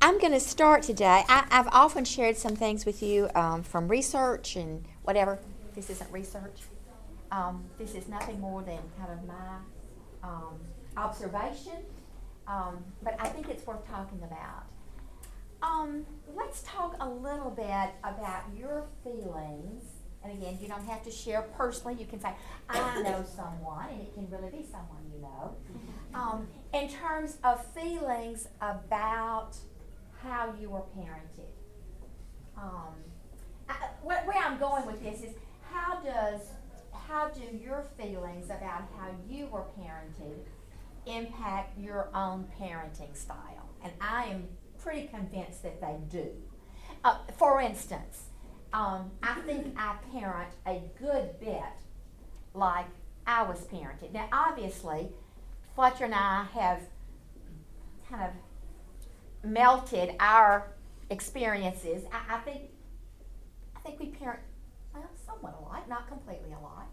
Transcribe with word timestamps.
I'm 0.00 0.18
going 0.20 0.32
to 0.32 0.40
start 0.40 0.84
today. 0.84 1.24
I, 1.28 1.44
I've 1.50 1.66
often 1.68 2.04
shared 2.04 2.36
some 2.36 2.54
things 2.54 2.86
with 2.86 3.02
you 3.02 3.28
um, 3.34 3.62
from 3.62 3.88
research 3.88 4.54
and 4.54 4.84
whatever. 5.02 5.38
This 5.74 5.90
isn't 5.90 6.10
research. 6.12 6.62
Um, 7.32 7.64
this 7.78 7.94
is 7.94 8.08
nothing 8.08 8.40
more 8.40 8.62
than 8.62 8.78
kind 8.98 9.12
of 9.12 9.26
my 9.26 9.56
um, 10.22 10.54
observation, 10.96 11.74
um, 12.46 12.84
but 13.02 13.16
I 13.18 13.28
think 13.28 13.48
it's 13.48 13.66
worth 13.66 13.86
talking 13.86 14.20
about. 14.22 14.64
Um, 15.62 16.06
let's 16.34 16.62
talk 16.62 16.96
a 17.00 17.08
little 17.08 17.50
bit 17.50 17.90
about 18.04 18.44
your 18.56 18.84
feelings. 19.02 19.84
And 20.24 20.32
again, 20.32 20.58
you 20.60 20.68
don't 20.68 20.86
have 20.86 21.02
to 21.04 21.10
share 21.10 21.42
personally. 21.56 21.96
You 21.98 22.06
can 22.06 22.20
say, 22.20 22.30
I 22.68 23.02
know 23.02 23.24
someone, 23.36 23.88
and 23.90 24.00
it 24.00 24.14
can 24.14 24.28
really 24.30 24.50
be 24.50 24.64
someone 24.64 25.02
you 25.12 25.20
know. 25.20 25.56
Um, 26.14 26.48
in 26.72 26.88
terms 26.88 27.38
of 27.44 27.64
feelings 27.74 28.48
about 28.60 29.56
how 30.22 30.54
you 30.60 30.70
were 30.70 30.82
parented. 30.96 31.50
Um, 32.56 32.94
I, 33.68 33.74
where, 34.02 34.24
I'm 34.42 34.58
going 34.58 34.86
with 34.86 35.02
this 35.02 35.22
is 35.22 35.34
how 35.70 36.00
does 36.00 36.40
how 36.92 37.28
do 37.28 37.56
your 37.56 37.84
feelings 38.00 38.46
about 38.46 38.82
how 38.98 39.10
you 39.28 39.46
were 39.46 39.64
parented 39.78 40.40
impact 41.06 41.78
your 41.78 42.08
own 42.14 42.46
parenting 42.60 43.16
style? 43.16 43.68
And 43.82 43.92
I 44.00 44.26
am 44.26 44.48
pretty 44.78 45.06
convinced 45.06 45.62
that 45.62 45.80
they 45.80 45.96
do. 46.10 46.28
Uh, 47.04 47.18
for 47.36 47.60
instance, 47.60 48.24
um, 48.72 49.10
I 49.22 49.40
think 49.46 49.74
I 49.78 49.96
parent 50.12 50.52
a 50.66 50.82
good 50.98 51.38
bit 51.40 51.62
like 52.54 52.86
I 53.26 53.42
was 53.42 53.60
parented. 53.60 54.12
Now, 54.12 54.28
obviously, 54.32 55.10
Fletcher 55.74 56.04
and 56.06 56.14
I 56.14 56.46
have 56.54 56.80
kind 58.10 58.24
of 58.24 58.30
melted 59.44 60.14
our 60.20 60.72
experiences. 61.10 62.04
I, 62.12 62.36
I 62.36 62.38
think 62.38 62.62
I 63.76 63.80
think 63.80 64.00
we 64.00 64.06
parent 64.06 64.40
well, 64.94 65.04
somewhat 65.26 65.58
alike, 65.62 65.88
not 65.88 66.08
completely 66.08 66.52
alike. 66.52 66.88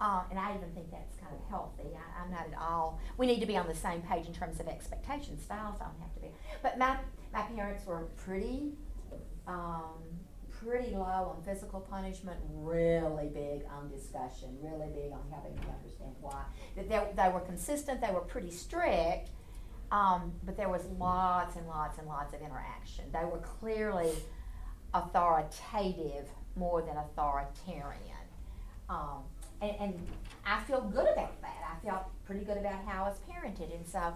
Uh, 0.00 0.22
and 0.30 0.38
I 0.38 0.54
even 0.54 0.70
think 0.74 0.92
that's 0.92 1.16
kind 1.16 1.34
of 1.34 1.48
healthy. 1.50 1.88
I, 1.96 2.24
am 2.24 2.30
not 2.30 2.46
at 2.46 2.56
all. 2.56 3.00
We 3.16 3.26
need 3.26 3.40
to 3.40 3.46
be 3.46 3.56
on 3.56 3.66
the 3.66 3.74
same 3.74 4.00
page 4.02 4.26
in 4.26 4.32
terms 4.32 4.60
of 4.60 4.68
expectations. 4.68 5.42
Styles 5.42 5.74
I 5.80 5.86
don't 5.86 6.00
have 6.00 6.14
to 6.14 6.20
be. 6.20 6.28
But 6.62 6.78
my 6.78 6.98
my 7.32 7.42
parents 7.42 7.84
were 7.84 8.02
pretty 8.16 8.74
um, 9.48 9.98
pretty 10.50 10.92
low 10.92 11.34
on 11.36 11.42
physical 11.44 11.80
punishment, 11.80 12.38
really 12.52 13.28
big 13.28 13.62
on 13.70 13.90
discussion, 13.90 14.56
really 14.60 14.88
big 14.92 15.12
on 15.12 15.22
helping 15.30 15.54
me 15.54 15.62
understand 15.76 16.14
why. 16.20 16.42
That 16.76 16.88
they, 16.88 17.22
they 17.22 17.28
were 17.30 17.40
consistent. 17.40 18.00
They 18.00 18.12
were 18.12 18.20
pretty 18.20 18.50
strict. 18.50 19.30
Um, 19.90 20.32
but 20.44 20.56
there 20.56 20.68
was 20.68 20.82
lots 20.98 21.56
and 21.56 21.66
lots 21.66 21.98
and 21.98 22.06
lots 22.06 22.34
of 22.34 22.40
interaction. 22.40 23.04
They 23.12 23.24
were 23.24 23.38
clearly 23.38 24.12
authoritative 24.92 26.28
more 26.56 26.82
than 26.82 26.96
authoritarian. 26.96 28.26
Um, 28.88 29.22
and, 29.60 29.72
and, 29.80 30.06
I 30.46 30.62
feel 30.62 30.80
good 30.80 31.06
about 31.06 31.38
that. 31.42 31.56
I 31.70 31.86
felt 31.86 32.04
pretty 32.24 32.42
good 32.42 32.56
about 32.56 32.82
how 32.86 33.04
I 33.04 33.08
was 33.08 33.18
parented, 33.28 33.74
and 33.74 33.86
so 33.86 34.14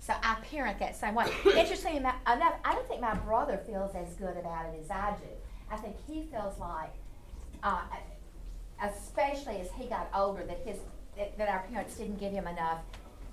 so 0.00 0.12
I 0.20 0.34
parent 0.50 0.80
that 0.80 0.96
same 0.96 1.14
way. 1.14 1.26
Interestingly 1.44 1.98
enough, 1.98 2.16
I 2.26 2.36
don't 2.72 2.88
think 2.88 3.00
my 3.00 3.14
brother 3.14 3.60
feels 3.64 3.94
as 3.94 4.12
good 4.14 4.36
about 4.36 4.66
it 4.66 4.80
as 4.82 4.90
I 4.90 5.14
do. 5.20 5.28
I 5.70 5.76
think 5.76 5.96
he 6.08 6.24
feels 6.24 6.58
like, 6.58 6.92
uh, 7.62 7.82
especially 8.82 9.60
as 9.60 9.70
he 9.78 9.86
got 9.86 10.10
older, 10.12 10.44
that 10.44 10.58
his 10.66 10.78
that, 11.16 11.38
that 11.38 11.48
our 11.48 11.62
parents 11.70 11.96
didn't 11.96 12.18
give 12.18 12.32
him 12.32 12.48
enough 12.48 12.80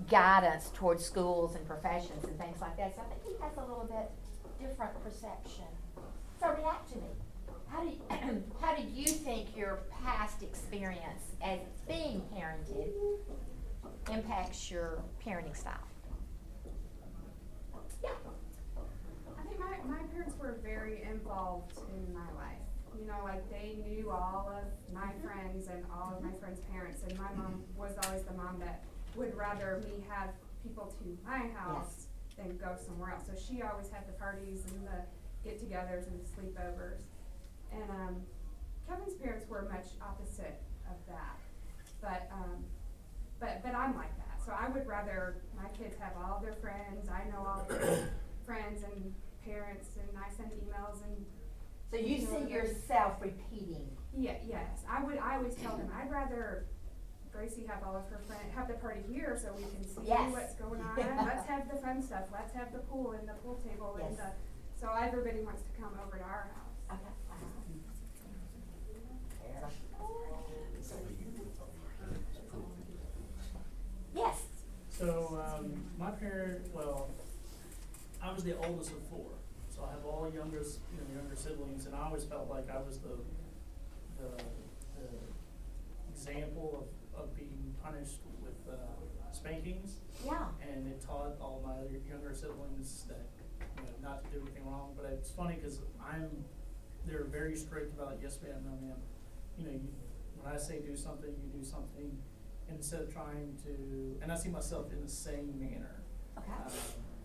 guidance 0.09 0.71
towards 0.73 1.03
schools 1.03 1.55
and 1.55 1.65
professions 1.67 2.23
and 2.23 2.37
things 2.39 2.59
like 2.61 2.77
that. 2.77 2.95
So 2.95 3.01
I 3.01 3.05
think 3.05 3.37
he 3.37 3.43
has 3.43 3.57
a 3.57 3.61
little 3.61 3.85
bit 3.89 4.11
different 4.59 4.91
perception. 5.03 5.65
So 6.39 6.49
react 6.49 6.91
to 6.91 6.97
me. 6.97 7.09
How 7.67 7.81
do 7.81 7.87
you, 7.87 8.43
how 8.61 8.75
do 8.75 8.83
you 8.83 9.07
think 9.07 9.55
your 9.55 9.79
past 10.03 10.43
experience 10.43 11.35
as 11.41 11.59
being 11.87 12.21
parented 12.35 12.89
impacts 14.11 14.69
your 14.69 15.01
parenting 15.25 15.55
style? 15.55 15.87
Yeah. 18.03 18.09
I 19.39 19.43
think 19.43 19.59
my, 19.59 19.77
my 19.87 20.03
parents 20.13 20.35
were 20.39 20.59
very 20.63 21.03
involved 21.09 21.77
in 21.95 22.13
my 22.13 22.25
life. 22.35 22.57
You 22.99 23.07
know, 23.07 23.23
like 23.23 23.49
they 23.49 23.77
knew 23.87 24.09
all 24.09 24.51
of 24.51 24.93
my 24.93 25.11
friends 25.23 25.67
and 25.67 25.83
all 25.93 26.13
of 26.17 26.23
my 26.23 26.31
friends' 26.39 26.59
parents, 26.71 27.03
and 27.07 27.17
my 27.17 27.31
mom 27.37 27.63
was 27.77 27.93
always 28.05 28.23
the 28.23 28.33
mom 28.33 28.59
that 28.59 28.83
would 29.15 29.35
rather 29.35 29.81
me 29.85 30.03
have 30.09 30.29
people 30.63 30.93
to 30.99 31.17
my 31.25 31.47
house 31.57 32.07
than 32.37 32.57
go 32.57 32.75
somewhere 32.85 33.11
else. 33.11 33.23
So 33.25 33.33
she 33.33 33.61
always 33.61 33.89
had 33.89 34.07
the 34.07 34.13
parties 34.13 34.63
and 34.69 34.87
the 34.87 35.03
get-togethers 35.43 36.07
and 36.07 36.19
the 36.21 36.27
sleepovers. 36.29 37.01
And 37.73 37.89
um, 37.89 38.15
Kevin's 38.87 39.15
parents 39.15 39.47
were 39.49 39.67
much 39.71 39.87
opposite 40.01 40.61
of 40.89 40.97
that. 41.07 41.37
But 42.01 42.29
um, 42.33 42.63
but 43.39 43.61
but 43.63 43.75
I'm 43.75 43.95
like 43.95 44.15
that. 44.17 44.39
So 44.45 44.53
I 44.57 44.69
would 44.69 44.87
rather 44.87 45.37
my 45.55 45.69
kids 45.69 45.95
have 45.99 46.13
all 46.17 46.39
their 46.41 46.53
friends. 46.53 47.09
I 47.09 47.29
know 47.29 47.45
all 47.45 47.65
their 47.69 48.09
friends 48.45 48.83
and 48.83 49.13
parents, 49.45 49.89
and 49.99 50.17
I 50.17 50.33
send 50.35 50.51
emails 50.51 51.03
and. 51.03 51.25
So 51.91 51.97
you 51.97 52.19
see 52.19 52.49
yourself 52.51 53.15
repeating. 53.19 53.85
Yeah. 54.17 54.35
Yes. 54.47 54.83
I 54.89 55.03
would. 55.03 55.17
I 55.17 55.35
always 55.35 55.55
tell 55.55 55.75
them 55.77 55.89
I'd 55.93 56.09
rather 56.09 56.65
Gracie 57.31 57.65
have 57.67 57.81
all 57.83 57.95
of 57.95 58.03
her 58.09 58.19
friends, 58.27 58.43
have 58.55 58.67
the 58.67 58.75
party 58.75 59.01
here 59.11 59.37
so 59.41 59.53
we 59.55 59.63
can 59.63 59.83
see 59.87 60.01
Yes. 60.07 60.31
what's 60.31 60.53
going 60.55 60.81
on. 60.87 60.95
Let's 60.97 61.47
have 61.47 61.69
the 61.71 61.77
fun 61.79 62.01
stuff, 62.03 62.25
let's 62.31 62.53
have 62.53 62.71
the 62.73 62.79
pool 62.79 63.11
and 63.13 63.27
the 63.27 63.33
pool 63.41 63.59
table 63.67 63.97
and 64.01 64.15
Yes. 64.17 64.19
the, 64.19 64.81
so 64.81 64.91
everybody 64.93 65.41
wants 65.41 65.63
to 65.63 65.71
come 65.81 65.91
over 66.05 66.17
to 66.17 66.23
our 66.23 66.49
house. 66.53 66.99
Okay. 66.99 67.13
Yes. 74.15 74.43
So, 74.89 75.41
um, 75.43 75.83
my 75.97 76.11
parent, 76.11 76.67
well, 76.73 77.07
I 78.21 78.31
was 78.33 78.43
the 78.43 78.55
oldest 78.57 78.91
of 78.91 78.99
four, 79.09 79.31
so 79.73 79.83
I 79.87 79.91
have 79.91 80.05
all 80.05 80.29
youngest, 80.33 80.79
you 80.93 80.97
know, 81.01 81.21
younger 81.21 81.35
siblings, 81.35 81.85
and 81.85 81.95
I 81.95 82.05
always 82.05 82.23
felt 82.23 82.49
like 82.49 82.69
I 82.69 82.77
was 82.81 82.99
the, 82.99 83.17
the, 84.19 84.43
the 84.99 85.07
example 86.13 86.87
of 87.15 87.35
being 87.35 87.75
punished 87.83 88.19
with 88.41 88.55
uh, 88.73 88.75
spankings. 89.31 89.97
Yeah. 90.25 90.45
And 90.61 90.87
it 90.87 91.01
taught 91.01 91.35
all 91.39 91.61
my 91.65 91.73
other 91.73 91.99
younger 92.07 92.33
siblings 92.33 93.05
that 93.07 93.27
you 93.77 93.83
know, 93.83 94.09
not 94.09 94.23
to 94.25 94.29
do 94.31 94.41
anything 94.41 94.65
wrong. 94.65 94.93
But 94.95 95.11
it's 95.11 95.31
funny 95.31 95.55
because 95.55 95.79
I'm 96.01 96.29
they're 97.05 97.25
very 97.25 97.55
strict 97.55 97.97
about 97.97 98.19
yes 98.21 98.39
ma'am, 98.41 98.63
no 98.63 98.87
ma'am. 98.87 98.97
You 99.57 99.65
know, 99.65 99.71
you, 99.71 99.89
when 100.39 100.53
I 100.53 100.57
say 100.57 100.79
do 100.79 100.95
something, 100.95 101.29
you 101.29 101.59
do 101.59 101.63
something 101.63 102.17
instead 102.69 103.01
of 103.01 103.13
trying 103.13 103.57
to. 103.63 104.17
And 104.21 104.31
I 104.31 104.35
see 104.35 104.49
myself 104.49 104.91
in 104.91 105.01
the 105.01 105.09
same 105.09 105.59
manner. 105.59 106.03
Okay. 106.37 106.51
Um, 106.65 106.71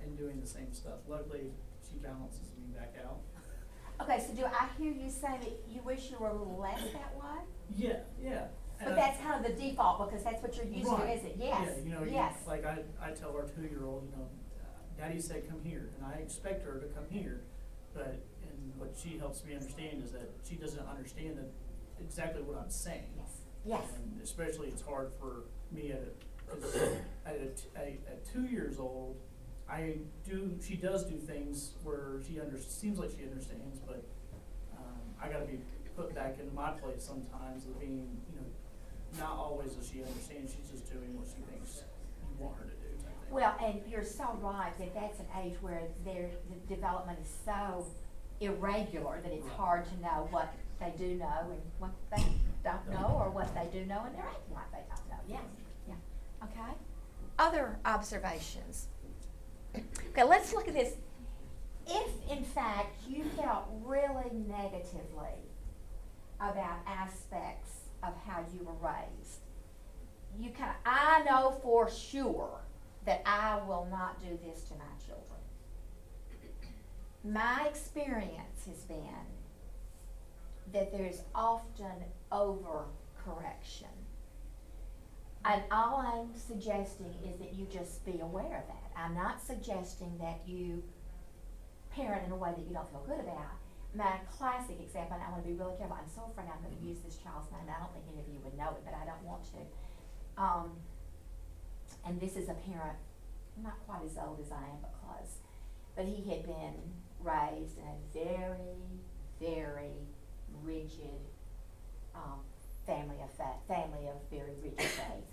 and 0.03 0.17
doing 0.17 0.41
the 0.41 0.47
same 0.47 0.73
stuff. 0.73 1.01
Luckily, 1.09 1.51
she 1.89 1.99
balances 1.99 2.51
me 2.59 2.75
back 2.75 2.95
out. 3.05 3.19
Okay, 4.01 4.23
so 4.25 4.35
do 4.35 4.45
I 4.45 4.69
hear 4.79 4.93
you 4.93 5.09
say 5.09 5.39
that 5.41 5.63
you 5.69 5.81
wish 5.83 6.11
you 6.11 6.19
were 6.19 6.29
a 6.29 6.33
little 6.33 6.59
less 6.59 6.81
that 6.93 7.17
way? 7.17 7.43
Yeah, 7.75 8.01
yeah. 8.23 8.45
But 8.85 8.95
that's 8.97 9.19
kind 9.21 9.45
of 9.45 9.51
the 9.51 9.61
default 9.61 10.09
because 10.11 10.25
that's 10.25 10.43
what 10.43 10.57
you're 10.57 10.67
used 10.67 10.87
to, 10.89 10.97
Right. 10.97 11.17
is 11.19 11.25
it? 11.25 11.37
Yes. 11.39 11.69
Yeah, 11.79 11.83
you 11.85 11.91
know, 11.95 12.03
you- 12.05 12.13
yes. 12.13 12.35
like 12.47 12.65
I, 12.67 12.79
I 13.01 13.11
tell 13.13 13.31
our 13.31 13.47
two-year-old, 13.47 14.05
you 14.11 14.17
know, 14.17 14.29
Daddy 14.99 15.21
said 15.21 15.49
come 15.49 15.61
here, 15.63 15.91
and 15.97 16.07
I 16.07 16.19
expect 16.19 16.63
her 16.65 16.79
to 16.81 16.87
come 16.89 17.05
here, 17.11 17.43
but, 17.95 18.19
and 18.43 18.73
what 18.77 18.95
she 18.97 19.19
helps 19.19 19.45
me 19.45 19.55
understand 19.55 20.03
is 20.03 20.11
that 20.13 20.31
she 20.49 20.57
doesn't 20.57 20.87
understand 20.87 21.39
that 21.39 21.51
exactly 22.01 22.43
what 22.43 22.59
I'm 22.59 22.71
saying. 22.71 23.13
Yes. 23.17 23.31
Yes. 23.65 23.83
And 23.97 24.21
especially 24.23 24.69
it's 24.69 24.83
hard 24.83 25.11
for 25.19 25.45
me 25.73 25.93
at 25.93 26.01
a, 26.03 26.51
'cause 26.51 26.77
at 27.27 27.35
a, 27.37 27.47
t- 27.49 27.69
a- 27.77 27.99
at 28.11 28.25
two 28.25 28.45
years 28.45 28.79
old, 28.79 29.17
I 29.69 29.97
do, 30.25 30.57
she 30.63 30.77
does 30.77 31.05
do 31.05 31.17
things 31.17 31.73
where 31.83 32.21
she 32.27 32.39
under, 32.41 32.57
seems 32.59 32.99
like 32.99 33.11
she 33.11 33.25
understands, 33.25 33.81
but, 33.81 34.05
um, 34.79 35.01
I 35.21 35.29
gotta 35.29 35.45
be 35.47 35.59
put 35.97 36.15
back 36.15 36.39
into 36.39 36.55
my 36.55 36.71
place 36.73 37.03
sometimes 37.03 37.67
of 37.67 37.79
being, 37.81 38.21
you 38.33 38.37
know, 38.41 38.47
not 39.19 39.37
always 39.37 39.73
does 39.73 39.89
she 39.89 40.03
understand, 40.03 40.49
she's 40.49 40.71
just 40.71 40.93
doing 40.93 41.17
what 41.17 41.27
she 41.27 41.43
thinks 41.51 41.83
you 42.21 42.45
want 42.45 42.57
her 42.59 42.65
to 42.65 42.71
do 42.71 42.89
type 43.03 43.15
thing. 43.25 43.31
Well, 43.31 43.57
and 43.63 43.81
you're 43.89 44.05
so 44.05 44.37
right 44.43 44.73
that 44.79 44.95
that's 44.95 45.21
an 45.21 45.27
age 45.43 45.55
where 45.61 45.83
their 46.05 46.31
the 46.51 46.75
development 46.75 47.19
is 47.23 47.33
so 47.45 47.87
irregular 48.41 49.21
that 49.23 49.33
it's 49.33 49.49
hard 49.57 49.87
to 49.87 50.01
know 50.01 50.29
what 50.31 50.53
they 50.81 50.93
do 50.99 51.15
know 51.15 51.51
and 51.51 51.61
what 51.79 51.93
they 52.15 52.25
don't 52.63 52.91
know, 52.91 53.17
or 53.19 53.31
what 53.31 53.55
they 53.55 53.67
do 53.73 53.87
know 53.87 54.05
and 54.05 54.15
they're 54.15 54.25
acting 54.25 54.55
like 54.55 54.71
they 54.73 54.85
don't 54.89 55.09
know. 55.09 55.23
Yes, 55.29 55.43
yeah. 55.89 55.95
Okay. 56.45 56.73
Other 57.39 57.79
observations. 57.85 58.89
Okay, 60.11 60.25
let's 60.25 60.53
look 60.53 60.69
at 60.69 60.75
this. 60.75 60.95
If 61.87 62.09
in 62.31 62.43
fact 62.45 62.97
you 63.09 63.25
felt 63.37 63.67
really 63.85 64.31
negatively 64.49 65.39
about 66.41 66.81
aspects 66.87 67.71
of 68.03 68.15
how 68.27 68.45
you 68.53 68.65
were 68.65 68.89
raised, 68.89 69.41
you 70.39 70.51
of, 70.51 70.75
I 70.85 71.23
know 71.25 71.59
for 71.63 71.91
sure 71.91 72.61
that 73.05 73.23
I 73.25 73.59
will 73.67 73.87
not 73.91 74.21
do 74.21 74.39
this 74.45 74.63
to 74.65 74.75
my 74.75 74.85
children. 75.05 75.41
my 77.25 77.67
experience 77.69 78.67
has 78.67 78.85
been 78.85 79.27
that 80.73 80.93
there's 80.93 81.23
often 81.35 82.05
overcorrection. 82.33 83.85
And 85.45 85.63
all 85.71 85.99
I'm 85.99 86.39
suggesting 86.39 87.15
is 87.25 87.39
that 87.39 87.55
you 87.55 87.67
just 87.67 88.05
be 88.05 88.21
aware 88.21 88.45
of 88.59 88.67
that. 88.67 88.91
I'm 88.97 89.15
not 89.15 89.41
suggesting 89.41 90.19
that 90.19 90.41
you 90.47 90.83
parent 91.91 92.27
in 92.27 92.33
a 92.33 92.37
way 92.37 92.51
that 92.57 92.67
you 92.67 92.75
don't 92.75 92.89
feel 92.91 93.05
good 93.07 93.21
about. 93.21 93.56
My 93.97 94.21
classic 94.29 94.77
example, 94.79 95.17
and 95.17 95.25
I 95.25 95.31
want 95.33 95.43
to 95.43 95.49
be 95.49 95.57
really 95.57 95.73
careful, 95.79 95.97
I'm 95.97 96.13
so 96.13 96.29
afraid 96.29 96.53
I'm 96.53 96.61
going 96.61 96.77
to 96.77 96.85
use 96.85 97.01
this 97.01 97.17
child's 97.17 97.49
name, 97.49 97.65
I 97.65 97.81
don't 97.81 97.89
think 97.97 98.05
any 98.13 98.21
of 98.21 98.29
you 98.29 98.37
would 98.45 98.53
know 98.53 98.77
it, 98.77 98.85
but 98.85 98.93
I 98.93 99.09
don't 99.09 99.25
want 99.25 99.41
to. 99.57 99.61
Um, 100.37 100.77
and 102.05 102.21
this 102.21 102.37
is 102.37 102.53
a 102.53 102.57
parent, 102.69 103.01
not 103.57 103.81
quite 103.89 104.05
as 104.05 104.21
old 104.21 104.37
as 104.45 104.53
I 104.53 104.61
am, 104.69 104.85
but 104.85 104.93
close. 105.01 105.41
But 105.97 106.05
he 106.05 106.29
had 106.29 106.45
been 106.45 106.77
raised 107.25 107.81
in 107.81 107.89
a 107.89 107.97
very, 108.13 108.85
very 109.41 110.05
rigid, 110.63 111.25
um, 112.15 112.45
family 112.85 113.17
of 113.25 113.33
fa- 113.33 113.65
family 113.67 114.13
of 114.13 114.21
very 114.31 114.61
rigid 114.63 114.93
faith. 114.93 115.25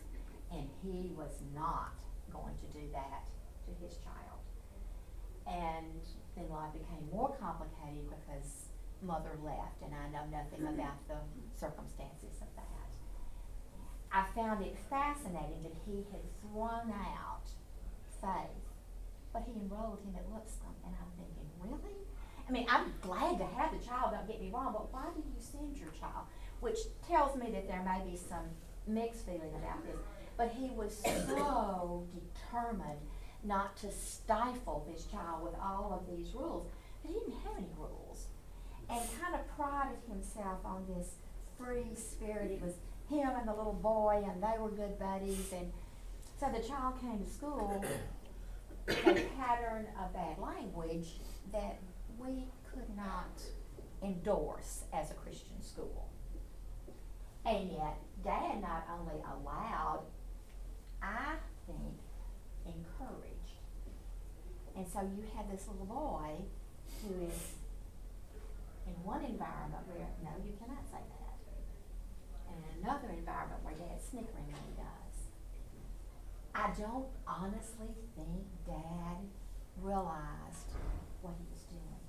And 0.56 0.70
he 0.82 1.12
was 1.18 1.36
not 1.54 2.00
going 2.32 2.56
to 2.64 2.68
do 2.72 2.88
that 2.94 3.28
to 3.68 3.72
his 3.84 3.98
child. 3.98 4.33
And 5.48 6.02
then 6.36 6.50
life 6.50 6.74
became 6.74 7.04
more 7.12 7.36
complicated 7.40 8.10
because 8.10 8.72
mother 9.02 9.36
left, 9.44 9.84
and 9.84 9.92
I 9.94 10.08
know 10.10 10.24
nothing 10.32 10.64
mm-hmm. 10.64 10.80
about 10.80 10.98
the 11.08 11.20
circumstances 11.60 12.40
of 12.42 12.48
that. 12.56 12.88
I 14.12 14.26
found 14.36 14.64
it 14.64 14.78
fascinating 14.90 15.64
that 15.64 15.76
he 15.86 16.06
had 16.12 16.22
thrown 16.40 16.94
out 16.94 17.50
faith, 18.22 18.64
but 19.34 19.44
he 19.46 19.60
enrolled 19.60 20.00
him 20.06 20.16
at 20.16 20.24
Lipscomb, 20.32 20.78
and 20.86 20.96
I'm 20.96 21.12
thinking, 21.18 21.50
really? 21.60 21.98
I 22.48 22.52
mean, 22.52 22.68
I'm 22.70 22.94
glad 23.02 23.40
to 23.40 23.46
have 23.46 23.72
the 23.72 23.84
child, 23.86 24.14
don't 24.14 24.28
get 24.28 24.40
me 24.40 24.52
wrong, 24.54 24.72
but 24.72 24.94
why 24.94 25.08
do 25.16 25.22
you 25.22 25.36
send 25.40 25.76
your 25.78 25.92
child? 26.00 26.28
Which 26.60 26.78
tells 27.08 27.36
me 27.36 27.52
that 27.52 27.68
there 27.68 27.84
may 27.84 28.10
be 28.10 28.16
some 28.16 28.46
mixed 28.88 29.26
feeling 29.26 29.54
about 29.56 29.84
this. 29.86 29.98
But 30.38 30.52
he 30.58 30.70
was 30.70 30.96
so 30.96 32.08
determined 32.14 33.00
not 33.44 33.76
to 33.78 33.92
stifle 33.92 34.88
this 34.90 35.06
child 35.06 35.44
with 35.44 35.54
all 35.62 36.00
of 36.00 36.16
these 36.16 36.34
rules. 36.34 36.68
But 37.02 37.12
he 37.12 37.20
didn't 37.20 37.36
have 37.44 37.58
any 37.58 37.68
rules. 37.78 38.28
And 38.90 39.02
kind 39.22 39.36
of 39.36 39.48
prided 39.56 40.00
himself 40.08 40.60
on 40.66 40.86
this 40.88 41.16
free 41.58 41.96
spirit. 41.96 42.52
It 42.52 42.62
was 42.62 42.74
him 43.10 43.30
and 43.38 43.48
the 43.48 43.54
little 43.54 43.74
boy, 43.82 44.24
and 44.26 44.42
they 44.42 44.60
were 44.60 44.70
good 44.70 44.98
buddies. 45.00 45.52
And 45.54 45.72
so 46.40 46.50
the 46.50 46.66
child 46.68 47.00
came 47.02 47.20
to 47.20 47.30
school 47.30 47.84
with 48.88 49.08
a 49.08 49.26
pattern 49.38 49.88
of 50.02 50.14
bad 50.14 50.38
language 50.40 51.20
that 51.52 51.80
we 52.18 52.46
could 52.74 52.96
not 52.96 53.42
endorse 54.04 54.84
as 54.94 55.12
a 55.12 55.14
Christian 55.16 55.62
school. 55.62 56.10
And 57.46 57.72
yet, 57.72 57.98
Dad 58.24 58.62
not 58.62 58.88
only 59.00 59.22
allowed, 59.22 60.04
I 61.02 61.36
think, 61.68 62.00
encouraged. 62.66 63.33
And 64.76 64.88
so 64.88 65.02
you 65.02 65.24
have 65.36 65.50
this 65.52 65.68
little 65.68 65.86
boy 65.86 66.46
who 67.02 67.26
is 67.26 67.54
in 68.88 68.94
one 69.04 69.24
environment 69.24 69.86
where, 69.88 70.08
no, 70.24 70.32
you 70.44 70.54
cannot 70.60 70.84
say 70.90 71.00
that. 71.00 71.38
And 72.50 72.58
in 72.58 72.84
another 72.84 73.10
environment 73.14 73.62
where 73.64 73.76
Dad's 73.76 74.04
snickering 74.10 74.50
when 74.50 74.64
he 74.68 74.76
does. 74.76 75.16
I 76.56 76.70
don't 76.78 77.10
honestly 77.28 77.94
think 78.16 78.46
Dad 78.66 79.18
realized 79.82 80.70
what 81.22 81.34
he 81.38 81.46
was 81.50 81.64
doing. 81.70 82.02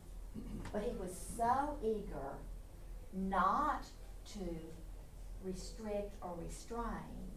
But 0.73 0.83
he 0.83 0.93
was 0.97 1.13
so 1.37 1.79
eager 1.83 2.37
not 3.13 3.87
to 4.35 4.45
restrict 5.45 6.17
or 6.21 6.35
restrain 6.43 7.31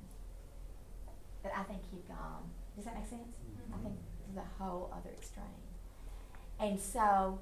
that 1.43 1.53
I 1.55 1.63
think 1.63 1.81
he'd 1.91 2.07
gone, 2.07 2.49
does 2.75 2.85
that 2.85 2.95
make 2.95 3.07
sense? 3.07 3.35
I 3.71 3.75
mm-hmm. 3.75 3.83
think 3.83 3.95
the 4.35 4.43
whole 4.57 4.93
other 4.93 5.09
extreme. 5.15 5.45
And 6.59 6.79
so, 6.79 7.39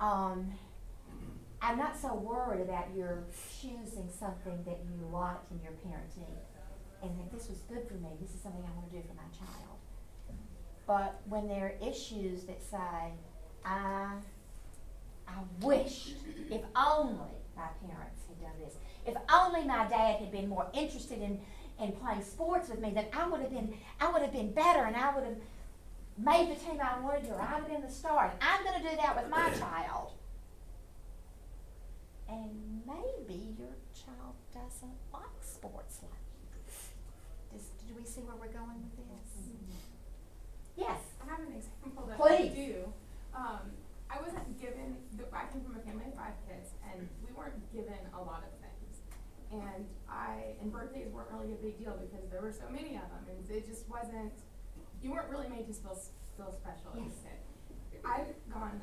um, 0.00 0.52
I'm 1.64 1.78
not 1.78 1.98
so 1.98 2.14
worried 2.14 2.60
about 2.60 2.88
your 2.94 3.24
choosing 3.58 4.10
something 4.10 4.62
that 4.66 4.78
you 4.84 5.08
liked 5.10 5.50
in 5.50 5.60
your 5.62 5.72
parenting 5.72 6.36
and 7.02 7.18
that 7.18 7.32
this 7.32 7.48
was 7.48 7.58
good 7.68 7.88
for 7.88 7.94
me, 7.94 8.08
this 8.20 8.34
is 8.34 8.40
something 8.42 8.62
I 8.62 8.76
want 8.76 8.90
to 8.90 8.96
do 8.96 9.02
for 9.08 9.14
my 9.14 9.28
child. 9.32 9.78
But 10.86 11.20
when 11.26 11.48
there 11.48 11.66
are 11.66 11.88
issues 11.88 12.44
that 12.44 12.62
say, 12.62 13.12
I, 13.64 14.08
I 15.26 15.38
wish, 15.62 16.12
if 16.50 16.60
only 16.76 17.32
my 17.56 17.68
parents 17.86 18.20
had 18.28 18.40
done 18.40 18.52
this, 18.62 18.74
if 19.06 19.14
only 19.32 19.64
my 19.64 19.86
dad 19.88 20.20
had 20.20 20.30
been 20.30 20.48
more 20.48 20.66
interested 20.74 21.22
in, 21.22 21.40
in 21.80 21.92
playing 21.92 22.22
sports 22.22 22.68
with 22.68 22.80
me, 22.80 22.92
then 22.94 23.06
I 23.14 23.26
would 23.26 23.40
have 23.40 23.50
been, 23.50 23.72
I 24.00 24.10
would 24.12 24.20
have 24.20 24.32
been 24.32 24.52
better 24.52 24.84
and 24.84 24.96
I 24.96 25.14
would 25.14 25.24
have 25.24 25.36
made 26.18 26.50
the 26.50 26.54
team 26.56 26.78
I 26.80 27.00
wanted 27.00 27.24
to, 27.28 27.34
or 27.34 27.40
have 27.40 27.66
been 27.66 27.82
the 27.82 27.90
star. 27.90 28.30
And 28.30 28.40
I'm 28.42 28.64
going 28.64 28.82
to 28.82 28.90
do 28.90 28.96
that 28.96 29.16
with 29.16 29.30
my 29.30 29.50
child. 29.58 30.12
And 32.28 32.82
maybe 32.86 33.54
your 33.58 33.74
child 33.92 34.34
doesn't 34.52 34.96
like 35.12 35.38
sports 35.42 36.00
like 36.02 36.24
you. 36.32 36.72
Does, 37.52 37.66
do 37.86 37.94
we 37.98 38.04
see 38.06 38.22
where 38.22 38.36
we're 38.36 38.54
going 38.54 38.88
with 38.96 39.08
this? 39.10 39.30
Yes. 40.76 41.00
I 41.22 41.30
have 41.30 41.40
an 41.40 41.54
example 41.54 42.06
that 42.08 42.18
Please. 42.18 42.50
I 42.50 42.54
do. 42.54 42.74
Um, 43.34 43.64
I 44.10 44.20
wasn't 44.22 44.46
given, 44.60 44.96
the- 45.16 45.26
I 45.34 45.46
came 45.52 45.62
from 45.62 45.76
a 45.76 45.82
family 45.82 46.06
of 46.06 46.14
five 46.14 46.34
kids, 46.46 46.70
and 46.90 47.08
we 47.26 47.32
weren't 47.34 47.58
given 47.72 47.98
a 48.14 48.20
lot 48.22 48.42
of 48.46 48.52
things. 48.62 48.94
And 49.50 49.86
I, 50.08 50.54
and 50.60 50.72
birthdays 50.72 51.08
weren't 51.10 51.30
really 51.30 51.52
a 51.52 51.60
big 51.62 51.78
deal 51.78 51.94
because 51.98 52.26
there 52.30 52.40
were 52.42 52.52
so 52.52 52.66
many 52.70 52.94
of 52.96 53.06
them, 53.10 53.22
and 53.30 53.38
it 53.50 53.66
just 53.66 53.88
wasn't, 53.88 54.32
you 55.04 55.12
weren't 55.12 55.28
really 55.28 55.48
made 55.52 55.68
to 55.68 55.74
feel, 55.76 56.00
feel 56.40 56.48
special 56.48 56.96
as 56.96 57.04
a 57.04 57.04
Yes. 57.04 57.20
kid. 57.92 58.00
I've 58.08 58.32
gone 58.48 58.80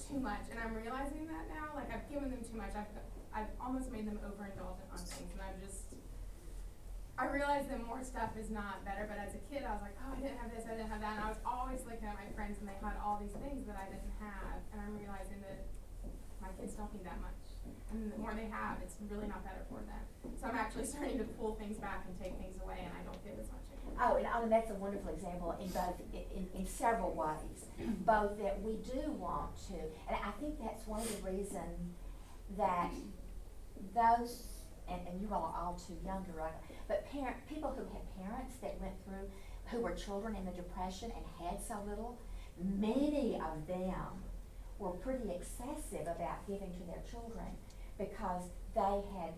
too 0.00 0.16
much, 0.18 0.48
and 0.48 0.56
I'm 0.56 0.72
realizing 0.72 1.28
that 1.28 1.44
now, 1.52 1.76
like, 1.76 1.92
I've 1.92 2.08
given 2.08 2.32
them 2.32 2.40
too 2.40 2.56
much, 2.56 2.72
I've, 2.72 2.88
I've 3.36 3.52
almost 3.60 3.92
made 3.92 4.08
them 4.08 4.16
overindulgent 4.24 4.88
on 4.88 4.98
things, 5.04 5.28
and 5.36 5.40
I'm 5.44 5.60
just, 5.60 5.92
I 7.20 7.28
realized 7.28 7.68
that 7.68 7.84
more 7.84 8.00
stuff 8.02 8.32
is 8.40 8.48
not 8.48 8.80
better, 8.88 9.04
but 9.04 9.20
as 9.20 9.36
a 9.36 9.42
kid, 9.52 9.68
I 9.68 9.76
was 9.76 9.84
like, 9.84 9.96
oh, 10.00 10.16
I 10.16 10.20
didn't 10.24 10.40
have 10.40 10.48
this, 10.48 10.64
I 10.64 10.72
didn't 10.80 10.88
have 10.88 11.04
that, 11.04 11.20
and 11.20 11.24
I 11.24 11.28
was 11.28 11.40
always 11.44 11.84
looking 11.84 12.08
at 12.08 12.16
my 12.16 12.24
friends 12.32 12.56
and 12.60 12.66
they 12.68 12.76
had 12.80 12.96
all 13.04 13.20
these 13.20 13.36
things 13.44 13.68
that 13.68 13.76
I 13.76 13.92
didn't 13.92 14.16
have, 14.24 14.64
and 14.72 14.80
I'm 14.80 14.96
realizing 14.96 15.44
that 15.44 15.68
my 16.40 16.48
kids 16.56 16.72
don't 16.72 16.88
need 16.96 17.04
that 17.04 17.20
much. 17.20 17.36
And 17.92 18.08
the 18.08 18.16
more 18.16 18.32
they 18.32 18.48
have, 18.48 18.80
it's 18.80 18.96
really 19.04 19.28
not 19.28 19.44
better 19.44 19.68
for 19.68 19.84
them. 19.84 20.00
So 20.40 20.48
I'm 20.48 20.56
actually 20.56 20.88
starting 20.96 21.20
to 21.20 21.28
pull 21.36 21.60
things 21.60 21.76
back 21.76 22.08
and 22.08 22.16
take 22.16 22.40
things 22.40 22.56
away, 22.64 22.80
and 22.88 22.92
I 22.96 23.04
don't 23.04 23.20
give 23.20 23.36
as 23.36 23.52
much. 23.52 23.60
Oh, 24.02 24.16
and, 24.16 24.26
oh, 24.34 24.42
and 24.42 24.52
that's 24.52 24.70
a 24.70 24.74
wonderful 24.74 25.12
example 25.12 25.54
in 25.60 25.68
both, 25.68 25.94
in, 26.12 26.48
in, 26.54 26.66
several 26.66 27.12
ways. 27.12 27.66
Both 28.06 28.38
that 28.38 28.62
we 28.62 28.76
do 28.76 29.10
want 29.12 29.56
to, 29.68 29.74
and 30.08 30.16
I 30.16 30.30
think 30.40 30.58
that's 30.58 30.86
one 30.86 31.00
of 31.00 31.22
the 31.22 31.30
reasons 31.30 31.92
that 32.56 32.90
those, 33.94 34.44
and, 34.88 35.00
and 35.06 35.20
you 35.20 35.28
all 35.32 35.54
are 35.54 35.66
all 35.66 35.74
too 35.86 35.96
young 36.04 36.24
to 36.24 36.32
right, 36.32 36.52
but 36.88 37.10
parent, 37.12 37.36
people 37.48 37.70
who 37.70 37.84
had 37.92 38.02
parents 38.24 38.56
that 38.62 38.80
went 38.80 38.94
through, 39.04 39.28
who 39.70 39.80
were 39.80 39.92
children 39.92 40.34
in 40.34 40.44
the 40.44 40.52
depression 40.52 41.12
and 41.14 41.24
had 41.48 41.60
so 41.62 41.76
little, 41.86 42.18
many 42.58 43.36
of 43.36 43.66
them 43.66 44.24
were 44.78 44.90
pretty 44.90 45.30
excessive 45.30 46.02
about 46.02 46.46
giving 46.46 46.72
to 46.72 46.82
their 46.86 47.02
children 47.08 47.46
because 47.98 48.42
they 48.74 49.04
had, 49.14 49.36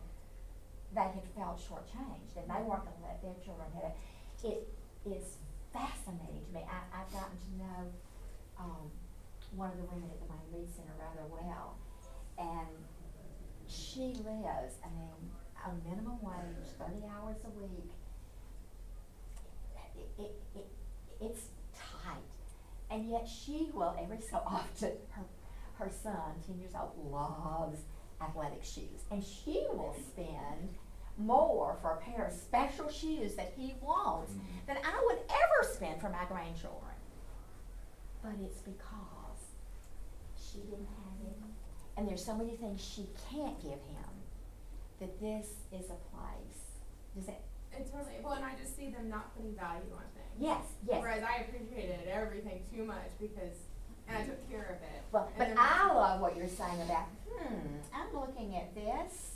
they 0.95 1.03
had 1.03 1.27
felt 1.37 1.59
shortchanged 1.59 2.39
and 2.39 2.47
they 2.49 2.63
weren't 2.63 2.85
gonna 2.87 3.03
let 3.03 3.21
their 3.21 3.35
children 3.45 3.67
have 3.75 3.91
it. 3.91 3.97
It 4.45 4.69
is 5.07 5.39
fascinating 5.73 6.43
to 6.49 6.53
me. 6.55 6.61
I, 6.67 7.01
I've 7.01 7.13
gotten 7.13 7.37
to 7.39 7.59
know, 7.59 7.93
um, 8.59 8.91
one 9.55 9.71
of 9.71 9.77
the 9.77 9.85
women 9.85 10.11
at 10.11 10.19
the 10.21 10.27
Wayne 10.27 10.49
Reed 10.63 10.69
Center 10.75 10.93
rather 10.99 11.27
well. 11.31 11.77
And 12.39 12.69
she 13.69 14.15
lives, 14.25 14.75
I 14.85 14.89
mean, 14.97 15.31
on 15.65 15.81
minimum 15.89 16.19
wage, 16.23 16.67
thirty 16.79 17.05
hours 17.07 17.37
a 17.45 17.51
week. 17.51 17.91
It, 19.97 20.09
it, 20.19 20.33
it, 20.57 20.67
it's 21.21 21.43
tight. 21.75 22.23
And 22.91 23.09
yet 23.09 23.29
she 23.29 23.71
will, 23.73 23.95
every 24.01 24.21
so 24.21 24.37
often, 24.47 24.93
her, 25.11 25.25
her 25.75 25.91
son, 26.03 26.41
ten 26.47 26.59
years 26.59 26.73
old, 26.79 26.93
loves 27.13 27.81
athletic 28.21 28.65
shoes. 28.65 29.05
And 29.11 29.23
she 29.23 29.65
will 29.71 29.95
spend 30.09 30.77
more 31.19 31.77
for 31.83 31.93
a 31.93 31.97
pair 31.99 32.27
of 32.27 32.33
special 32.33 32.91
shoes 32.91 33.35
that 33.35 33.53
he 33.57 33.75
wants 33.81 34.33
than 34.67 34.77
I 34.77 35.03
would 35.07 35.19
ever 35.29 35.73
spend 35.73 36.01
for 36.01 36.09
my 36.09 36.25
grandchildren. 36.29 36.91
But 38.23 38.33
it's 38.45 38.61
because 38.61 39.41
she 40.37 40.59
didn't 40.59 40.87
have 40.87 41.27
it. 41.29 41.37
And 41.97 42.09
there's 42.09 42.25
so 42.25 42.35
many 42.35 42.57
things 42.57 42.81
she 42.83 43.07
can't 43.31 43.61
give 43.61 43.73
him 43.73 44.11
that 45.01 45.21
this 45.21 45.47
is 45.73 45.91
a 45.91 45.99
place. 46.15 46.81
Does 47.17 47.27
that, 47.27 47.41
It 47.73 47.91
totally, 47.93 48.17
well, 48.23 48.33
and 48.35 48.45
I 48.45 48.55
just 48.61 48.77
see 48.77 48.89
them 48.91 49.09
not 49.11 49.35
putting 49.37 49.55
value 49.55 49.93
on 49.95 50.05
things. 50.15 50.39
yes, 50.39 50.63
yes. 50.89 51.01
Whereas 51.03 51.23
I 51.23 51.43
appreciated 51.45 52.09
everything 52.09 52.63
too 52.75 52.85
much 52.85 53.11
because, 53.21 53.57
and 54.09 54.17
I 54.17 54.23
took 54.25 54.49
care 54.51 54.79
of 54.79 54.83
it. 54.83 55.03
Well, 55.11 55.31
but 55.37 55.49
I 55.59 55.93
love 55.93 56.21
what 56.21 56.37
you're 56.37 56.49
saying 56.49 56.81
about, 56.83 57.07
hmm, 57.29 57.57
I'm 57.95 58.19
looking 58.19 58.57
at 58.57 58.75
this, 58.75 58.85
I'm 58.85 59.32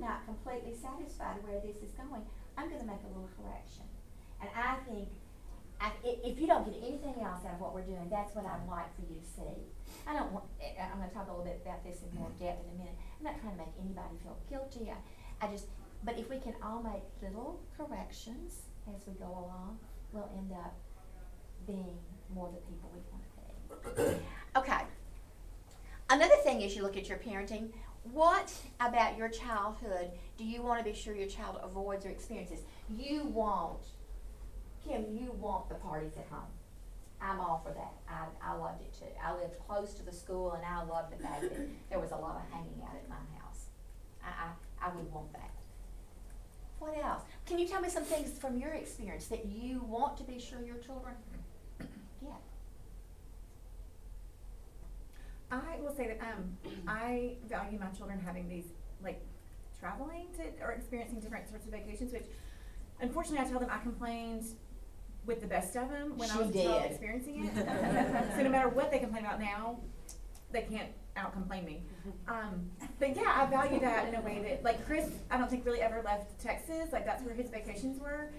not 0.00 0.24
completely 0.26 0.74
satisfied 0.74 1.42
where 1.44 1.60
this 1.60 1.76
is 1.82 1.92
going. 1.96 2.22
I'm 2.56 2.70
gonna 2.70 2.84
make 2.84 3.02
a 3.04 3.10
little 3.10 3.30
correction. 3.38 3.84
And 4.40 4.50
I 4.54 4.76
think, 4.86 5.08
I, 5.80 5.90
if 6.04 6.38
you 6.38 6.46
don't 6.46 6.64
get 6.64 6.76
anything 6.78 7.18
else 7.24 7.44
out 7.46 7.54
of 7.54 7.60
what 7.60 7.74
we're 7.74 7.86
doing, 7.86 8.06
that's 8.10 8.34
what 8.34 8.46
I'd 8.46 8.66
like 8.68 8.90
for 8.94 9.02
you 9.10 9.18
to 9.18 9.26
see. 9.26 9.56
I 10.06 10.12
don't 10.14 10.30
want, 10.32 10.44
I- 10.60 10.80
I'm 10.90 10.98
gonna 10.98 11.10
talk 11.12 11.26
a 11.28 11.30
little 11.32 11.44
bit 11.46 11.60
about 11.64 11.82
this 11.84 12.02
in 12.02 12.10
more 12.18 12.30
depth 12.38 12.62
in 12.64 12.74
a 12.74 12.78
minute. 12.78 12.96
I'm 13.18 13.24
not 13.24 13.40
trying 13.40 13.56
to 13.56 13.60
make 13.64 13.74
anybody 13.80 14.14
feel 14.22 14.36
guilty. 14.48 14.90
I, 14.90 14.98
I 15.44 15.50
just, 15.50 15.66
but 16.04 16.18
if 16.18 16.28
we 16.30 16.38
can 16.38 16.54
all 16.62 16.82
make 16.82 17.02
little 17.22 17.60
corrections 17.76 18.68
as 18.94 19.06
we 19.06 19.14
go 19.14 19.26
along, 19.30 19.78
we'll 20.12 20.30
end 20.36 20.52
up 20.52 20.74
being 21.66 21.98
more 22.34 22.50
the 22.52 22.60
people 22.70 22.90
we 22.92 23.00
wanna 23.10 23.24
be. 24.14 24.20
Okay. 24.56 24.82
Another 26.10 26.36
thing 26.44 26.60
is 26.60 26.76
you 26.76 26.82
look 26.82 26.96
at 26.96 27.08
your 27.08 27.18
parenting. 27.18 27.70
What 28.12 28.52
about 28.80 29.16
your 29.16 29.28
childhood 29.28 30.10
do 30.36 30.44
you 30.44 30.62
want 30.62 30.84
to 30.84 30.90
be 30.90 30.96
sure 30.96 31.14
your 31.14 31.28
child 31.28 31.58
avoids 31.62 32.04
or 32.04 32.10
experiences? 32.10 32.60
You 32.90 33.24
want, 33.24 33.80
Kim, 34.86 35.06
you 35.10 35.32
want 35.32 35.68
the 35.68 35.74
parties 35.76 36.12
at 36.18 36.26
home. 36.26 36.50
I'm 37.20 37.40
all 37.40 37.62
for 37.64 37.72
that. 37.72 37.92
I, 38.08 38.52
I 38.52 38.56
loved 38.56 38.82
it 38.82 38.92
too. 38.92 39.06
I 39.24 39.34
lived 39.34 39.54
close 39.66 39.94
to 39.94 40.04
the 40.04 40.12
school 40.12 40.52
and 40.52 40.64
I 40.64 40.82
loved 40.84 41.18
the 41.18 41.22
fact 41.22 41.42
that 41.42 41.88
there 41.88 41.98
was 41.98 42.10
a 42.10 42.16
lot 42.16 42.36
of 42.36 42.52
hanging 42.52 42.82
out 42.82 42.94
at 42.94 43.08
my 43.08 43.14
house. 43.40 43.66
I, 44.22 44.28
I, 44.28 44.88
I 44.88 44.94
would 44.94 45.10
want 45.10 45.32
that. 45.32 45.50
What 46.78 47.02
else? 47.02 47.22
Can 47.46 47.58
you 47.58 47.66
tell 47.66 47.80
me 47.80 47.88
some 47.88 48.04
things 48.04 48.38
from 48.38 48.58
your 48.58 48.72
experience 48.72 49.26
that 49.28 49.46
you 49.46 49.80
want 49.88 50.18
to 50.18 50.24
be 50.24 50.38
sure 50.38 50.58
your 50.60 50.76
children 50.76 51.14
get? 52.20 52.32
I 55.54 55.80
will 55.80 55.94
say 55.94 56.08
that 56.08 56.20
um, 56.20 56.56
I 56.88 57.36
value 57.48 57.78
my 57.78 57.88
children 57.88 58.18
having 58.18 58.48
these 58.48 58.66
like 59.02 59.24
traveling 59.78 60.26
to 60.36 60.64
or 60.64 60.72
experiencing 60.72 61.20
different 61.20 61.48
sorts 61.48 61.66
of 61.66 61.72
vacations. 61.72 62.12
Which, 62.12 62.26
unfortunately, 63.00 63.46
I 63.46 63.50
tell 63.50 63.60
them 63.60 63.70
I 63.70 63.78
complained 63.78 64.44
with 65.26 65.40
the 65.40 65.46
best 65.46 65.76
of 65.76 65.88
them 65.88 66.16
when 66.16 66.30
I 66.30 66.36
was 66.36 66.50
a 66.50 66.52
child 66.52 66.82
did. 66.82 66.90
experiencing 66.90 67.46
it. 67.46 67.54
so 68.36 68.42
no 68.42 68.50
matter 68.50 68.68
what 68.68 68.90
they 68.90 68.98
complain 68.98 69.24
about 69.24 69.40
now, 69.40 69.78
they 70.52 70.62
can't 70.62 70.90
out 71.16 71.32
complain 71.32 71.64
me. 71.64 71.82
Um, 72.28 72.70
but 72.98 73.16
yeah, 73.16 73.32
I 73.36 73.46
value 73.46 73.80
that 73.80 74.08
in 74.08 74.16
a 74.16 74.20
way 74.20 74.40
that 74.42 74.64
like 74.64 74.84
Chris, 74.86 75.10
I 75.30 75.38
don't 75.38 75.48
think 75.48 75.64
really 75.64 75.80
ever 75.80 76.02
left 76.04 76.38
Texas. 76.40 76.92
Like 76.92 77.06
that's 77.06 77.22
where 77.22 77.34
his 77.34 77.50
vacations 77.50 78.00
were. 78.00 78.30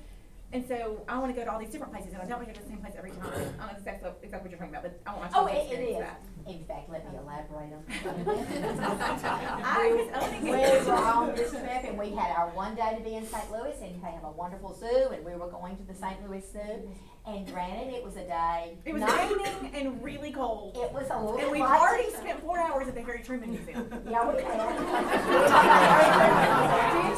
And 0.56 0.66
so 0.70 1.04
I 1.10 1.20
want 1.20 1.36
to 1.36 1.38
go 1.38 1.44
to 1.44 1.52
all 1.52 1.60
these 1.60 1.68
different 1.70 1.92
places, 1.92 2.14
and 2.14 2.22
I 2.22 2.26
don't 2.26 2.38
want 2.40 2.48
to 2.48 2.54
go 2.54 2.60
to 2.60 2.64
the 2.64 2.70
same 2.72 2.80
place 2.80 2.94
every 2.98 3.12
time. 3.12 3.20
I 3.60 3.68
don't 3.68 3.74
know 3.74 3.78
if 3.78 3.84
that's 3.84 4.02
what- 4.02 4.20
exactly 4.24 4.48
what 4.48 4.52
you're 4.52 4.58
talking 4.60 4.74
about, 4.74 4.84
but 4.84 5.02
I 5.06 5.14
want 5.18 5.30
my 5.34 5.38
Oh, 5.38 5.46
it, 5.48 5.68
to 5.68 5.76
it 5.76 5.84
is. 5.92 5.98
that. 6.00 6.22
In 6.48 6.64
fact, 6.64 6.90
let 6.90 7.04
me 7.12 7.18
elaborate 7.20 7.74
on 7.76 7.84
that. 8.24 9.20
I 9.66 9.92
was 9.98 10.08
owning 10.24 10.44
We 10.44 10.52
were 10.52 10.94
on 10.96 11.36
this 11.36 11.50
trip 11.52 11.84
and 11.84 11.98
we 11.98 12.12
had 12.12 12.32
our 12.38 12.50
one 12.52 12.74
day 12.76 12.96
to 12.98 13.04
be 13.04 13.16
in 13.16 13.26
St. 13.28 13.52
Louis 13.52 13.74
and 13.82 14.02
they 14.02 14.12
have 14.12 14.24
a 14.24 14.32
wonderful 14.32 14.74
zoo 14.80 15.10
and 15.12 15.26
we 15.26 15.34
were 15.36 15.50
going 15.50 15.76
to 15.76 15.84
the 15.84 15.94
St. 15.96 16.24
Louis 16.26 16.44
Zoo. 16.54 16.88
And 17.28 17.46
granted, 17.52 17.92
it 17.94 18.04
was 18.06 18.16
a 18.16 18.24
day. 18.26 18.78
It 18.86 18.94
was 18.94 19.02
raining 19.02 19.74
and 19.76 20.02
really 20.04 20.32
cold. 20.32 20.78
It 20.78 20.94
was 20.94 21.08
a 21.12 21.20
little. 21.20 21.38
And 21.40 21.52
we've 21.52 21.64
already 21.64 22.12
spent 22.14 22.40
four 22.42 22.60
hours 22.60 22.88
at 22.88 22.94
the 22.96 23.02
Harry 23.02 23.24
Truman 23.24 23.50
Museum. 23.52 23.90
Yeah, 24.08 24.26
we 24.30 24.36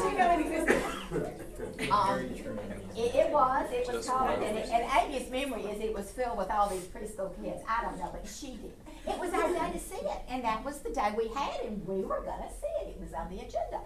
you 0.12 0.18
know 0.18 0.30
it 0.32 0.40
existed? 0.40 1.44
had. 1.58 1.90
Um, 1.90 2.20
It, 2.96 3.14
it 3.14 3.30
was, 3.30 3.70
it 3.70 3.86
was 3.92 4.08
cold, 4.08 4.30
and, 4.30 4.58
it- 4.58 4.68
and 4.70 4.90
Amy's 5.12 5.30
memory 5.30 5.62
is 5.62 5.80
it 5.80 5.94
was 5.94 6.10
filled 6.10 6.38
with 6.38 6.50
all 6.50 6.68
these 6.68 6.84
preschool 6.84 7.30
kids, 7.42 7.62
I 7.68 7.82
don't 7.84 7.98
know, 7.98 8.10
but 8.12 8.26
she 8.28 8.56
did. 8.56 8.72
It 9.06 9.18
was 9.18 9.32
our 9.32 9.48
day 9.48 9.72
to 9.72 9.78
see 9.78 9.96
it, 10.04 10.20
and 10.28 10.42
that 10.44 10.64
was 10.64 10.80
the 10.80 10.90
day 10.90 11.12
we 11.16 11.28
had, 11.28 11.60
and 11.64 11.86
we 11.86 12.02
were 12.02 12.20
gonna 12.20 12.50
see 12.60 12.66
it, 12.86 12.88
it 12.96 13.00
was 13.00 13.12
on 13.14 13.28
the 13.30 13.36
agenda. 13.40 13.80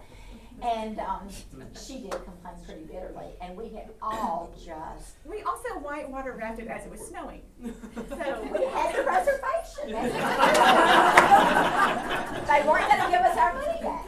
And, 0.61 0.99
um, 0.99 1.27
she 1.75 1.99
did 2.01 2.11
complain 2.11 2.53
pretty 2.65 2.83
bitterly, 2.85 3.33
and 3.41 3.57
we 3.57 3.69
had 3.69 3.89
all 4.01 4.53
just, 4.55 5.15
We 5.25 5.41
also 5.41 5.69
whitewater 5.79 6.33
rafted 6.33 6.67
as 6.67 6.85
it 6.85 6.91
was 6.91 7.01
snowing. 7.01 7.41
So 7.95 8.47
we 8.51 8.63
had 8.65 8.95
a 8.95 9.03
reservation. 9.03 9.89
They 12.47 12.61
weren't 12.67 12.87
gonna 12.89 13.09
give 13.11 13.21
us 13.21 13.37
our 13.37 13.53
money 13.53 13.79
back, 13.81 14.05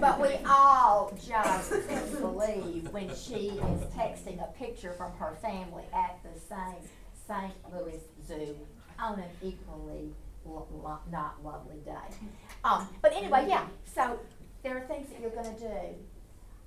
but 0.00 0.20
we 0.20 0.38
all 0.48 1.12
just 1.26 1.70
couldn't 1.70 2.20
believe 2.20 2.88
when 2.92 3.08
she 3.14 3.50
is 3.50 3.82
texting 3.94 4.42
a 4.42 4.52
picture 4.58 4.92
from 4.92 5.12
her 5.12 5.34
family 5.40 5.84
at 5.94 6.18
the 6.22 6.38
same 6.40 6.82
St. 7.28 7.54
Louis 7.72 8.00
Zoo 8.26 8.56
on 8.98 9.20
an 9.20 9.28
equally 9.42 10.12
lo- 10.46 10.98
not 11.10 11.44
lovely 11.44 11.78
day. 11.84 12.16
Um, 12.64 12.88
but 13.02 13.12
anyway, 13.12 13.46
yeah, 13.48 13.66
so 13.84 14.18
there 14.62 14.76
are 14.76 14.86
things 14.86 15.08
that 15.10 15.20
you're 15.20 15.30
gonna 15.30 15.58
do. 15.58 15.94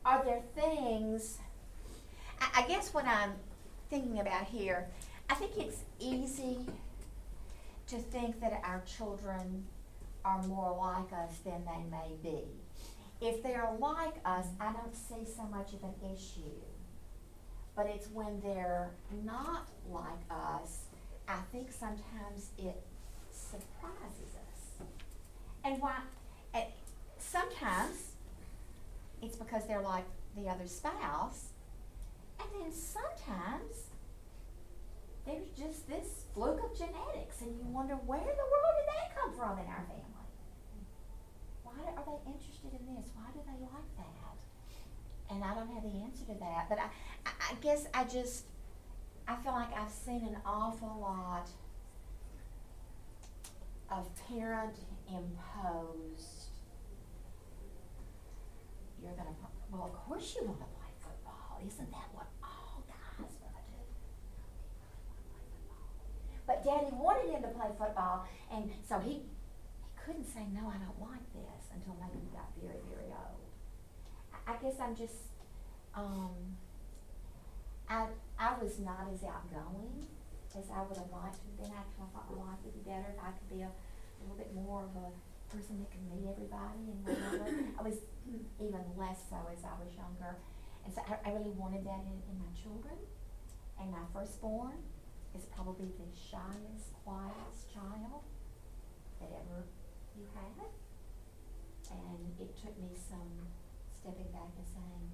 Are 0.05 0.23
there 0.23 0.41
things, 0.55 1.37
I, 2.39 2.63
I 2.63 2.67
guess 2.67 2.93
what 2.93 3.05
I'm 3.05 3.33
thinking 3.89 4.19
about 4.19 4.45
here, 4.45 4.87
I 5.29 5.35
think 5.35 5.57
it's 5.57 5.83
easy 5.99 6.59
to 7.87 7.97
think 7.97 8.39
that 8.41 8.61
our 8.63 8.81
children 8.85 9.65
are 10.23 10.41
more 10.43 10.75
like 10.77 11.11
us 11.13 11.37
than 11.43 11.63
they 11.65 11.83
may 11.89 12.15
be. 12.21 12.45
If 13.21 13.43
they're 13.43 13.69
like 13.79 14.15
us, 14.25 14.47
I 14.59 14.71
don't 14.71 14.95
see 14.95 15.29
so 15.35 15.43
much 15.43 15.73
of 15.73 15.83
an 15.83 15.93
issue. 16.13 16.61
But 17.75 17.87
it's 17.87 18.07
when 18.07 18.39
they're 18.41 18.91
not 19.23 19.67
like 19.89 20.23
us, 20.29 20.85
I 21.27 21.37
think 21.51 21.71
sometimes 21.71 22.51
it 22.57 22.81
surprises 23.49 24.31
us. 24.35 24.87
And 25.63 25.81
why, 25.81 25.97
and 26.53 26.65
sometimes 27.17 28.13
it's 29.21 29.35
because 29.35 29.65
they're 29.67 29.81
like 29.81 30.05
the 30.35 30.47
other 30.47 30.67
spouse, 30.67 31.49
and 32.39 32.49
then 32.61 32.71
sometimes 32.71 33.89
there's 35.25 35.49
just 35.57 35.87
this 35.89 36.25
fluke 36.33 36.61
of 36.63 36.77
genetics, 36.77 37.41
and 37.41 37.51
you 37.57 37.65
wonder 37.67 37.95
where 37.95 38.21
in 38.21 38.37
the 38.37 38.49
world 38.53 38.73
did 38.79 38.87
that 38.87 39.15
come 39.15 39.33
from 39.33 39.59
in 39.59 39.67
our 39.67 39.83
family? 39.85 40.29
Why 41.63 41.73
are 41.95 42.03
they 42.05 42.31
interested 42.31 42.71
in 42.73 42.95
this? 42.95 43.09
Why 43.13 43.29
do 43.33 43.39
they 43.45 43.59
like 43.61 43.89
that? 43.97 44.37
And 45.29 45.43
I 45.43 45.53
don't 45.53 45.69
have 45.73 45.83
the 45.83 45.99
answer 46.01 46.25
to 46.33 46.39
that, 46.39 46.69
but 46.69 46.79
I, 46.79 46.89
I, 47.25 47.31
I 47.51 47.53
guess 47.61 47.85
I 47.93 48.03
just, 48.05 48.45
I 49.27 49.35
feel 49.35 49.51
like 49.51 49.71
I've 49.77 49.91
seen 49.91 50.23
an 50.23 50.37
awful 50.45 50.97
lot 50.99 51.49
of 53.91 54.07
parent 54.27 54.75
imposed. 55.07 56.49
You're 59.01 59.13
gonna, 59.13 59.35
well, 59.71 59.85
of 59.85 59.93
course 59.93 60.35
you 60.35 60.45
wanna 60.45 60.69
play 60.77 60.91
football, 60.99 61.59
isn't 61.65 61.91
that 61.91 62.09
what 62.13 62.27
all 62.43 62.83
guys 62.87 63.31
wanna 63.41 63.63
do? 63.67 63.81
But 66.45 66.63
daddy 66.63 66.93
wanted 66.93 67.33
him 67.33 67.41
to 67.41 67.49
play 67.49 67.69
football, 67.77 68.27
and 68.51 68.69
so 68.87 68.99
he, 68.99 69.11
he 69.11 69.89
couldn't 70.05 70.25
say, 70.25 70.45
no, 70.53 70.67
I 70.67 70.77
don't 70.77 70.99
like 70.99 71.25
this, 71.33 71.69
until 71.73 71.95
maybe 71.99 72.19
he 72.23 72.29
got 72.35 72.49
very, 72.61 72.81
very 72.91 73.09
old. 73.09 73.49
I, 74.33 74.53
I 74.53 74.57
guess 74.61 74.79
I'm 74.79 74.95
just, 74.95 75.33
um, 75.95 76.57
I, 77.89 78.05
I 78.37 78.53
was 78.61 78.79
not 78.79 79.07
as 79.13 79.23
outgoing 79.23 80.05
as 80.57 80.65
I 80.73 80.81
would 80.81 80.97
have 80.97 81.11
liked 81.13 81.37
to 81.37 81.45
have 81.45 81.57
been. 81.57 81.73
I 81.73 81.83
kind 81.93 82.07
of 82.07 82.11
thought 82.13 82.27
my 82.31 82.41
life 82.41 82.59
would 82.65 82.73
be 82.73 82.85
better 82.85 83.13
if 83.13 83.19
I 83.21 83.29
could 83.37 83.49
be 83.49 83.61
a 83.61 83.71
little 84.21 84.37
bit 84.37 84.49
more 84.53 84.89
of 84.89 84.93
a 84.97 85.09
person 85.49 85.81
that 85.81 85.89
could 85.93 86.05
meet 86.09 86.25
everybody 86.29 86.89
and 86.89 86.99
whatever. 87.05 87.45
I 87.79 87.81
was 87.81 88.01
even 88.57 88.81
less 88.97 89.25
so 89.29 89.37
as 89.49 89.61
I 89.65 89.73
was 89.77 89.93
younger. 89.93 90.37
And 90.85 90.93
so 90.93 91.01
I, 91.05 91.21
I 91.21 91.29
really 91.33 91.53
wanted 91.53 91.85
that 91.85 92.01
in, 92.05 92.17
in 92.29 92.35
my 92.37 92.49
children. 92.57 92.97
And 93.77 93.91
my 93.91 94.03
firstborn 94.13 94.81
is 95.37 95.45
probably 95.53 95.93
the 95.95 96.09
shyest, 96.13 96.93
quietest 97.05 97.69
child 97.69 98.25
that 99.21 99.31
ever 99.31 99.69
you 100.17 100.25
had. 100.33 100.71
And 101.89 102.37
it 102.37 102.53
took 102.57 102.77
me 102.77 102.93
some 102.93 103.49
stepping 104.01 104.29
back 104.29 104.53
and 104.53 104.67
saying, 104.69 105.05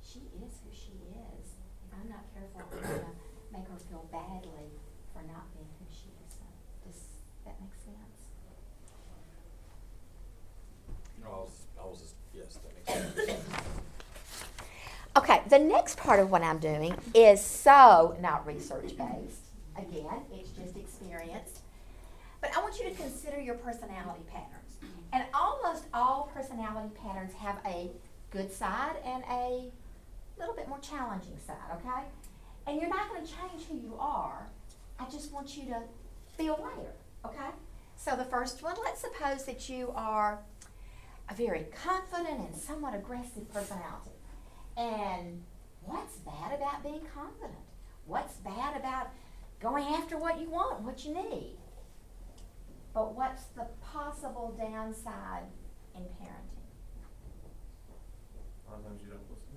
she 0.00 0.28
is 0.44 0.60
who 0.60 0.70
she 0.72 0.96
is. 1.08 1.56
If 1.86 1.90
I'm 1.94 2.08
not 2.08 2.28
careful, 2.34 2.68
I'm 2.68 2.82
gonna 2.82 3.21
make 3.52 3.68
her 3.68 3.76
feel 3.90 4.04
badly 4.10 4.72
for 5.12 5.22
not 5.22 5.52
being 5.52 5.68
who 5.78 5.86
she 5.90 6.08
is. 6.26 6.34
So, 6.34 6.44
Does 6.86 7.00
that 7.44 7.60
make 7.60 7.74
sense? 7.74 8.18
No, 11.22 11.28
I 11.28 11.38
was, 11.38 11.66
I 11.80 11.84
was 11.86 12.00
just, 12.00 12.14
yes, 12.34 12.58
that 12.62 12.96
makes 12.96 13.26
sense. 13.26 13.42
Okay, 15.14 15.42
the 15.50 15.58
next 15.58 15.98
part 15.98 16.20
of 16.20 16.30
what 16.30 16.42
I'm 16.42 16.58
doing 16.58 16.94
is 17.14 17.40
so 17.40 18.16
not 18.20 18.46
research 18.46 18.96
based. 18.96 19.44
Again, 19.76 20.22
it's 20.32 20.50
just 20.50 20.76
experience. 20.76 21.60
But 22.40 22.56
I 22.56 22.60
want 22.60 22.78
you 22.78 22.88
to 22.88 22.94
consider 22.96 23.38
your 23.40 23.54
personality 23.56 24.22
patterns. 24.32 24.76
And 25.12 25.24
almost 25.34 25.84
all 25.92 26.30
personality 26.34 26.94
patterns 27.02 27.34
have 27.34 27.58
a 27.66 27.90
good 28.30 28.50
side 28.50 28.96
and 29.04 29.22
a 29.30 29.70
little 30.38 30.54
bit 30.54 30.66
more 30.68 30.78
challenging 30.80 31.36
side, 31.46 31.56
okay? 31.74 32.04
And 32.66 32.80
you're 32.80 32.88
not 32.88 33.08
going 33.08 33.24
to 33.24 33.28
change 33.28 33.66
who 33.68 33.76
you 33.76 33.96
are. 33.98 34.46
I 34.98 35.04
just 35.10 35.32
want 35.32 35.56
you 35.56 35.64
to 35.64 35.82
be 36.38 36.46
aware, 36.46 36.94
okay? 37.26 37.50
So 37.96 38.16
the 38.16 38.24
first 38.24 38.62
one, 38.62 38.76
let's 38.84 39.00
suppose 39.00 39.44
that 39.44 39.68
you 39.68 39.92
are 39.94 40.40
a 41.28 41.34
very 41.34 41.66
confident 41.84 42.40
and 42.40 42.56
somewhat 42.56 42.94
aggressive 42.94 43.52
personality. 43.52 44.10
And 44.76 45.42
what's 45.82 46.16
bad 46.18 46.54
about 46.54 46.82
being 46.82 47.02
confident? 47.14 47.58
What's 48.06 48.34
bad 48.36 48.76
about 48.76 49.08
going 49.60 49.84
after 49.94 50.18
what 50.18 50.40
you 50.40 50.50
want, 50.50 50.80
what 50.82 51.04
you 51.04 51.14
need? 51.14 51.56
But 52.94 53.14
what's 53.14 53.44
the 53.56 53.66
possible 53.92 54.54
downside 54.58 55.44
in 55.94 56.02
parenting? 56.02 56.62
A 58.66 58.70
lot 58.70 58.80
of 58.80 58.86
times 58.86 59.00
you 59.02 59.10
don't 59.10 59.30
listen. 59.30 59.48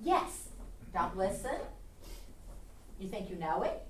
Yes, 0.00 0.48
don't 0.92 1.16
listen. 1.16 1.60
You 3.04 3.10
think 3.10 3.28
you 3.28 3.36
know 3.36 3.60
it? 3.64 3.82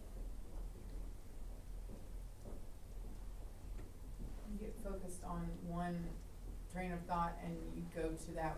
You 4.51 4.59
get 4.59 4.75
focused 4.83 5.23
on 5.23 5.47
one 5.69 5.97
train 6.73 6.91
of 6.91 6.99
thought 7.03 7.39
and 7.45 7.55
you 7.77 7.85
go 7.95 8.09
to 8.09 8.33
that, 8.35 8.57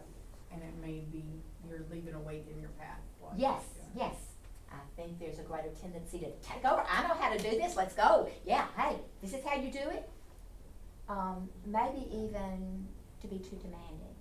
and 0.51 0.63
it 0.63 0.73
may 0.81 1.01
be, 1.13 1.43
you're 1.69 1.83
leaving 1.93 2.15
a 2.15 2.19
wake 2.21 2.47
in 2.51 2.59
your 2.59 2.71
path. 2.71 3.01
while 3.21 3.33
you're 3.37 3.51
Yes, 3.51 3.65
doing 3.75 3.87
it. 3.97 3.99
yes. 3.99 4.15
I 4.73 4.79
think 4.97 5.19
there's 5.21 5.39
a 5.41 5.43
greater 5.43 5.69
tendency 5.79 6.21
to 6.21 6.31
take 6.41 6.65
over. 6.65 6.83
I 6.89 7.03
know 7.07 7.13
how 7.15 7.31
to 7.35 7.39
do 7.39 7.51
this. 7.51 7.77
Let's 7.77 7.95
go. 7.95 8.27
Yeah, 8.47 8.65
hey, 8.79 8.97
this 9.21 9.35
is 9.35 9.45
how 9.45 9.57
you 9.61 9.71
do 9.71 9.79
it. 9.91 10.09
Um, 11.11 11.51
maybe 11.67 12.07
even 12.11 12.87
to 13.21 13.27
be 13.29 13.41
too 13.41 13.57
demanding. 13.57 14.15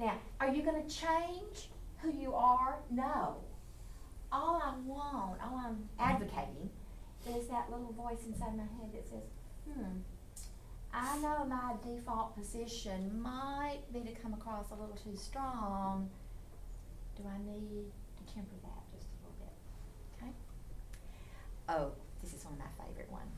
Now, 0.00 0.14
are 0.40 0.48
you 0.52 0.62
going 0.64 0.82
to 0.84 0.88
change 0.92 1.70
who 1.98 2.10
you 2.10 2.34
are? 2.34 2.80
No. 2.90 3.36
All 4.32 4.60
I 4.62 4.74
want, 4.86 5.40
all 5.42 5.60
I'm 5.64 5.88
advocating, 5.98 6.70
is 7.28 7.48
that 7.48 7.70
little 7.70 7.92
voice 7.92 8.24
inside 8.26 8.56
my 8.56 8.62
head 8.62 8.92
that 8.94 9.08
says, 9.08 9.26
hmm, 9.66 9.98
I 10.92 11.18
know 11.18 11.44
my 11.44 11.74
default 11.84 12.36
position 12.36 13.20
might 13.22 13.80
be 13.92 14.00
to 14.00 14.12
come 14.20 14.34
across 14.34 14.70
a 14.70 14.74
little 14.74 14.96
too 14.96 15.16
strong. 15.16 16.10
Do 17.16 17.22
I 17.26 17.38
need 17.38 17.90
to 18.18 18.34
temper 18.34 18.56
that 18.62 18.82
just 18.90 19.06
a 19.06 19.18
little 19.22 19.38
bit? 19.38 19.54
Okay? 20.16 20.32
Oh, 21.68 21.92
this 22.22 22.34
is 22.34 22.44
one 22.44 22.54
of 22.54 22.60
my 22.60 22.84
favorite 22.84 23.10
ones. 23.10 23.30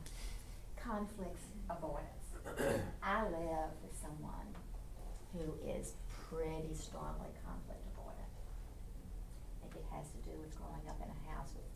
Conflicts 0.77 1.45
avoidance. 1.69 2.23
I 3.03 3.23
live 3.23 3.71
with 3.81 3.95
someone 4.01 4.49
who 5.33 5.53
is 5.65 5.93
pretty 6.29 6.73
strongly 6.73 7.29
conflict 7.45 7.81
avoidant. 7.93 8.33
I 8.33 9.69
think 9.69 9.77
it 9.77 9.85
has 9.93 10.09
to 10.09 10.19
do 10.25 10.33
with 10.41 10.53
growing 10.57 10.85
up 10.89 10.97
in 11.01 11.09
a 11.09 11.19
house 11.29 11.53
with 11.53 11.69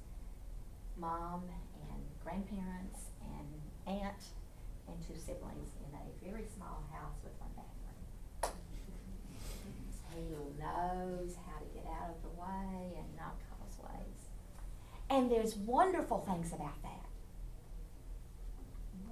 mom 0.99 1.43
and 1.89 2.01
grandparents 2.23 3.11
and 3.21 3.47
aunt 3.85 4.23
and 4.87 4.97
two 5.05 5.15
siblings 5.15 5.69
in 5.85 5.93
a 5.93 6.03
very 6.25 6.45
small 6.55 6.83
house 6.91 7.17
with 7.23 7.33
one 7.39 7.51
bathroom. 7.55 8.57
He 10.13 10.33
knows 10.57 11.37
how 11.45 11.59
to 11.59 11.65
get 11.73 11.85
out 11.85 12.09
of 12.09 12.21
the 12.23 12.33
way 12.41 12.97
and 12.97 13.07
not 13.15 13.37
cause 13.45 13.77
waves. 13.77 14.29
And 15.09 15.29
there's 15.31 15.55
wonderful 15.55 16.19
things 16.25 16.53
about 16.53 16.81
that. 16.81 17.05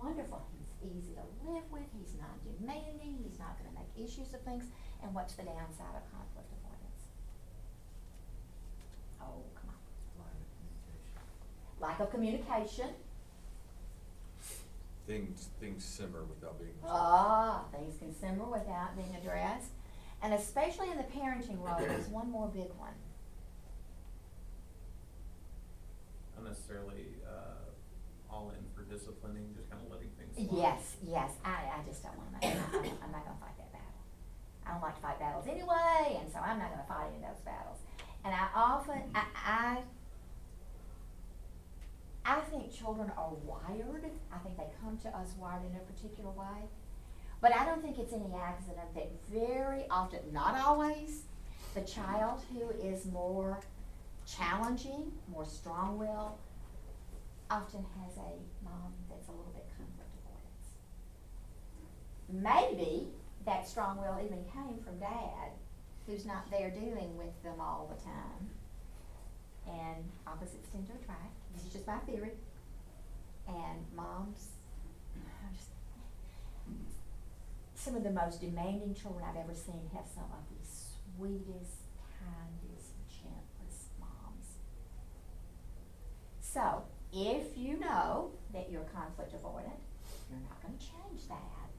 Wonderful. 0.01 0.41
He's 0.57 0.91
easy 0.91 1.13
to 1.13 1.51
live 1.51 1.63
with. 1.71 1.87
He's 1.97 2.15
not 2.19 2.41
demanding. 2.43 3.19
He's 3.23 3.37
not 3.39 3.57
going 3.59 3.69
to 3.69 3.77
make 3.77 3.91
issues 3.95 4.33
of 4.33 4.41
things. 4.41 4.65
And 5.03 5.13
what's 5.13 5.35
the 5.35 5.43
downside 5.43 5.95
of 5.95 6.03
conflict 6.11 6.51
avoidance? 6.51 7.03
Oh. 9.21 9.43
Lack 11.85 11.99
of 11.99 12.09
communication. 12.09 12.89
Things, 15.05 15.49
things 15.59 15.83
simmer 15.85 16.23
without 16.23 16.59
being. 16.59 16.73
Ah, 16.83 17.65
things 17.71 17.95
can 17.99 18.11
simmer 18.19 18.45
without 18.45 18.95
being 18.97 19.15
addressed. 19.15 19.69
And 20.23 20.33
especially 20.33 20.89
in 20.89 20.97
the 20.97 21.03
parenting 21.03 21.59
role, 21.61 21.75
there's 21.79 22.07
one 22.07 22.31
more 22.31 22.47
big 22.47 22.69
one. 22.79 22.93
not 26.35 26.49
necessarily 26.49 27.05
uh, 27.25 27.69
all 28.33 28.49
in 28.51 28.65
for 28.75 28.83
disciplining, 28.91 29.53
just 29.55 29.69
kind 29.69 29.81
of 29.85 29.91
letting 29.91 30.09
things 30.17 30.35
slide. 30.35 30.57
Yes, 30.57 30.95
yes, 31.05 31.31
I, 31.45 31.79
I 31.79 31.87
just 31.87 32.03
don't 32.03 32.17
wanna 32.17 32.35
make, 32.41 32.51
I- 32.51 32.77
I'm, 32.77 32.97
I'm 33.07 33.11
not 33.13 33.23
gonna 33.23 33.39
fight 33.39 33.55
that 33.57 33.71
battle. 33.71 34.01
I 34.65 34.71
don't 34.73 34.81
like 34.81 34.95
to 34.95 35.01
fight 35.01 35.19
battles 35.19 35.45
anyway, 35.47 36.19
and 36.19 36.27
so 36.33 36.39
I'm 36.39 36.59
not 36.59 36.71
gonna 36.71 36.89
fight 36.89 37.07
any 37.13 37.23
of 37.23 37.29
those 37.31 37.43
battles. 37.45 37.77
And 38.25 38.33
I 38.33 38.47
often, 38.53 38.99
I, 39.15 39.23
I, 39.37 39.77
I 42.25 42.39
think 42.49 42.73
children 42.73 43.11
are 43.15 43.33
wired, 43.43 44.09
I 44.33 44.37
think 44.39 44.57
they 44.57 44.65
come 44.81 44.97
to 45.03 45.09
us 45.09 45.35
wired 45.37 45.61
in 45.69 45.75
a 45.75 45.79
particular 45.79 46.31
way. 46.31 46.67
But 47.39 47.55
I 47.55 47.65
don't 47.65 47.83
think 47.83 47.99
it's 47.99 48.13
any 48.13 48.33
accident 48.35 48.95
that 48.95 49.11
very 49.31 49.85
often, 49.91 50.21
not 50.33 50.59
always, 50.59 51.25
the 51.75 51.81
child 51.81 52.41
who 52.51 52.71
is 52.71 53.05
more 53.05 53.59
challenging, 54.25 55.11
more 55.31 55.45
strong-willed, 55.45 56.39
often 57.51 57.85
has 58.01 58.17
a 58.17 58.31
mom 58.63 58.93
that's 59.07 59.27
a 59.27 59.31
little 59.31 59.53
bit 59.53 59.67
conflict 59.77 60.09
avoidance. 62.31 62.73
Maybe 62.77 63.09
that 63.45 63.67
strong 63.67 63.97
will 63.97 64.19
even 64.25 64.43
came 64.45 64.83
from 64.83 64.97
dad, 64.97 65.51
who's 66.07 66.25
not 66.25 66.49
there 66.49 66.71
dealing 66.71 67.15
with 67.17 67.43
them 67.43 67.59
all 67.59 67.87
the 67.95 68.03
time. 68.03 68.49
And 69.67 70.03
opposites 70.25 70.69
tend 70.71 70.87
to 70.87 70.93
attract. 70.93 71.34
This 71.55 71.65
is 71.65 71.73
just 71.73 71.87
my 71.87 71.97
theory. 71.99 72.31
And 73.47 73.85
moms, 73.95 74.49
just, 75.53 75.69
some 77.75 77.95
of 77.95 78.03
the 78.03 78.11
most 78.11 78.41
demanding 78.41 78.95
children 78.95 79.23
I've 79.27 79.37
ever 79.37 79.53
seen 79.53 79.89
have 79.93 80.05
some 80.13 80.25
of 80.33 80.43
the 80.49 80.65
sweetest, 80.65 81.85
kindest, 82.17 82.91
gentlest 83.07 83.93
moms. 83.99 84.57
So, 86.41 86.83
if 87.13 87.55
you 87.55 87.79
know 87.79 88.31
that 88.53 88.71
you're 88.71 88.89
conflict 88.89 89.33
avoidant, 89.37 89.77
you're 90.29 90.41
not 90.41 90.57
gonna 90.61 90.81
change 90.81 91.27
that. 91.29 91.69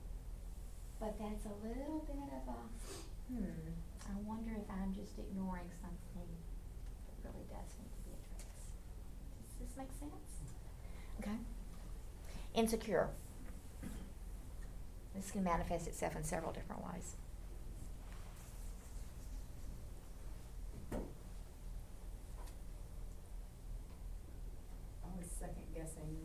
But 1.00 1.18
that's 1.18 1.44
a 1.44 1.54
little 1.66 2.06
bit 2.06 2.30
of 2.30 2.44
a, 2.48 2.60
hmm, 3.28 3.74
I 4.06 4.14
wonder 4.22 4.54
if 4.54 4.70
I'm 4.70 4.94
just 4.94 5.18
ignoring 5.18 5.68
something 5.82 6.30
that 6.30 7.16
really 7.26 7.44
does 7.50 7.68
need 7.82 7.90
to 7.90 8.00
be 8.06 8.14
addressed. 8.14 8.70
Does 9.42 9.52
this 9.58 9.65
make 9.76 9.88
sense? 9.98 10.12
Okay. 11.20 11.36
Insecure. 12.54 13.08
This 15.14 15.30
can 15.30 15.42
manifest 15.44 15.86
itself 15.86 16.16
in 16.16 16.24
several 16.24 16.52
different 16.52 16.82
ways. 16.84 17.16
Always 25.04 25.30
second 25.38 25.66
guessing 25.74 26.16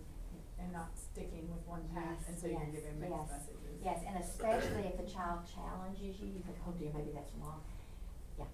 and 0.60 0.72
not 0.74 0.92
sticking 0.98 1.50
with 1.50 1.66
one 1.66 1.84
path 1.94 2.18
Yes, 2.20 2.30
until 2.30 2.50
you're 2.52 2.60
yes, 2.62 2.76
giving 2.76 3.00
mixed 3.00 3.16
yes. 3.16 3.30
messages. 3.32 3.78
Yes, 3.84 4.00
and 4.08 4.18
especially 4.24 4.84
if 4.92 4.98
the 4.98 5.10
child 5.12 5.40
challenges 5.48 6.20
you, 6.20 6.28
you 6.28 6.42
think, 6.46 6.58
oh 6.68 6.72
dear, 6.78 6.92
maybe 6.94 7.12
that's 7.14 7.34
wrong. 7.42 7.62
Yeah. 8.38 8.46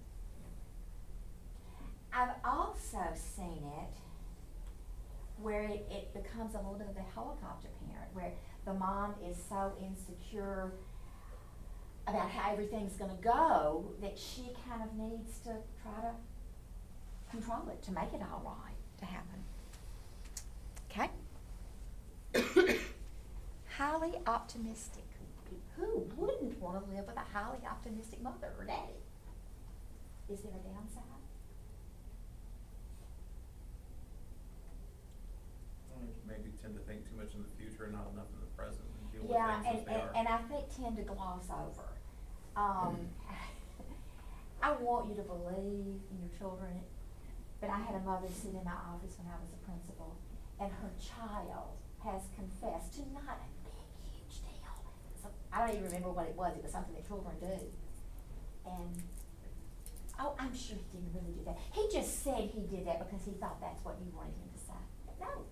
I've 2.14 2.36
also 2.46 3.04
seen 3.16 3.64
it 3.84 3.94
where 5.42 5.64
it, 5.64 5.86
it 5.92 6.14
becomes 6.14 6.56
a 6.56 6.58
little 6.58 6.76
bit 6.76 6.88
of 6.88 6.96
the 6.96 7.06
helicopter 7.14 7.68
parent, 7.88 8.10
where 8.14 8.32
the 8.66 8.74
mom 8.74 9.16
is 9.24 9.38
so 9.50 9.74
insecure 9.82 10.74
about 12.08 12.30
how 12.30 12.52
everything's 12.52 12.94
gonna 12.94 13.18
go 13.22 13.92
that 14.02 14.18
she 14.18 14.50
kind 14.68 14.82
of 14.82 14.94
needs 14.96 15.40
to 15.40 15.56
try 15.82 16.02
to 16.02 16.12
control 17.30 17.68
it, 17.70 17.82
to 17.84 17.92
make 17.92 18.14
it 18.14 18.22
all 18.22 18.42
right, 18.46 18.76
to 19.00 19.06
happen. 19.06 19.44
Okay? 20.90 21.10
highly 23.78 24.14
optimistic. 24.26 25.04
Who 25.76 26.10
wouldn't 26.16 26.60
want 26.60 26.84
to 26.84 26.96
live 26.96 27.06
with 27.06 27.18
a 27.18 27.38
highly 27.38 27.60
optimistic 27.70 28.22
mother 28.24 28.52
or 28.58 28.66
daddy? 28.66 28.98
Is 30.28 30.40
there 30.42 30.52
a 30.52 30.68
downside? 30.68 31.17
Maybe 36.28 36.52
tend 36.62 36.76
to 36.76 36.82
think 36.84 37.08
too 37.10 37.16
much 37.16 37.34
in 37.34 37.42
the 37.44 37.52
future 37.58 37.86
and 37.86 37.94
not 37.94 38.12
enough 38.14 38.30
in 38.34 38.40
the 38.42 38.52
present 38.58 38.84
and 38.84 39.12
deal 39.12 39.22
with 39.24 39.32
Yeah, 39.32 39.62
things 39.62 39.66
and, 39.68 39.78
as 39.80 39.86
they 39.86 39.94
and, 39.94 40.02
are. 40.02 40.14
and 40.16 40.26
I 40.28 40.38
think 40.50 40.64
tend 40.76 40.96
to 40.98 41.04
gloss 41.04 41.48
over. 41.50 41.88
Um, 42.56 42.98
I 44.64 44.72
want 44.82 45.08
you 45.10 45.16
to 45.16 45.26
believe 45.26 46.02
in 46.10 46.18
your 46.20 46.34
children, 46.38 46.82
but 47.62 47.70
I 47.70 47.78
had 47.80 47.96
a 47.96 48.04
mother 48.04 48.28
sit 48.28 48.52
in 48.58 48.64
my 48.66 48.76
office 48.90 49.16
when 49.22 49.30
I 49.30 49.38
was 49.38 49.54
a 49.54 49.62
principal, 49.66 50.18
and 50.60 50.72
her 50.72 50.92
child 50.98 51.78
has 52.04 52.26
confessed 52.36 52.94
to 52.98 53.02
not 53.14 53.38
a 53.38 53.48
big, 53.64 53.86
huge 54.02 54.42
deal. 54.42 54.74
So, 55.22 55.30
I 55.54 55.62
don't 55.66 55.76
even 55.78 55.86
remember 55.86 56.10
what 56.12 56.28
it 56.28 56.36
was, 56.36 56.58
it 56.58 56.64
was 56.64 56.72
something 56.74 56.94
that 56.98 57.06
children 57.06 57.36
do. 57.40 57.54
And, 58.66 58.92
oh, 60.20 60.34
I'm 60.40 60.54
sure 60.54 60.78
he 60.78 60.86
didn't 60.98 61.14
really 61.14 61.34
do 61.38 61.44
that. 61.46 61.58
He 61.72 61.86
just 61.94 62.24
said 62.24 62.50
he 62.50 62.66
did 62.66 62.86
that 62.90 63.00
because 63.06 63.24
he 63.26 63.32
thought 63.38 63.62
that's 63.62 63.86
what 63.86 63.98
you 64.02 64.10
wanted 64.18 64.34
him 64.42 64.50
to 64.54 64.60
say. 64.60 64.82
No, 65.22 65.46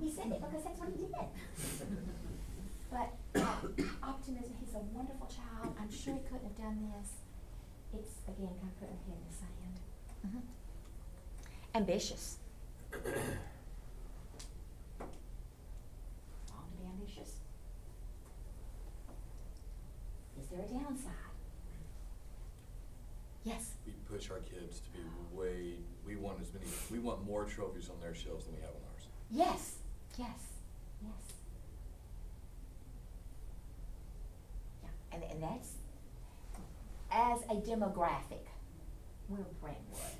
He 0.00 0.10
said 0.10 0.32
it 0.32 0.40
because 0.40 0.64
that's 0.64 0.78
what 0.80 0.88
he 0.88 0.96
did. 0.96 1.14
But 2.90 3.12
uh, 3.40 3.56
optimism, 4.02 4.54
he's 4.60 4.74
a 4.74 4.78
wonderful 4.78 5.26
child. 5.28 5.74
I'm 5.80 5.90
sure 5.90 6.14
he 6.14 6.20
couldn't 6.20 6.44
have 6.44 6.56
done 6.56 6.90
this. 6.98 7.10
It's, 7.94 8.12
again, 8.28 8.54
kind 8.60 8.72
of 8.72 8.78
putting 8.80 8.96
our 8.96 9.02
head 9.06 9.18
in 9.20 9.26
the 9.28 9.34
sand. 9.36 9.80
Mhm. 10.26 10.42
Ambitious. 11.74 12.38
Wrong 12.94 13.02
to 16.70 16.76
be 16.80 16.86
ambitious. 16.88 17.32
Is 20.40 20.46
there 20.50 20.60
a 20.60 20.68
downside? 20.68 21.12
Yes. 23.44 23.74
We 23.86 23.92
push 24.10 24.30
our 24.30 24.40
kids 24.40 24.80
to 24.80 24.90
be 24.90 25.00
way, 25.32 25.74
we 26.04 26.16
want 26.16 26.40
as 26.40 26.52
many, 26.52 26.66
we 26.90 26.98
want 26.98 27.24
more 27.24 27.44
trophies 27.44 27.88
on 27.90 28.00
their 28.00 28.14
shelves 28.14 28.44
than 28.46 28.54
we 28.56 28.60
have 28.60 28.70
on 28.70 28.76
ours. 28.76 28.82
Yes, 29.30 29.76
yes, 30.18 30.28
yes. 31.02 31.12
Yeah, 34.82 34.88
and, 35.12 35.22
and 35.30 35.42
that's, 35.42 35.70
as 37.10 37.40
a 37.50 37.54
demographic, 37.56 38.46
we're 39.28 39.38
Brentwood. 39.60 40.16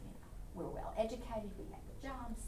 You 0.00 0.08
know, 0.08 0.16
we're 0.54 0.68
well 0.68 0.94
educated, 0.98 1.50
we 1.58 1.66
have 1.70 1.82
good 1.86 2.02
jobs, 2.02 2.40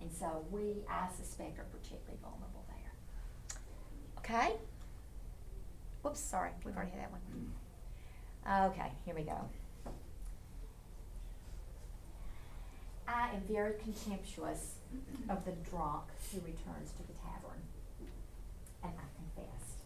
and 0.00 0.10
so 0.12 0.44
we, 0.50 0.76
I 0.90 1.08
suspect, 1.16 1.58
are 1.58 1.64
particularly 1.64 2.18
vulnerable 2.22 2.64
there. 2.68 3.58
Okay? 4.18 4.56
Whoops, 6.02 6.20
sorry, 6.20 6.50
we've 6.64 6.74
already 6.76 6.92
had 6.92 7.00
that 7.02 7.10
one. 7.12 8.70
Okay, 8.70 8.92
here 9.04 9.14
we 9.14 9.22
go. 9.22 9.48
I 13.08 13.30
am 13.34 13.42
very 13.48 13.74
contemptuous 13.82 14.76
of 15.28 15.44
the 15.44 15.52
drunk 15.70 16.04
who 16.32 16.40
returns 16.40 16.90
to 16.92 17.02
the 17.06 17.14
tavern. 17.22 17.62
And 18.82 18.92
I 18.92 19.06
confess, 19.14 19.82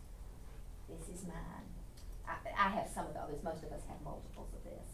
this 0.89 1.09
is 1.15 1.27
mine. 1.27 1.69
I, 2.27 2.37
I 2.57 2.69
have 2.71 2.89
some 2.89 3.07
of 3.07 3.15
the 3.15 3.21
others, 3.21 3.43
most 3.43 3.63
of 3.63 3.73
us 3.73 3.83
have 3.89 4.01
multiples 4.05 4.49
of 4.55 4.65
this. 4.65 4.89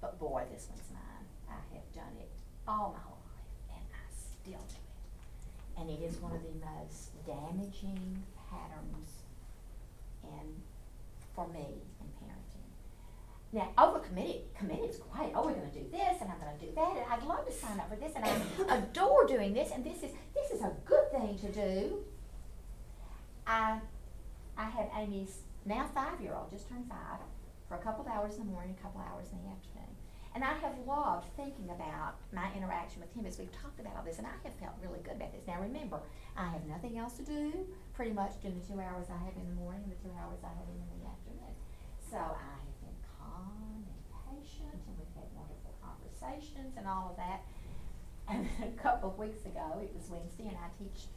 But 0.00 0.18
boy, 0.18 0.44
this 0.52 0.66
one's 0.68 0.88
mine. 0.92 1.26
I 1.48 1.60
have 1.74 1.92
done 1.94 2.16
it 2.18 2.30
all 2.66 2.96
my 2.96 3.04
life, 3.10 3.76
and 3.76 3.84
I 3.92 4.04
still 4.12 4.64
do 4.68 4.76
it. 4.76 5.80
And 5.80 5.90
it 5.90 6.02
is 6.02 6.16
one 6.20 6.32
of 6.32 6.42
the 6.42 6.56
most 6.60 7.10
damaging 7.26 8.22
patterns 8.50 9.10
in, 10.24 10.62
for 11.34 11.48
me. 11.48 11.82
Now, 13.52 13.68
overcommitted, 13.78 14.42
committed 14.56 14.90
is 14.90 15.00
great. 15.10 15.32
Oh, 15.34 15.44
we're 15.44 15.54
gonna 15.54 15.72
do 15.72 15.84
this, 15.90 16.20
and 16.20 16.30
I'm 16.30 16.38
gonna 16.38 16.58
do 16.60 16.70
that, 16.76 16.96
and 16.96 17.04
I'd 17.10 17.24
love 17.24 17.44
to 17.46 17.52
sign 17.52 17.80
up 17.80 17.90
for 17.90 17.96
this, 17.96 18.12
and 18.14 18.24
I 18.24 18.76
adore 18.76 19.26
doing 19.26 19.52
this, 19.52 19.70
and 19.74 19.84
this 19.84 20.02
is, 20.04 20.12
this 20.34 20.50
is 20.52 20.62
a 20.62 20.72
good 20.84 21.10
thing 21.10 21.36
to 21.38 21.50
do. 21.50 22.04
Um, 23.46 23.80
I, 24.56 24.62
I 24.62 24.64
had 24.64 24.90
Amy's 24.96 25.38
now 25.66 25.90
five-year-old, 25.92 26.50
just 26.50 26.68
turned 26.68 26.88
five, 26.88 27.18
for 27.66 27.74
a 27.74 27.82
couple 27.82 28.06
of 28.06 28.10
hours 28.12 28.36
in 28.38 28.46
the 28.46 28.52
morning, 28.52 28.76
a 28.78 28.82
couple 28.82 29.00
of 29.00 29.06
hours 29.08 29.26
in 29.32 29.38
the 29.42 29.50
afternoon. 29.50 29.90
And 30.32 30.44
I 30.44 30.54
have 30.62 30.78
loved 30.86 31.26
thinking 31.34 31.74
about 31.74 32.22
my 32.30 32.54
interaction 32.54 33.02
with 33.02 33.10
him 33.18 33.26
as 33.26 33.34
we've 33.34 33.50
talked 33.50 33.80
about 33.82 33.98
all 33.98 34.06
this, 34.06 34.18
and 34.18 34.30
I 34.30 34.38
have 34.46 34.54
felt 34.62 34.78
really 34.78 35.02
good 35.02 35.18
about 35.18 35.34
this. 35.34 35.42
Now, 35.42 35.58
remember, 35.58 35.98
I 36.38 36.46
have 36.54 36.62
nothing 36.70 36.98
else 36.98 37.18
to 37.18 37.26
do, 37.26 37.66
pretty 37.98 38.14
much 38.14 38.38
during 38.38 38.62
the 38.62 38.66
two 38.66 38.78
hours 38.78 39.10
I 39.10 39.18
have 39.26 39.34
in 39.34 39.42
the 39.42 39.58
morning 39.58 39.90
and 39.90 39.90
the 39.90 39.98
two 40.06 40.14
hours 40.14 40.38
I 40.46 40.54
have 40.54 40.70
in 40.70 40.78
the 40.86 41.02
afternoon. 41.02 41.54
So 41.98 42.18
I 42.18 42.46
have 42.62 42.78
been 42.78 42.94
calm 43.18 43.82
and 43.82 44.02
patient, 44.22 44.78
and 44.86 44.94
we've 44.94 45.14
had 45.18 45.26
wonderful 45.34 45.74
conversations 46.20 46.76
and 46.76 46.86
all 46.86 47.10
of 47.10 47.16
that. 47.16 47.42
And 48.28 48.46
a 48.62 48.80
couple 48.80 49.10
of 49.10 49.18
weeks 49.18 49.44
ago, 49.44 49.80
it 49.82 49.92
was 49.94 50.08
Wednesday, 50.10 50.48
and 50.48 50.56
I 50.56 50.68
teach 50.78 51.08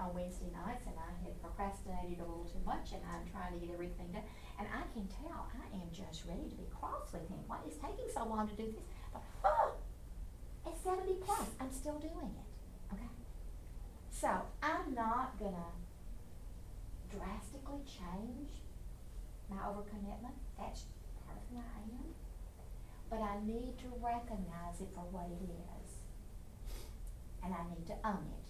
on 0.00 0.14
Wednesday 0.14 0.50
nights, 0.50 0.86
and 0.86 0.94
I 0.98 1.12
had 1.22 1.34
procrastinated 1.42 2.18
a 2.18 2.26
little 2.26 2.48
too 2.50 2.62
much, 2.66 2.90
and 2.92 3.02
I'm 3.06 3.22
trying 3.30 3.54
to 3.54 3.60
get 3.64 3.74
everything 3.74 4.10
done. 4.12 4.26
And 4.58 4.66
I 4.70 4.82
can 4.94 5.06
tell 5.06 5.46
I 5.50 5.66
am 5.74 5.90
just 5.92 6.26
ready 6.26 6.48
to 6.48 6.56
be 6.56 6.66
cross 6.70 7.12
with 7.12 7.26
him. 7.28 7.38
Why 7.46 7.58
is 7.68 7.76
taking 7.78 8.10
so 8.10 8.26
long 8.26 8.48
to 8.48 8.54
do 8.54 8.66
this? 8.70 8.86
But 9.12 9.22
oh, 9.44 9.74
it's 10.66 10.82
seventy 10.82 11.14
plus, 11.22 11.46
I'm 11.60 11.70
still 11.70 11.98
doing 11.98 12.34
it. 12.34 12.48
Okay. 12.94 13.10
So 14.10 14.30
I'm 14.62 14.94
not 14.94 15.38
gonna 15.38 15.74
drastically 17.10 17.82
change 17.86 18.50
my 19.50 19.58
overcommitment. 19.62 20.38
That's 20.58 20.86
part 21.22 21.38
of 21.38 21.44
who 21.50 21.58
I 21.58 21.82
am. 21.86 22.13
But 23.14 23.22
I 23.22 23.38
need 23.46 23.78
to 23.78 23.86
recognize 24.02 24.80
it 24.80 24.88
for 24.92 25.06
what 25.12 25.30
it 25.30 25.46
is. 25.46 25.90
And 27.44 27.54
I 27.54 27.62
need 27.70 27.86
to 27.86 27.94
own 28.04 28.26
it. 28.26 28.48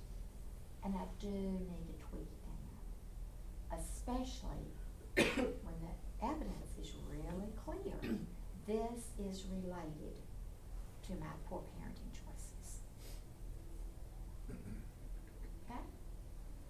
And 0.82 0.94
I 0.94 1.04
do 1.20 1.28
need 1.28 1.84
to 1.84 1.96
tweak 2.08 2.24
it 2.32 2.40
down. 2.48 3.78
Especially 3.78 4.72
when 5.16 5.76
the 5.84 6.24
evidence 6.24 6.72
is 6.80 6.94
really 7.10 7.52
clear. 7.64 8.16
This 8.66 9.10
is 9.20 9.44
related 9.52 10.16
to 11.06 11.12
my 11.20 11.26
poor 11.50 11.60
parenting 11.76 12.08
choices. 12.14 12.78
Okay? 15.68 15.80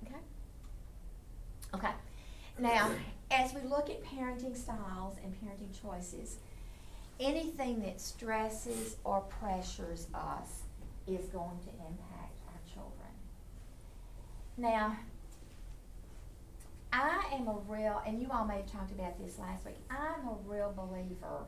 Okay? 0.04 0.18
Okay. 1.72 1.94
Now, 2.58 2.90
as 3.30 3.54
we 3.54 3.60
look 3.60 3.88
at 3.90 4.02
parenting 4.02 4.56
styles 4.56 5.18
and 5.22 5.32
parenting 5.40 5.80
choices, 5.80 6.38
anything 7.20 7.82
that 7.82 8.00
stresses 8.00 8.96
or 9.04 9.20
pressures 9.20 10.06
us 10.14 10.62
is 11.06 11.26
going 11.26 11.58
to 11.60 11.68
impact 11.86 12.38
our 12.48 12.60
children. 12.72 13.10
Now, 14.56 14.96
I 16.92 17.24
am 17.32 17.48
a 17.48 17.56
real, 17.68 18.00
and 18.06 18.20
you 18.20 18.28
all 18.30 18.44
may 18.44 18.56
have 18.58 18.70
talked 18.70 18.92
about 18.92 19.18
this 19.22 19.38
last 19.38 19.64
week, 19.64 19.76
I'm 19.90 20.28
a 20.28 20.36
real 20.46 20.72
believer 20.76 21.44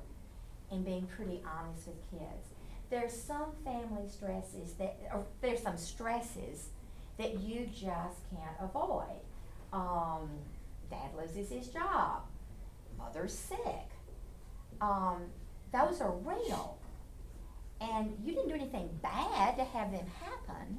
in 0.70 0.82
being 0.82 1.06
pretty 1.06 1.42
honest 1.46 1.86
with 1.86 2.10
kids. 2.10 2.48
There's 2.90 3.12
some 3.12 3.52
family 3.64 4.08
stresses 4.08 4.72
that, 4.74 4.98
or 5.12 5.24
there's 5.40 5.62
some 5.62 5.76
stresses 5.76 6.68
that 7.18 7.40
you 7.40 7.66
just 7.66 8.28
can't 8.30 8.56
avoid. 8.60 9.20
Um, 9.72 10.28
dad 10.90 11.10
loses 11.16 11.50
his 11.50 11.68
job, 11.68 12.22
mother's 12.98 13.32
sick. 13.32 13.90
Um, 14.80 15.26
those 15.76 16.00
are 16.00 16.12
real. 16.12 16.78
And 17.80 18.16
you 18.24 18.32
didn't 18.32 18.48
do 18.48 18.54
anything 18.54 18.88
bad 19.02 19.56
to 19.58 19.64
have 19.64 19.92
them 19.92 20.06
happen, 20.22 20.78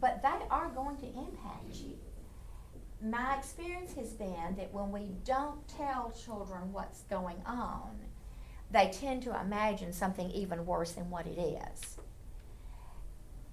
but 0.00 0.22
they 0.22 0.46
are 0.50 0.68
going 0.70 0.96
to 0.98 1.06
impact 1.06 1.74
you. 1.74 1.98
My 3.04 3.36
experience 3.36 3.94
has 3.94 4.12
been 4.14 4.56
that 4.56 4.72
when 4.72 4.90
we 4.90 5.10
don't 5.24 5.66
tell 5.68 6.12
children 6.24 6.72
what's 6.72 7.02
going 7.02 7.42
on, 7.44 7.90
they 8.70 8.90
tend 8.90 9.22
to 9.24 9.38
imagine 9.38 9.92
something 9.92 10.30
even 10.30 10.64
worse 10.64 10.92
than 10.92 11.10
what 11.10 11.26
it 11.26 11.38
is. 11.38 11.98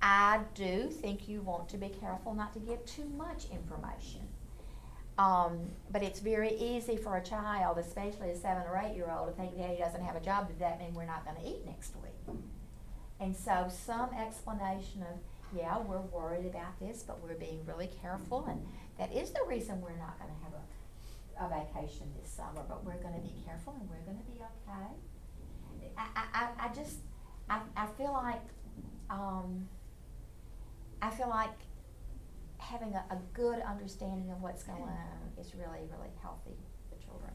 I 0.01 0.39
do 0.55 0.87
think 0.89 1.27
you 1.27 1.41
want 1.41 1.67
to 1.69 1.77
be 1.77 1.89
careful 1.89 2.33
not 2.33 2.53
to 2.53 2.59
give 2.59 2.85
too 2.85 3.09
much 3.17 3.47
information. 3.51 4.28
Um, 5.19 5.59
but 5.91 6.01
it's 6.01 6.21
very 6.21 6.53
easy 6.55 6.95
for 6.95 7.17
a 7.17 7.21
child, 7.21 7.77
especially 7.77 8.29
a 8.29 8.35
seven 8.37 8.63
or 8.63 8.81
eight 8.83 8.95
year 8.95 9.11
old, 9.11 9.27
to 9.27 9.33
think 9.33 9.57
daddy 9.57 9.77
doesn't 9.77 10.01
have 10.01 10.15
a 10.15 10.21
job. 10.21 10.47
Does 10.47 10.59
that 10.59 10.79
mean 10.79 10.93
we're 10.93 11.05
not 11.05 11.25
going 11.25 11.35
to 11.35 11.45
eat 11.45 11.65
next 11.65 11.93
week? 12.01 12.37
And 13.19 13.35
so, 13.35 13.67
some 13.69 14.11
explanation 14.13 15.01
of, 15.01 15.19
yeah, 15.53 15.77
we're 15.77 15.99
worried 15.99 16.45
about 16.45 16.79
this, 16.79 17.03
but 17.05 17.21
we're 17.21 17.33
being 17.35 17.59
really 17.67 17.89
careful, 18.01 18.45
and 18.45 18.65
that 18.97 19.13
is 19.13 19.31
the 19.31 19.41
reason 19.45 19.81
we're 19.81 19.97
not 19.97 20.17
going 20.19 20.31
to 20.31 20.39
have 20.45 20.53
a, 21.51 21.55
a 21.57 21.65
vacation 21.65 22.07
this 22.21 22.31
summer, 22.31 22.63
but 22.69 22.85
we're 22.85 23.01
going 23.03 23.15
to 23.15 23.19
be 23.19 23.33
careful 23.45 23.75
and 23.77 23.89
we're 23.89 24.05
going 24.05 24.17
to 24.17 24.31
be 24.31 24.39
okay. 24.39 25.91
I, 25.97 26.07
I, 26.33 26.47
I- 26.67 26.73
just, 26.73 26.99
I, 27.49 27.59
I 27.75 27.87
feel 27.97 28.13
like, 28.13 28.41
um, 29.09 29.67
I 31.01 31.09
feel 31.09 31.27
like 31.29 31.57
having 32.59 32.93
a, 32.93 33.03
a 33.09 33.17
good 33.33 33.61
understanding 33.61 34.31
of 34.31 34.41
what's 34.41 34.63
going 34.63 34.83
on 34.83 35.31
is 35.39 35.53
really, 35.55 35.79
really 35.91 36.11
healthy 36.21 36.57
for 36.89 37.03
children. 37.03 37.31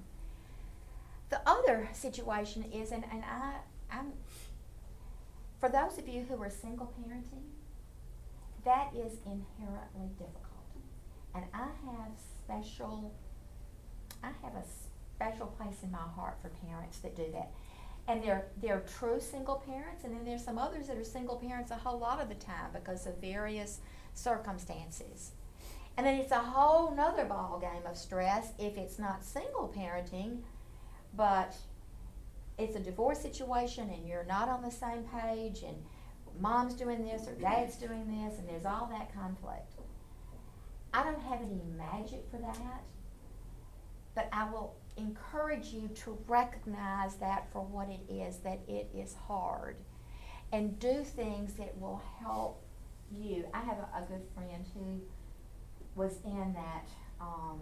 The 1.30 1.40
other 1.48 1.88
situation 1.92 2.64
is, 2.72 2.92
and, 2.92 3.04
and 3.10 3.24
I, 3.24 3.54
I'm, 3.90 4.12
for 5.58 5.68
those 5.68 5.98
of 5.98 6.06
you 6.06 6.24
who 6.28 6.40
are 6.40 6.50
single 6.50 6.92
parenting, 7.00 7.42
that 8.64 8.90
is 8.94 9.18
inherently 9.26 10.08
difficult. 10.18 10.44
And 11.34 11.44
I 11.52 11.68
have 11.86 12.12
special, 12.38 13.12
I 14.22 14.28
have 14.42 14.54
a 14.54 14.64
special 15.16 15.46
place 15.46 15.82
in 15.82 15.90
my 15.90 15.98
heart 15.98 16.36
for 16.40 16.50
parents 16.66 16.98
that 16.98 17.16
do 17.16 17.26
that. 17.32 17.50
And 18.06 18.22
they're, 18.22 18.46
they're 18.60 18.84
true 18.98 19.18
single 19.18 19.56
parents, 19.66 20.04
and 20.04 20.14
then 20.14 20.24
there's 20.24 20.44
some 20.44 20.58
others 20.58 20.86
that 20.88 20.98
are 20.98 21.04
single 21.04 21.36
parents 21.36 21.70
a 21.70 21.76
whole 21.76 21.98
lot 21.98 22.20
of 22.20 22.28
the 22.28 22.34
time 22.34 22.70
because 22.72 23.06
of 23.06 23.16
various 23.18 23.80
circumstances. 24.14 25.32
And 25.96 26.06
then 26.06 26.18
it's 26.18 26.32
a 26.32 26.40
whole 26.40 26.94
nother 26.94 27.24
ball 27.24 27.58
game 27.60 27.86
of 27.88 27.96
stress 27.96 28.52
if 28.58 28.76
it's 28.76 28.98
not 28.98 29.24
single 29.24 29.72
parenting, 29.76 30.38
but 31.16 31.54
it's 32.58 32.76
a 32.76 32.80
divorce 32.80 33.20
situation 33.20 33.90
and 33.90 34.06
you're 34.06 34.24
not 34.24 34.48
on 34.48 34.62
the 34.62 34.70
same 34.70 35.04
page 35.04 35.62
and 35.62 35.76
mom's 36.40 36.74
doing 36.74 37.04
this 37.04 37.28
or 37.28 37.34
dad's 37.34 37.76
doing 37.76 38.06
this, 38.08 38.38
and 38.38 38.48
there's 38.48 38.66
all 38.66 38.88
that 38.90 39.14
conflict. 39.14 39.74
I 40.92 41.02
don't 41.02 41.20
have 41.22 41.40
any 41.40 41.60
magic 41.76 42.24
for 42.30 42.38
that, 42.38 42.82
but 44.14 44.28
I 44.32 44.50
will 44.50 44.76
encourage 44.96 45.68
you 45.68 45.88
to 45.88 46.18
recognize 46.28 47.16
that 47.16 47.50
for 47.52 47.62
what 47.62 47.88
it 47.88 48.12
is, 48.12 48.38
that 48.38 48.60
it 48.68 48.90
is 48.94 49.14
hard, 49.26 49.76
and 50.52 50.78
do 50.78 51.02
things 51.02 51.54
that 51.54 51.76
will 51.80 52.02
help 52.20 52.64
you. 53.10 53.43
I 53.64 53.66
have 53.66 53.78
a, 53.78 54.04
a 54.04 54.06
good 54.06 54.26
friend 54.34 54.64
who 54.74 55.00
was 55.94 56.18
in 56.24 56.54
that, 56.54 56.88
um, 57.20 57.60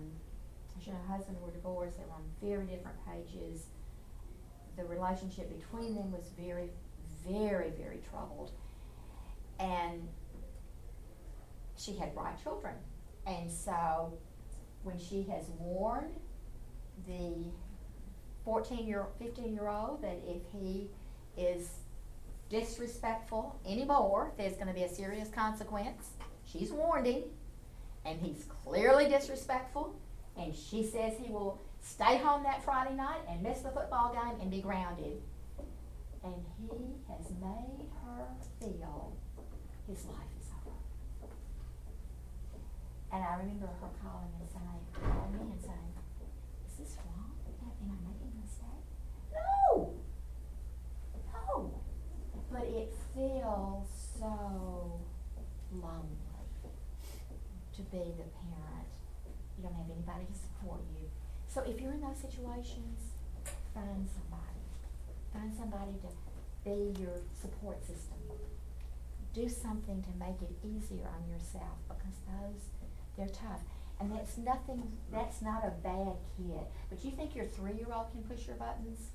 she 0.82 0.90
and 0.90 0.98
her 0.98 1.14
husband 1.16 1.36
were 1.40 1.52
divorced, 1.52 1.98
they 1.98 2.04
were 2.04 2.14
on 2.14 2.24
very 2.42 2.66
different 2.66 2.96
pages. 3.06 3.66
The 4.76 4.84
relationship 4.84 5.48
between 5.56 5.94
them 5.94 6.10
was 6.10 6.30
very, 6.38 6.70
very, 7.26 7.70
very 7.70 8.00
troubled. 8.10 8.50
And 9.60 10.08
she 11.76 11.94
had 11.94 12.14
bright 12.14 12.42
children. 12.42 12.74
And 13.26 13.50
so 13.50 14.14
when 14.82 14.98
she 14.98 15.22
has 15.30 15.44
warned 15.58 16.16
the 17.06 17.52
fourteen 18.44 18.86
year, 18.86 19.06
fifteen 19.18 19.54
year 19.54 19.68
old 19.68 20.02
that 20.02 20.18
if 20.26 20.42
he 20.52 20.88
is 21.36 21.68
disrespectful 22.52 23.58
anymore, 23.66 24.30
there's 24.36 24.56
gonna 24.56 24.74
be 24.74 24.82
a 24.82 24.88
serious 24.88 25.28
consequence, 25.30 26.10
she's 26.44 26.70
warned 26.70 27.06
him. 27.06 27.22
And 28.04 28.20
he's 28.20 28.44
clearly 28.64 29.08
disrespectful, 29.08 29.94
and 30.36 30.54
she 30.54 30.84
says 30.84 31.14
he 31.18 31.32
will 31.32 31.60
stay 31.80 32.18
home 32.18 32.42
that 32.42 32.62
Friday 32.64 32.94
night 32.94 33.20
and 33.28 33.42
miss 33.42 33.60
the 33.60 33.70
football 33.70 34.12
game 34.12 34.40
and 34.40 34.50
be 34.50 34.60
grounded. 34.60 35.22
And 36.24 36.34
he 36.58 36.68
has 37.08 37.30
made 37.40 37.86
her 38.04 38.26
feel 38.60 39.12
his 39.88 40.04
life 40.06 40.32
is 40.40 40.48
over. 40.66 41.32
And 43.12 43.24
I 43.24 43.34
remember 43.34 43.66
her 43.66 43.88
calling 44.02 44.30
and 44.38 44.48
saying, 44.48 44.82
calling 44.92 45.32
me 45.32 45.52
and 45.52 45.60
saying, 45.60 45.92
is 46.68 46.74
this 46.78 46.96
wrong? 46.98 47.30
Am 47.46 47.70
am 47.82 47.90
I 47.90 48.08
making 48.08 48.32
a 48.34 48.40
mistake? 48.42 48.86
No! 49.32 49.94
No! 51.32 51.82
But 52.62 52.70
it 52.70 52.94
feels 53.12 53.88
so 54.20 55.00
lonely 55.72 56.06
to 57.74 57.82
be 57.82 57.98
the 57.98 58.28
parent. 58.38 58.86
You 59.58 59.64
don't 59.64 59.74
have 59.74 59.90
anybody 59.90 60.26
to 60.30 60.38
support 60.38 60.80
you. 60.94 61.10
So 61.48 61.62
if 61.62 61.80
you're 61.80 61.92
in 61.92 62.00
those 62.00 62.18
situations, 62.18 63.18
find 63.74 64.06
somebody. 64.06 64.62
Find 65.32 65.52
somebody 65.58 65.90
to 66.06 66.10
be 66.62 67.02
your 67.02 67.18
support 67.34 67.80
system. 67.84 68.18
Do 69.34 69.48
something 69.48 70.00
to 70.00 70.10
make 70.24 70.40
it 70.40 70.54
easier 70.62 71.08
on 71.08 71.28
yourself 71.28 71.82
because 71.88 72.14
those, 72.30 72.62
they're 73.16 73.26
tough. 73.26 73.62
And 73.98 74.12
that's 74.12 74.38
nothing, 74.38 74.86
that's 75.10 75.42
not 75.42 75.64
a 75.64 75.70
bad 75.82 76.14
kid. 76.36 76.62
But 76.90 77.04
you 77.04 77.10
think 77.10 77.34
your 77.34 77.46
three-year-old 77.46 78.12
can 78.12 78.22
push 78.22 78.46
your 78.46 78.54
buttons? 78.54 79.10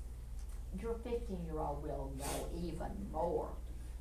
Your 0.80 0.94
fifteen-year-old 1.04 1.82
will 1.82 2.12
know 2.18 2.48
even 2.56 2.90
more. 3.12 3.48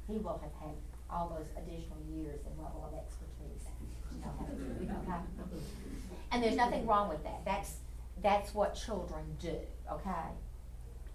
He 0.08 0.18
will 0.18 0.40
have 0.42 0.54
had 0.62 0.76
all 1.10 1.30
those 1.30 1.48
additional 1.58 1.98
years 2.10 2.40
and 2.46 2.58
level 2.58 2.88
of 2.88 2.98
expertise. 2.98 3.68
okay? 4.24 5.22
And 6.32 6.44
there's 6.44 6.56
nothing 6.56 6.86
wrong 6.86 7.10
with 7.10 7.24
that. 7.24 7.44
That's, 7.46 7.78
that's 8.22 8.54
what 8.54 8.76
children 8.76 9.24
do, 9.40 9.56
okay? 9.92 10.28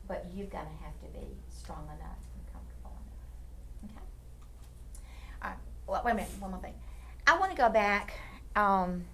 But 0.09 0.27
you're 0.35 0.47
gonna 0.47 0.69
have 0.83 0.99
to 1.01 1.19
be 1.19 1.27
strong 1.51 1.85
enough 1.85 2.19
and 2.35 2.53
comfortable 2.53 2.97
enough, 3.83 3.97
okay? 3.97 4.07
Alright, 5.43 5.59
well, 5.87 6.03
wait 6.05 6.13
a 6.13 6.15
minute, 6.15 6.31
one 6.41 6.51
more 6.51 6.61
thing. 6.61 6.75
I 7.27 7.39
wanna 7.39 7.55
go 7.55 7.69
back, 7.69 8.15
um, 8.57 9.05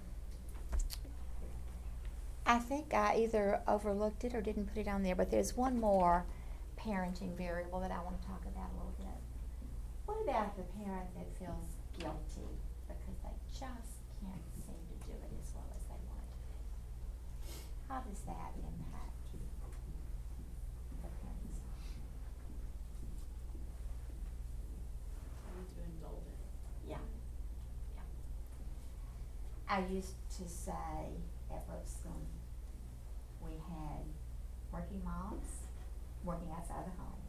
I 2.45 2.57
think 2.57 2.93
I 2.93 3.17
either 3.17 3.61
overlooked 3.67 4.23
it 4.23 4.33
or 4.33 4.41
didn't 4.41 4.73
put 4.73 4.77
it 4.77 4.87
on 4.87 5.03
there, 5.03 5.15
but 5.15 5.29
there's 5.29 5.55
one 5.55 5.79
more 5.79 6.25
parenting 6.79 7.35
variable 7.35 7.79
that 7.81 7.91
I 7.91 7.99
wanna 8.01 8.23
talk 8.25 8.43
about 8.47 8.71
a 8.71 8.75
little 8.79 8.95
bit. 8.97 9.19
What 10.05 10.21
about 10.23 10.55
the 10.55 10.63
parent 10.79 11.11
that 11.15 11.27
feels 11.37 11.75
guilty 11.93 12.49
because 12.87 13.19
they 13.21 13.35
just 13.51 13.99
can't 14.23 14.47
seem 14.63 14.79
to 14.87 14.95
do 15.05 15.13
it 15.13 15.31
as 15.43 15.53
well 15.53 15.67
as 15.75 15.83
they 15.85 15.99
want 16.07 16.23
to? 16.23 16.55
How 17.91 17.99
does 18.01 18.21
that 18.25 18.55
impact 18.57 19.35
the 21.03 21.09
parents? 21.19 21.59
to 25.75 25.81
indulge 25.83 26.25
it. 26.25 26.89
Yeah, 26.89 27.03
yeah. 27.95 28.07
I 29.67 29.85
used 29.91 30.15
to 30.39 30.47
say 30.47 31.19
at 31.51 31.63
Lipscomb, 31.69 32.25
we 33.43 33.51
had 33.69 34.05
working 34.71 35.03
moms 35.03 35.58
working 36.23 36.51
outside 36.51 36.85
the 36.85 36.95
home. 36.99 37.19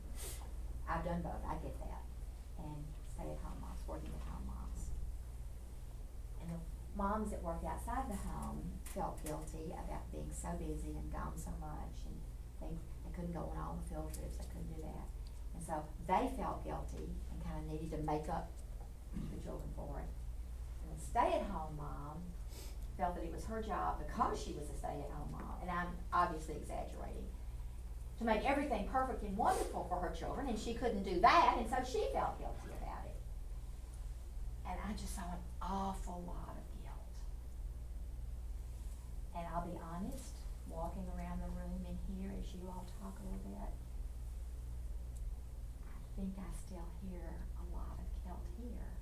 I've 0.89 1.05
done 1.05 1.23
both, 1.23 1.39
I 1.47 1.55
get 1.63 1.79
that, 1.79 2.03
and 2.59 2.83
stay-at-home 3.15 3.63
moms, 3.63 3.79
working 3.87 4.11
at 4.11 4.25
home 4.27 4.43
moms. 4.51 4.91
And 6.43 6.51
the 6.51 6.61
moms 6.99 7.31
that 7.31 7.43
worked 7.43 7.65
outside 7.65 8.11
the 8.11 8.19
home 8.27 8.59
felt 8.91 9.23
guilty 9.23 9.71
about 9.71 10.11
being 10.11 10.31
so 10.35 10.51
busy 10.59 10.99
and 10.99 11.07
gone 11.13 11.39
so 11.39 11.55
much, 11.63 11.95
and 12.11 12.17
they, 12.59 12.75
they 13.07 13.13
couldn't 13.15 13.33
go 13.33 13.55
on 13.55 13.57
all 13.57 13.79
the 13.79 13.87
field 13.87 14.11
trips, 14.11 14.35
they 14.43 14.51
couldn't 14.51 14.75
do 14.75 14.83
that. 14.83 15.07
And 15.55 15.63
so 15.63 15.87
they 16.11 16.27
felt 16.35 16.67
guilty 16.67 17.15
and 17.31 17.39
kinda 17.39 17.63
needed 17.71 17.95
to 17.95 18.03
make 18.03 18.27
up 18.27 18.51
the 19.15 19.39
children 19.39 19.71
for 19.79 20.03
it. 20.03 20.11
And 20.83 20.91
the 20.91 20.99
stay-at-home 20.99 21.79
mom 21.79 22.19
felt 22.99 23.15
that 23.15 23.23
it 23.23 23.31
was 23.33 23.47
her 23.47 23.63
job 23.63 24.03
because 24.03 24.43
she 24.43 24.59
was 24.59 24.67
a 24.75 24.77
stay-at-home 24.77 25.31
mom, 25.31 25.63
and 25.63 25.71
I'm 25.71 25.95
obviously 26.13 26.59
exaggerating, 26.59 27.31
to 28.21 28.27
make 28.27 28.45
everything 28.45 28.87
perfect 28.93 29.25
and 29.25 29.35
wonderful 29.35 29.89
for 29.89 29.97
her 29.97 30.15
children, 30.15 30.47
and 30.47 30.59
she 30.59 30.75
couldn't 30.75 31.03
do 31.03 31.19
that, 31.21 31.57
and 31.57 31.65
so 31.65 31.77
she 31.81 32.05
felt 32.13 32.37
guilty 32.39 32.69
about 32.77 33.09
it. 33.09 33.17
And 34.69 34.77
I 34.77 34.93
just 34.93 35.17
saw 35.17 35.25
an 35.25 35.41
awful 35.63 36.23
lot 36.29 36.53
of 36.53 36.65
guilt. 36.85 37.09
And 39.35 39.49
I'll 39.49 39.65
be 39.65 39.81
honest, 39.81 40.37
walking 40.69 41.09
around 41.17 41.41
the 41.41 41.49
room 41.57 41.81
in 41.89 41.97
here 42.13 42.31
as 42.37 42.45
you 42.53 42.61
all 42.69 42.85
talk 43.01 43.17
a 43.17 43.25
little 43.25 43.41
bit, 43.41 43.73
I 45.89 46.21
think 46.21 46.37
I 46.37 46.53
still 46.53 46.93
hear 47.01 47.25
a 47.57 47.65
lot 47.73 47.97
of 47.97 48.09
guilt 48.21 48.45
here. 48.61 48.93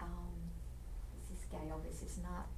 Um, 0.00 0.32
this 1.20 1.36
is 1.36 1.44
Gail, 1.52 1.84
this 1.84 2.00
is 2.00 2.16
not, 2.24 2.48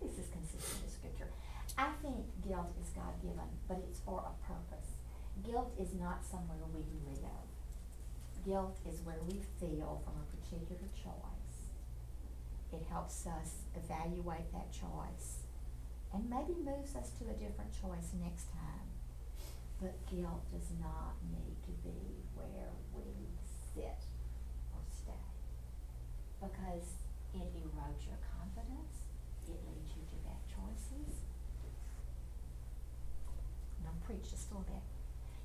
this 0.00 0.16
is 0.16 0.32
consistent 0.32 0.80
with 0.80 0.96
scripture. 0.96 1.28
I 1.76 1.90
think 2.02 2.24
guilt 2.48 2.72
is 2.80 2.88
God-given, 2.96 3.52
but 3.68 3.76
it's 3.84 4.00
for 4.00 4.24
a 4.24 4.32
purpose. 4.48 4.96
Guilt 5.44 5.70
is 5.78 5.92
not 5.92 6.24
somewhere 6.24 6.64
we 6.72 6.80
live. 7.04 7.48
Guilt 8.44 8.78
is 8.88 9.04
where 9.04 9.20
we 9.28 9.44
feel 9.60 10.00
from 10.02 10.16
a 10.16 10.26
particular 10.32 10.88
choice. 10.96 11.68
It 12.72 12.88
helps 12.88 13.26
us 13.26 13.68
evaluate 13.76 14.48
that 14.52 14.72
choice 14.72 15.44
and 16.12 16.24
maybe 16.30 16.56
moves 16.64 16.96
us 16.96 17.12
to 17.20 17.28
a 17.28 17.36
different 17.36 17.76
choice 17.76 18.16
next 18.16 18.48
time. 18.56 18.88
But 19.80 19.94
guilt 20.08 20.42
does 20.48 20.72
not 20.80 21.20
need 21.28 21.60
to 21.68 21.72
be 21.84 22.24
where 22.34 22.72
we 22.96 23.28
sit 23.76 24.00
or 24.72 24.82
stay 24.88 25.28
because 26.40 26.96
it 27.36 27.48
erodes 27.60 28.08
your 28.08 28.18
confidence, 28.24 29.04
it 29.46 29.60
leads 29.68 29.92
you 29.94 30.02
to 30.08 30.16
bad 30.24 30.42
choices. 30.48 31.28
Now 34.08 34.14
preach 34.14 34.30
just 34.30 34.50
a 34.50 34.54
little 34.54 34.66
bit. 34.72 34.82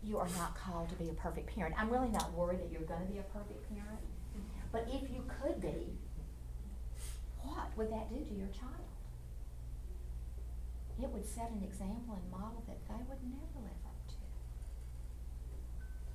You 0.04 0.18
are 0.18 0.28
not 0.38 0.56
called 0.58 0.90
to 0.90 0.96
be 0.96 1.10
a 1.10 1.14
perfect 1.14 1.54
parent. 1.56 1.76
I'm 1.78 1.90
really 1.90 2.10
not 2.10 2.34
worried 2.34 2.60
that 2.60 2.72
you're 2.72 2.82
gonna 2.82 3.06
be 3.06 3.20
a 3.20 3.24
perfect 3.24 3.68
parent. 3.70 4.00
But 4.72 4.88
if 4.88 5.10
you 5.12 5.24
could 5.28 5.62
be, 5.62 5.98
what 7.42 7.78
would 7.78 7.92
that 7.92 8.10
do 8.10 8.24
to 8.24 8.34
your 8.34 8.48
child? 8.48 8.90
It 11.02 11.10
would 11.10 11.26
set 11.26 11.52
an 11.52 11.64
example 11.64 12.16
and 12.16 12.32
model 12.32 12.64
that 12.68 12.78
they 12.88 13.04
would 13.08 13.24
never 13.24 13.60
live 13.62 13.86
up 13.86 14.08
to. 14.08 14.16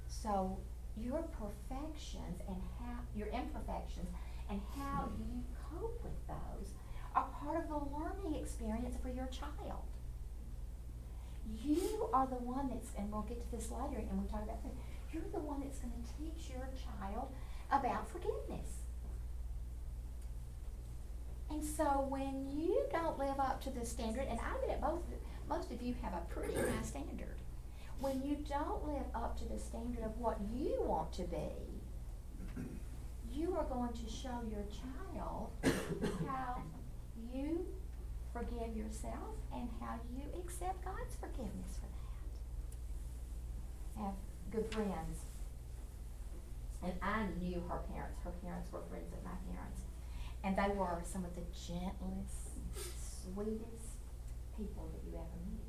So 0.09 0.59
your 0.97 1.23
perfections 1.23 2.41
and 2.49 2.57
how, 2.79 2.99
your 3.15 3.29
imperfections 3.29 4.09
and 4.51 4.61
how 4.77 5.09
you 5.19 5.45
cope 5.71 6.03
with 6.03 6.27
those 6.27 6.75
are 7.15 7.29
part 7.43 7.63
of 7.63 7.69
the 7.69 7.81
learning 7.97 8.41
experience 8.41 8.97
for 9.03 9.09
your 9.09 9.27
child. 9.27 9.85
You 11.65 12.09
are 12.13 12.27
the 12.27 12.37
one 12.37 12.69
that's, 12.69 12.91
and 12.97 13.11
we'll 13.13 13.23
get 13.23 13.41
to 13.41 13.57
this 13.57 13.71
later, 13.71 13.99
and 13.99 14.19
we'll 14.19 14.29
talk 14.29 14.43
about 14.45 14.63
this, 14.63 14.73
you're 15.13 15.23
the 15.33 15.39
one 15.41 15.61
that's 15.61 15.79
gonna 15.79 15.95
teach 16.19 16.51
your 16.51 16.69
child 16.77 17.29
about 17.71 18.11
forgiveness. 18.11 18.83
And 21.51 21.65
so 21.65 22.07
when 22.09 22.47
you 22.55 22.85
don't 22.93 23.19
live 23.19 23.41
up 23.41 23.63
to 23.65 23.71
the 23.71 23.85
standard, 23.87 24.27
and 24.29 24.39
I 24.39 24.67
bet 24.67 24.81
both, 24.81 25.01
most 25.49 25.71
of 25.71 25.81
you 25.81 25.95
have 26.03 26.13
a 26.13 26.21
pretty 26.33 26.55
high 26.55 26.83
standard. 26.85 27.37
when 28.01 28.23
you 28.23 28.37
don't 28.49 28.87
live 28.87 29.07
up 29.15 29.37
to 29.39 29.45
the 29.45 29.59
standard 29.59 30.05
of 30.05 30.17
what 30.19 30.39
you 30.55 30.77
want 30.83 31.13
to 31.13 31.23
be, 31.25 31.51
you 33.33 33.57
are 33.57 33.65
going 33.65 33.93
to 33.93 34.11
show 34.11 34.41
your 34.51 34.65
child 34.71 35.51
how 36.27 36.63
you 37.33 37.67
forgive 38.39 38.77
yourself 38.77 39.35
and 39.53 39.69
how 39.81 39.99
you 40.15 40.23
accept 40.39 40.85
God's 40.85 41.17
forgiveness 41.17 41.81
for 41.81 41.89
that. 41.91 41.99
Have 44.05 44.15
good 44.51 44.73
friends. 44.73 45.25
And 46.83 46.93
I 47.03 47.27
knew 47.41 47.63
her 47.69 47.81
parents. 47.91 48.21
Her 48.23 48.31
parents 48.43 48.71
were 48.73 48.83
friends 48.89 49.13
of 49.13 49.25
my 49.25 49.37
parents. 49.51 49.83
And 50.45 50.57
they 50.57 50.69
were 50.77 51.03
some 51.03 51.25
of 51.25 51.35
the 51.35 51.43
gentlest, 51.51 52.55
sweetest 52.79 53.99
people 54.57 54.89
that 54.95 55.03
you 55.11 55.19
ever 55.19 55.39
knew. 55.51 55.67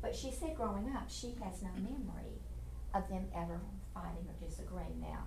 But 0.00 0.16
she 0.16 0.32
said 0.32 0.56
growing 0.56 0.88
up, 0.96 1.10
she 1.10 1.34
has 1.44 1.60
no 1.60 1.68
memory 1.76 2.40
of 2.94 3.06
them 3.10 3.28
ever 3.36 3.60
fighting 3.92 4.24
or 4.24 4.32
disagreeing. 4.40 5.00
Now, 5.00 5.24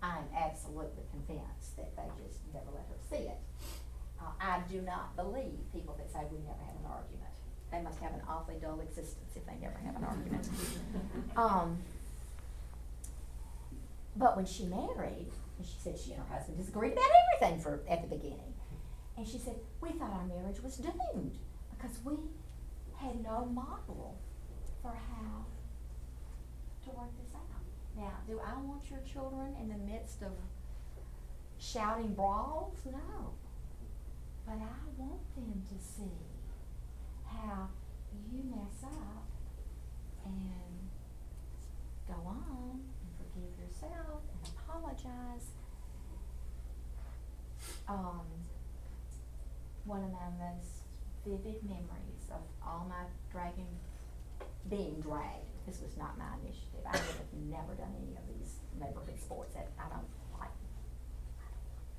I'm 0.00 0.24
absolutely 0.34 1.04
convinced 1.10 1.76
that 1.76 1.94
they 1.94 2.08
just 2.24 2.40
never 2.54 2.70
let 2.72 2.86
her 2.88 2.96
see 3.10 3.28
it. 3.28 3.36
Uh, 4.22 4.30
I 4.40 4.60
do 4.70 4.80
not 4.82 5.16
believe 5.16 5.58
people 5.72 5.96
that 5.98 6.10
say 6.12 6.20
we 6.30 6.38
never 6.38 6.62
have 6.64 6.76
an 6.76 6.86
argument. 6.90 7.32
They 7.70 7.80
must 7.82 7.98
have 8.00 8.12
an 8.12 8.20
awfully 8.28 8.56
dull 8.60 8.80
existence 8.80 9.32
if 9.34 9.44
they 9.46 9.56
never 9.60 9.78
have 9.84 9.96
an 9.96 10.04
argument. 10.04 10.48
um, 11.36 11.78
but 14.16 14.36
when 14.36 14.44
she 14.44 14.64
married, 14.64 15.32
and 15.58 15.66
she 15.66 15.76
said 15.82 15.98
she 15.98 16.12
and 16.12 16.22
her 16.22 16.34
husband 16.34 16.58
disagreed 16.58 16.92
about 16.92 17.04
everything 17.40 17.60
for 17.60 17.80
at 17.88 18.02
the 18.02 18.14
beginning. 18.14 18.52
And 19.16 19.26
she 19.26 19.38
said, 19.38 19.56
We 19.80 19.90
thought 19.90 20.12
our 20.12 20.26
marriage 20.26 20.62
was 20.62 20.76
doomed 20.76 21.38
because 21.70 21.96
we 22.04 22.14
had 22.96 23.22
no 23.22 23.46
model 23.46 24.18
for 24.82 24.92
how 24.92 25.44
to 26.84 26.90
work 26.90 27.10
this 27.22 27.34
out. 27.34 27.42
Now, 27.96 28.12
do 28.26 28.40
I 28.40 28.54
want 28.62 28.82
your 28.90 29.00
children 29.00 29.54
in 29.60 29.68
the 29.68 29.92
midst 29.92 30.22
of 30.22 30.32
shouting 31.58 32.14
brawls? 32.14 32.76
No. 32.84 33.34
But 34.46 34.56
I 34.56 34.76
want 34.98 35.34
them 35.34 35.62
to 35.70 35.84
see 35.84 36.18
how 37.24 37.68
you 38.30 38.42
mess 38.50 38.84
up 38.84 39.26
and 40.24 40.88
go 42.06 42.14
on 42.26 42.80
and 42.80 43.10
forgive 43.16 43.50
yourself 43.58 44.22
and 44.32 44.52
apologize. 44.58 45.52
Um, 47.88 48.26
one 49.84 50.04
of 50.04 50.12
my 50.12 50.28
most 50.38 50.82
vivid 51.24 51.62
memories 51.62 52.26
of 52.30 52.42
all 52.64 52.86
my 52.88 53.04
dragging, 53.30 53.78
being 54.68 55.00
dragged, 55.00 55.46
this 55.66 55.80
was 55.80 55.96
not 55.96 56.18
my 56.18 56.34
initiative. 56.42 56.82
I 56.86 56.92
would 56.92 57.16
have 57.16 57.32
never 57.48 57.74
done 57.74 57.94
any 57.96 58.16
of 58.16 58.26
these 58.26 58.58
neighborhood 58.78 59.20
sports 59.20 59.54
that 59.54 59.70
I 59.78 59.88
don't. 59.88 60.06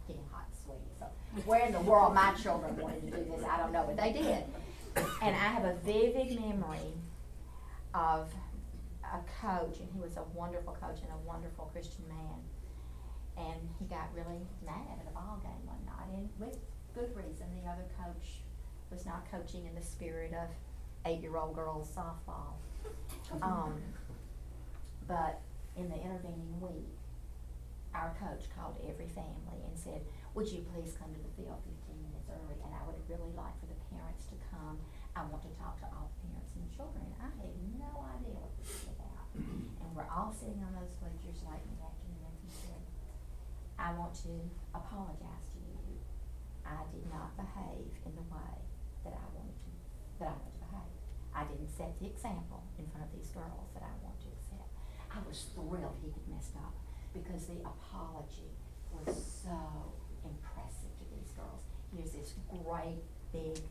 Getting 0.07 0.23
hot 0.31 0.45
and 0.47 0.57
sweaty, 0.63 0.89
so 0.99 1.05
where 1.49 1.65
in 1.65 1.71
the 1.71 1.81
world 1.81 2.13
my 2.13 2.33
children 2.33 2.75
wanted 2.77 3.11
to 3.11 3.17
do 3.17 3.23
this, 3.31 3.43
I 3.49 3.57
don't 3.57 3.71
know, 3.71 3.83
but 3.85 3.97
they 3.97 4.13
did. 4.13 4.43
And 5.21 5.35
I 5.35 5.47
have 5.49 5.65
a 5.65 5.75
vivid 5.85 6.39
memory 6.39 6.93
of 7.93 8.31
a 9.03 9.19
coach, 9.41 9.79
and 9.79 9.87
he 9.93 9.99
was 9.99 10.17
a 10.17 10.23
wonderful 10.33 10.73
coach 10.73 10.99
and 11.01 11.11
a 11.11 11.27
wonderful 11.27 11.69
Christian 11.73 12.03
man. 12.07 12.39
And 13.37 13.59
he 13.79 13.85
got 13.85 14.09
really 14.13 14.41
mad 14.65 14.99
at 14.99 15.07
a 15.07 15.13
ball 15.13 15.39
game 15.41 15.65
one 15.65 15.83
night, 15.85 16.15
and 16.15 16.29
with 16.39 16.59
good 16.93 17.15
reason. 17.15 17.47
The 17.63 17.69
other 17.69 17.85
coach 17.97 18.41
was 18.91 19.05
not 19.05 19.29
coaching 19.31 19.65
in 19.65 19.73
the 19.75 19.81
spirit 19.81 20.33
of 20.33 20.49
eight-year-old 21.05 21.55
girls 21.55 21.89
softball. 21.95 22.53
Um, 23.41 23.73
but 25.07 25.41
in 25.75 25.89
the 25.89 25.95
intervening 25.95 26.59
week, 26.59 26.87
our 27.93 28.13
coach 28.17 28.49
called 28.49 28.77
every 28.83 29.07
family 29.07 29.61
and 29.65 29.77
said, 29.77 30.01
"Would 30.33 30.49
you 30.49 30.65
please 30.73 30.97
come 30.97 31.13
to 31.13 31.21
the 31.21 31.33
field 31.37 31.61
15 31.61 32.01
minutes 32.01 32.29
early? 32.29 32.57
And 32.65 32.73
I 32.73 32.81
would 32.89 32.97
really 33.07 33.31
like 33.37 33.53
for 33.61 33.69
the 33.69 33.77
parents 33.93 34.25
to 34.33 34.35
come. 34.49 34.81
I 35.15 35.23
want 35.29 35.45
to 35.45 35.53
talk 35.53 35.77
to 35.81 35.87
all 35.93 36.09
the 36.09 36.27
parents 36.27 36.51
and 36.57 36.65
children." 36.73 37.05
I 37.21 37.29
had 37.37 37.53
no 37.77 38.01
idea 38.17 38.41
what 38.41 38.53
this 38.57 38.69
was 38.81 38.97
about, 38.97 39.29
and 39.37 39.89
we're 39.93 40.09
all 40.09 40.33
sitting 40.33 40.61
on 40.65 40.73
those 40.73 40.93
bleachers 40.97 41.45
late 41.45 41.61
in 41.69 41.77
the 41.77 41.85
afternoon. 41.85 42.33
He 42.41 42.49
said, 42.49 42.81
"I 43.77 43.93
want 43.93 44.13
to 44.25 44.49
apologize 44.73 45.45
to 45.53 45.59
you. 45.61 46.01
I 46.65 46.83
did 46.91 47.05
not 47.13 47.37
behave 47.37 47.93
in 48.05 48.15
the 48.15 48.25
way 48.25 48.55
that 49.03 49.13
I 49.13 49.25
wanted 49.37 49.57
to 49.63 49.71
that 50.19 50.27
I 50.29 50.35
wanted 50.37 50.53
to 50.57 50.65
behave. 50.65 50.97
I 51.33 51.43
didn't 51.45 51.69
set 51.69 51.97
the 51.99 52.07
example 52.07 52.63
in 52.77 52.87
front 52.87 53.05
of 53.05 53.11
these 53.11 53.29
girls 53.29 53.69
that 53.73 53.83
I 53.83 53.93
want 54.01 54.19
to 54.21 54.29
accept." 54.33 54.73
I 55.13 55.21
was 55.27 55.53
thrilled 55.53 55.99
he 56.01 56.09
had 56.09 56.27
messed 56.27 56.55
up 56.57 56.73
because 57.13 57.45
the 57.45 57.61
apology 57.61 58.49
was 58.91 59.13
so 59.13 59.93
impressive 60.25 60.91
to 60.97 61.05
these 61.13 61.29
girls. 61.37 61.61
He 61.93 62.01
was 62.01 62.11
this 62.11 62.33
great, 62.49 63.05
big, 63.31 63.61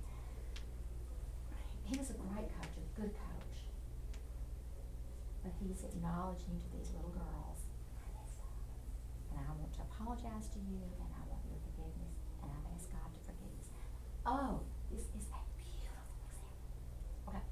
he 1.84 1.98
was 1.98 2.10
a 2.10 2.18
great 2.30 2.46
coach, 2.54 2.74
a 2.78 3.00
good 3.00 3.10
coach. 3.10 3.58
But 5.42 5.52
he's 5.58 5.82
acknowledging 5.82 6.54
to 6.62 6.68
these 6.70 6.94
little 6.94 7.10
girls. 7.10 7.66
And 9.34 9.42
I 9.42 9.50
want 9.58 9.74
to 9.74 9.82
apologize 9.90 10.46
to 10.54 10.60
you, 10.70 10.78
and 11.02 11.10
I 11.10 11.22
want 11.26 11.42
your 11.50 11.58
forgiveness, 11.66 12.14
and 12.42 12.46
I've 12.46 12.68
asked 12.78 12.94
God 12.94 13.10
to 13.10 13.20
forgive 13.26 13.50
us. 13.58 13.68
Oh, 14.22 14.62
this 14.86 15.10
is 15.18 15.26
a 15.34 15.42
beautiful 15.58 16.14
example. 16.30 16.70
Okay, 17.26 17.42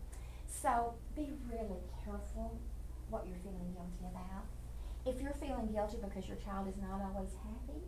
so 0.46 0.94
be 1.18 1.34
really 1.50 1.82
careful 2.04 2.62
what 3.10 3.26
you're 3.26 3.42
feeling 3.42 3.74
guilty 3.74 4.06
about. 4.06 4.46
If 5.10 5.18
you're 5.20 5.34
feeling 5.42 5.74
guilty 5.74 5.98
because 5.98 6.30
your 6.30 6.38
child 6.38 6.70
is 6.70 6.78
not 6.78 7.02
always 7.02 7.34
happy, 7.42 7.82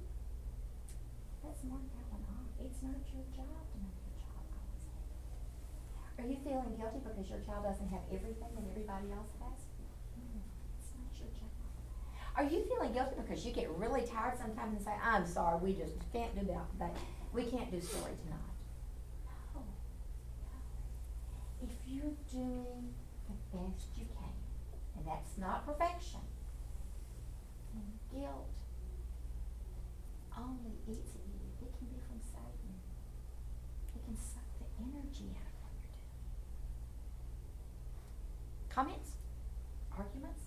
let's 1.47 1.63
mark 1.63 1.87
that 1.95 2.07
one 2.11 2.27
off. 2.35 2.51
It's 2.59 2.83
not 2.83 2.99
your 3.15 3.23
job 3.31 3.63
to 3.63 3.77
make 3.79 3.95
your 4.03 4.19
child 4.27 4.43
always 4.51 4.83
happy. 4.91 6.19
Are 6.19 6.27
you 6.27 6.35
feeling 6.43 6.75
guilty 6.75 6.99
because 6.99 7.31
your 7.31 7.39
child 7.47 7.63
doesn't 7.63 7.87
have 7.95 8.03
everything 8.11 8.51
that 8.59 8.67
everybody 8.67 9.15
else 9.15 9.31
has? 9.39 9.55
It's 10.83 10.91
not 10.99 11.15
your 11.15 11.31
job. 11.39 11.55
Are 12.35 12.43
you 12.43 12.67
feeling 12.67 12.91
guilty 12.91 13.15
because 13.15 13.47
you 13.47 13.55
get 13.55 13.71
really 13.79 14.03
tired 14.03 14.35
sometimes 14.35 14.83
and 14.83 14.83
say, 14.83 14.99
I'm 14.99 15.23
sorry, 15.23 15.63
we 15.63 15.79
just 15.79 15.95
can't 16.11 16.35
do 16.35 16.43
that 16.51 16.67
today. 16.75 16.91
We 17.31 17.47
can't 17.47 17.71
do 17.71 17.79
story 17.79 18.19
tonight. 18.19 18.51
No, 19.55 19.63
no. 19.63 20.59
If 21.71 21.79
you're 21.87 22.19
doing 22.27 22.99
the 23.31 23.39
best 23.55 23.95
you 23.95 24.11
can, 24.11 24.35
and 24.99 25.07
that's 25.07 25.39
not 25.39 25.63
perfection, 25.63 26.27
guilt 28.13 28.53
only 30.37 30.77
eats 30.89 31.17
at 31.17 31.25
you. 31.25 31.41
It 31.65 31.73
can 31.77 31.89
be 31.89 32.01
from 32.05 32.21
Satan. 32.21 32.73
It 33.97 34.05
can 34.05 34.17
suck 34.17 34.45
the 34.61 34.69
energy 34.81 35.33
out 35.37 35.49
of 35.49 35.57
what 35.65 35.73
you're 35.81 35.97
doing. 35.97 36.13
Comments? 38.69 39.11
Arguments? 39.97 40.45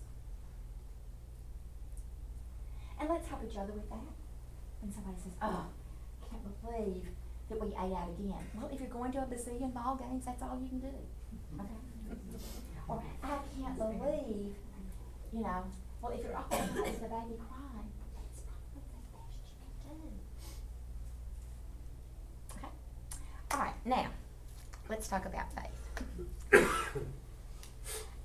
And 2.98 3.08
let's 3.10 3.28
help 3.28 3.42
each 3.44 3.56
other 3.56 3.72
with 3.72 3.88
that. 3.90 4.14
When 4.80 4.92
somebody 4.92 5.16
says, 5.22 5.32
oh, 5.42 5.66
I 5.66 6.24
can't 6.26 6.42
believe 6.62 7.04
that 7.48 7.60
we 7.60 7.68
ate 7.68 7.94
out 7.94 8.10
again. 8.18 8.44
Well, 8.54 8.70
if 8.72 8.80
you're 8.80 8.90
going 8.90 9.12
to 9.12 9.18
a 9.18 9.26
bazillion 9.26 9.72
ball 9.72 9.96
games, 9.96 10.24
that's 10.26 10.42
all 10.42 10.58
you 10.60 10.68
can 10.68 10.80
do. 10.80 10.94
Okay? 11.60 11.68
Or, 12.88 13.02
I 13.22 13.38
can't 13.58 13.76
believe, 13.78 14.54
you 15.32 15.40
know, 15.40 15.64
well, 16.02 16.12
if 16.12 16.22
you're 16.22 16.36
always 16.36 16.70
the 16.74 16.82
baby 16.82 17.36
crying, 17.38 17.90
that's 18.14 18.40
probably 18.42 18.82
the 18.90 19.00
best 19.14 19.38
you 19.46 19.54
can 19.58 19.70
do. 19.86 19.96
Okay? 22.56 22.72
All 23.52 23.60
right, 23.60 23.75
now, 23.86 24.10
let's 24.90 25.06
talk 25.06 25.26
about 25.26 25.46
faith. 25.54 26.60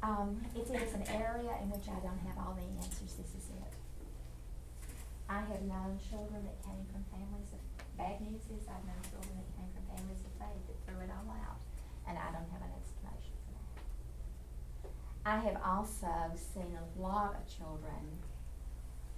Um, 0.02 0.42
it 0.58 0.66
is 0.66 0.98
an 0.98 1.06
area 1.14 1.54
in 1.62 1.70
which 1.70 1.86
I 1.86 2.02
don't 2.02 2.18
have 2.26 2.34
all 2.42 2.58
the 2.58 2.66
answers, 2.82 3.14
this 3.22 3.38
is 3.38 3.54
it. 3.54 3.74
I 5.30 5.46
have 5.46 5.62
known 5.62 6.02
children 6.02 6.42
that 6.42 6.58
came 6.66 6.82
from 6.90 7.06
families 7.14 7.54
of, 7.54 7.62
bad 8.02 8.18
news 8.18 8.42
is 8.50 8.66
I've 8.66 8.82
known 8.82 8.98
children 9.06 9.38
that 9.38 9.50
came 9.54 9.70
from 9.70 9.86
families 9.94 10.26
of 10.26 10.34
faith 10.42 10.64
that 10.66 10.78
threw 10.90 11.06
it 11.06 11.14
all 11.14 11.30
out, 11.46 11.62
and 12.10 12.18
I 12.18 12.34
don't 12.34 12.50
have 12.50 12.66
an 12.66 12.74
explanation 12.82 13.38
for 13.46 13.54
that. 13.62 13.78
I 15.22 15.38
have 15.46 15.62
also 15.62 16.34
seen 16.34 16.74
a 16.74 16.86
lot 16.98 17.38
of 17.38 17.46
children 17.46 18.26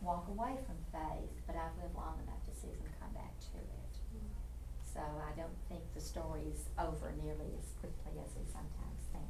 walk 0.03 0.27
away 0.27 0.59
from 0.67 0.75
faith, 0.91 1.31
but 1.47 1.55
I've 1.55 1.79
lived 1.79 1.95
long 1.95 2.19
enough 2.27 2.43
to 2.43 2.53
see 2.53 2.75
them 2.75 2.91
come 2.99 3.15
back. 3.15 3.32
So 4.93 5.01
I 5.01 5.35
don't 5.35 5.57
think 5.69 5.81
the 5.95 6.01
story 6.01 6.41
is 6.53 6.69
over 6.77 7.13
nearly 7.17 7.49
as 7.57 7.73
quickly 7.79 8.21
as 8.21 8.29
we 8.37 8.45
sometimes 8.45 9.01
think. 9.11 9.25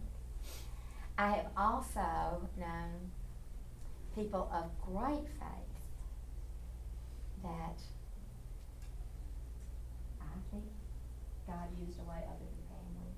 I 1.18 1.32
have 1.40 1.48
also 1.56 2.50
known 2.60 3.12
people 4.14 4.52
of 4.52 4.68
great 4.84 5.24
faith 5.40 5.74
that 7.44 7.80
I 10.20 10.36
think 10.52 10.66
God 11.48 11.72
used 11.80 12.00
a 12.00 12.04
way 12.04 12.28
other 12.28 12.44
than 12.44 12.64
family 12.68 13.16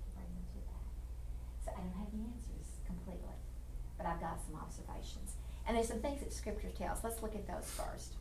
to 0.00 0.08
bring 0.16 0.32
them 0.32 0.46
to 0.48 0.60
that. 0.64 0.88
So 1.64 1.72
I 1.76 1.80
don't 1.84 1.98
have 2.00 2.08
the 2.08 2.24
answers 2.24 2.80
completely, 2.86 3.36
but 3.98 4.06
I've 4.06 4.20
got 4.20 4.40
some 4.40 4.56
observations. 4.56 5.36
And 5.68 5.76
there's 5.76 5.88
some 5.88 6.00
things 6.00 6.20
that 6.20 6.32
Scripture 6.32 6.70
tells. 6.70 7.04
Let's 7.04 7.20
look 7.20 7.34
at 7.34 7.46
those 7.46 7.68
first. 7.68 8.16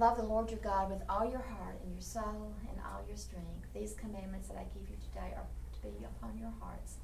Love 0.00 0.16
the 0.16 0.22
Lord 0.22 0.50
your 0.50 0.60
God 0.60 0.88
with 0.88 1.02
all 1.10 1.28
your 1.28 1.42
heart 1.42 1.76
and 1.84 1.92
your 1.92 2.00
soul 2.00 2.54
and 2.70 2.80
all 2.80 3.04
your 3.06 3.18
strength. 3.18 3.68
These 3.74 3.92
commandments 4.00 4.48
that 4.48 4.56
I 4.56 4.64
give 4.72 4.88
you 4.88 4.96
today 4.96 5.34
are 5.36 5.44
to 5.74 5.80
be 5.82 5.92
upon 6.02 6.38
your 6.38 6.54
hearts. 6.58 6.94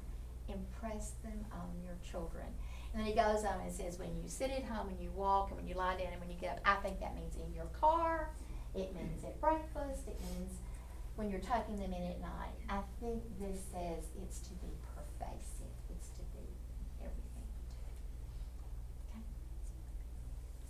Impress 0.49 1.11
them 1.23 1.45
on 1.53 1.69
your 1.85 1.93
children. 2.01 2.47
And 2.91 2.99
then 2.99 3.05
he 3.05 3.13
goes 3.13 3.45
on 3.45 3.61
and 3.61 3.71
says, 3.71 3.99
when 3.99 4.17
you 4.17 4.23
sit 4.25 4.49
at 4.49 4.63
home 4.63 4.89
and 4.89 4.99
you 4.99 5.11
walk 5.11 5.49
and 5.49 5.57
when 5.57 5.67
you 5.67 5.75
lie 5.75 5.93
down 5.93 6.11
and 6.11 6.19
when 6.19 6.31
you 6.31 6.37
get 6.41 6.57
up, 6.57 6.61
I 6.65 6.81
think 6.81 6.99
that 6.99 7.13
means 7.13 7.35
in 7.35 7.53
your 7.53 7.69
car, 7.69 8.31
it 8.73 8.95
means 8.95 9.23
at 9.23 9.39
breakfast, 9.39 10.07
it 10.07 10.19
means 10.33 10.57
when 11.17 11.29
you're 11.29 11.39
tucking 11.39 11.77
them 11.77 11.93
in 11.93 12.01
at 12.01 12.19
night. 12.19 12.57
I 12.67 12.81
think 12.99 13.21
this 13.37 13.61
says 13.71 14.09
it's 14.25 14.39
to 14.49 14.53
be 14.57 14.73
pervasive, 14.97 15.69
it's 15.93 16.09
to 16.17 16.25
be 16.33 16.49
everything 16.97 17.45
we 17.45 17.61
do. 17.69 17.77
Okay? 19.13 19.21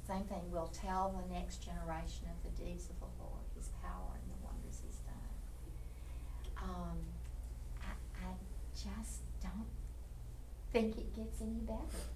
Same 0.07 0.23
thing, 0.23 0.39
we'll 0.51 0.71
tell 0.71 1.11
the 1.11 1.33
next 1.35 1.57
generation 1.57 2.31
of 2.31 2.39
the 2.39 2.63
deeds 2.63 2.87
of 2.89 2.95
the 3.03 3.11
Lord, 3.19 3.43
his 3.59 3.67
power 3.83 4.15
and 4.15 4.23
the 4.31 4.39
wonders 4.39 4.79
he's 4.79 5.03
done. 5.03 5.35
Um, 6.63 6.97
I, 7.83 7.91
I 8.23 8.31
just 8.71 9.27
don't 9.43 9.67
think 10.71 10.97
it 10.97 11.13
gets 11.13 11.41
any 11.41 11.59
better 11.67 12.07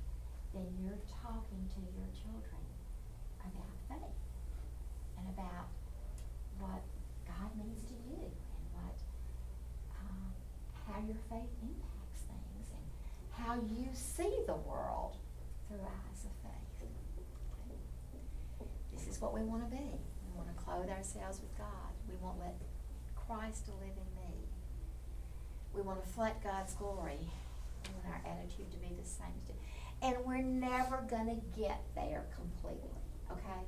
than 0.54 0.72
you're 0.80 1.04
talking 1.20 1.68
to 1.76 1.82
your 1.92 2.08
children 2.16 2.64
about 3.44 3.76
faith 3.92 4.24
and 5.20 5.28
about 5.36 5.68
what 6.60 6.88
God 7.28 7.52
means 7.60 7.84
to 7.92 7.96
you 8.08 8.24
and 8.24 8.64
what, 8.72 8.96
um, 10.00 10.32
how 10.88 11.04
your 11.04 11.20
faith 11.28 11.52
impacts 11.60 12.24
things 12.24 12.72
and 12.72 12.86
how 13.36 13.56
you 13.56 13.92
see 13.92 14.32
the 14.48 14.56
world 14.64 15.18
through 15.68 15.84
eyes 15.84 16.24
of 16.24 16.32
faith. 16.40 16.72
This 18.94 19.08
is 19.08 19.11
what 19.22 19.34
we 19.34 19.42
want 19.42 19.70
to 19.70 19.70
be. 19.70 20.02
We 20.26 20.32
want 20.36 20.50
to 20.50 20.64
clothe 20.64 20.90
ourselves 20.90 21.40
with 21.40 21.56
God. 21.58 21.94
We 22.10 22.16
want 22.20 22.40
to 22.40 22.46
let 22.46 22.56
Christ 23.16 23.66
to 23.66 23.72
live 23.72 23.96
in 23.96 24.10
me. 24.18 24.34
We 25.74 25.82
want 25.82 26.02
to 26.02 26.08
reflect 26.08 26.44
God's 26.44 26.74
glory. 26.74 27.30
We 27.86 27.94
want 27.96 28.08
our 28.10 28.32
attitude 28.32 28.72
to 28.72 28.78
be 28.78 28.94
the 29.00 29.08
same. 29.08 29.32
And 30.02 30.18
we're 30.26 30.42
never 30.42 31.06
going 31.08 31.28
to 31.28 31.60
get 31.60 31.80
there 31.94 32.26
completely, 32.36 32.90
okay? 33.32 33.62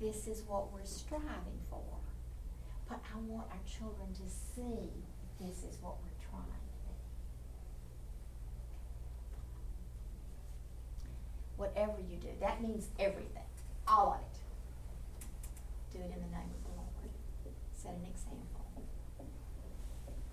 This 0.00 0.28
is 0.28 0.44
what 0.46 0.72
we're 0.72 0.84
striving 0.84 1.58
for. 1.68 1.82
But 2.88 3.00
I 3.12 3.18
want 3.26 3.48
our 3.50 3.58
children 3.66 4.14
to 4.14 4.30
see 4.30 4.90
this 5.40 5.64
is 5.64 5.78
what 5.80 5.96
we're 6.02 6.30
trying 6.30 6.44
to 6.44 6.76
be. 6.86 6.94
Whatever 11.56 11.98
you 12.08 12.16
do, 12.18 12.28
that 12.40 12.62
means 12.62 12.88
everything, 13.00 13.42
all 13.92 14.12
of 14.12 14.20
it. 14.20 14.38
Do 15.92 15.98
it 15.98 16.12
in 16.16 16.20
the 16.22 16.32
name 16.32 16.48
of 16.48 16.62
the 16.64 16.72
Lord. 16.76 17.12
Set 17.74 17.92
an 17.92 18.06
example. 18.08 18.64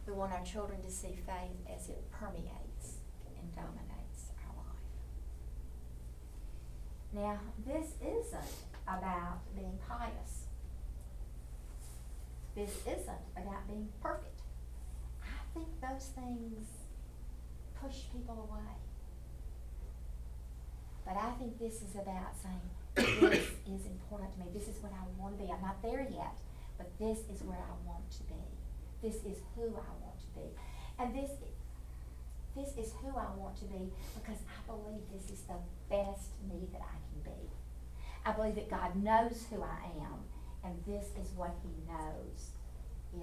We 0.08 0.14
want 0.14 0.32
our 0.32 0.44
children 0.44 0.82
to 0.82 0.90
see 0.90 1.18
faith 1.26 1.60
as 1.70 1.90
it 1.90 2.10
permeates 2.12 3.04
and 3.38 3.54
dominates 3.54 4.32
our 4.48 4.56
life. 4.56 4.88
Now, 7.14 7.40
this 7.68 7.94
isn't 8.02 8.56
about 8.88 9.42
being 9.54 9.78
pious. 9.88 10.46
This 12.56 12.80
isn't 12.88 13.26
about 13.38 13.68
being 13.68 13.90
perfect. 14.02 14.42
I 15.22 15.54
think 15.54 15.68
those 15.82 16.12
things 16.16 16.66
push 17.80 18.04
people 18.12 18.50
away. 18.50 18.74
But 21.06 21.18
I 21.18 21.32
think 21.32 21.60
this 21.60 21.82
is 21.82 21.96
about 21.96 22.36
saying, 22.42 22.70
this 23.00 23.80
is 23.82 23.86
important 23.86 24.34
to 24.34 24.40
me. 24.40 24.46
This 24.54 24.68
is 24.68 24.82
what 24.82 24.92
I 24.92 25.04
want 25.20 25.38
to 25.38 25.44
be. 25.44 25.52
I'm 25.52 25.62
not 25.62 25.82
there 25.82 26.06
yet, 26.10 26.36
but 26.78 26.92
this 27.00 27.20
is 27.32 27.44
where 27.44 27.60
I 27.60 27.76
want 27.88 28.10
to 28.12 28.24
be. 28.24 28.44
This 29.02 29.16
is 29.24 29.40
who 29.56 29.64
I 29.64 29.92
want 30.04 30.20
to 30.20 30.30
be. 30.36 30.48
And 31.00 31.16
this 31.16 31.32
this 32.56 32.76
is 32.76 32.94
who 33.00 33.10
I 33.16 33.30
want 33.38 33.56
to 33.60 33.66
be 33.66 33.94
because 34.20 34.42
I 34.44 34.60
believe 34.68 35.02
this 35.14 35.32
is 35.32 35.42
the 35.48 35.56
best 35.90 36.36
me 36.50 36.68
that 36.74 36.82
I 36.82 36.98
can 37.08 37.32
be. 37.32 37.40
I 38.26 38.34
believe 38.34 38.56
that 38.56 38.70
God 38.70 38.96
knows 39.02 39.46
who 39.50 39.64
I 39.64 39.80
am, 40.02 40.20
and 40.64 40.76
this 40.86 41.06
is 41.16 41.32
what 41.38 41.56
He 41.64 41.70
knows 41.88 42.52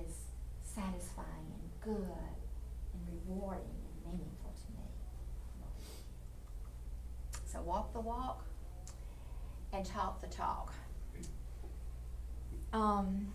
is 0.00 0.32
satisfying 0.62 1.52
and 1.52 1.68
good 1.84 2.32
and 2.94 3.02
rewarding 3.28 3.76
and 3.84 4.12
meaningful 4.12 4.54
to 4.54 4.72
me. 4.72 4.88
So 7.44 7.60
walk 7.60 7.92
the 7.92 8.00
walk 8.00 8.46
and 9.72 9.84
talk 9.84 10.20
the 10.20 10.26
talk. 10.26 10.72
Um, 12.72 13.32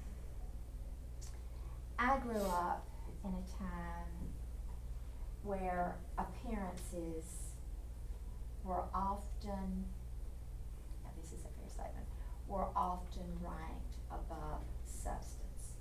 I 1.98 2.18
grew 2.20 2.42
up 2.42 2.88
in 3.24 3.30
a 3.30 3.58
time 3.58 4.32
where 5.44 5.96
appearances 6.18 7.26
were 8.64 8.84
often, 8.94 9.86
this 11.22 11.32
is 11.32 11.40
a 11.40 11.50
fair 11.60 11.68
statement, 11.68 12.06
were 12.48 12.68
often 12.76 13.26
ranked 13.42 13.96
above 14.12 14.62
substance. 14.86 15.76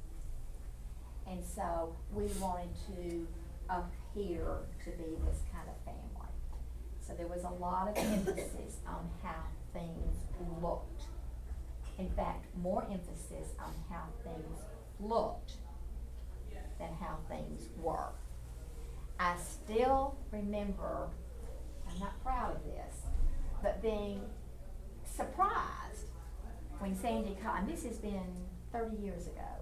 And 1.27 1.45
so 1.45 1.95
we 2.13 2.25
wanted 2.41 2.71
to 2.89 3.27
appear 3.69 4.59
to 4.85 4.91
be 4.91 5.17
this 5.27 5.43
kind 5.53 5.69
of 5.69 5.77
family. 5.85 6.01
So 7.01 7.15
there 7.15 7.27
was 7.27 7.45
a 7.45 7.51
lot 7.51 7.89
of 7.89 7.97
emphasis 7.97 8.79
on 8.87 9.11
how 9.23 9.43
things 9.73 10.17
looked. 10.63 11.05
In 11.99 12.09
fact, 12.11 12.47
more 12.57 12.87
emphasis 12.91 13.55
on 13.59 13.73
how 13.91 14.05
things 14.25 14.59
looked 14.99 15.53
than 16.79 16.91
how 16.99 17.19
things 17.29 17.69
were. 17.77 18.09
I 19.19 19.37
still 19.37 20.17
remember, 20.33 21.09
I'm 21.89 22.01
not 22.01 22.23
proud 22.23 22.57
of 22.57 22.65
this, 22.65 23.03
but 23.63 23.83
being 23.83 24.23
surprised 25.05 26.07
when 26.79 26.97
Sandy 26.97 27.37
Collins, 27.43 27.69
this 27.71 27.85
has 27.85 27.99
been 27.99 28.33
30 28.73 28.97
years 28.97 29.27
ago, 29.27 29.61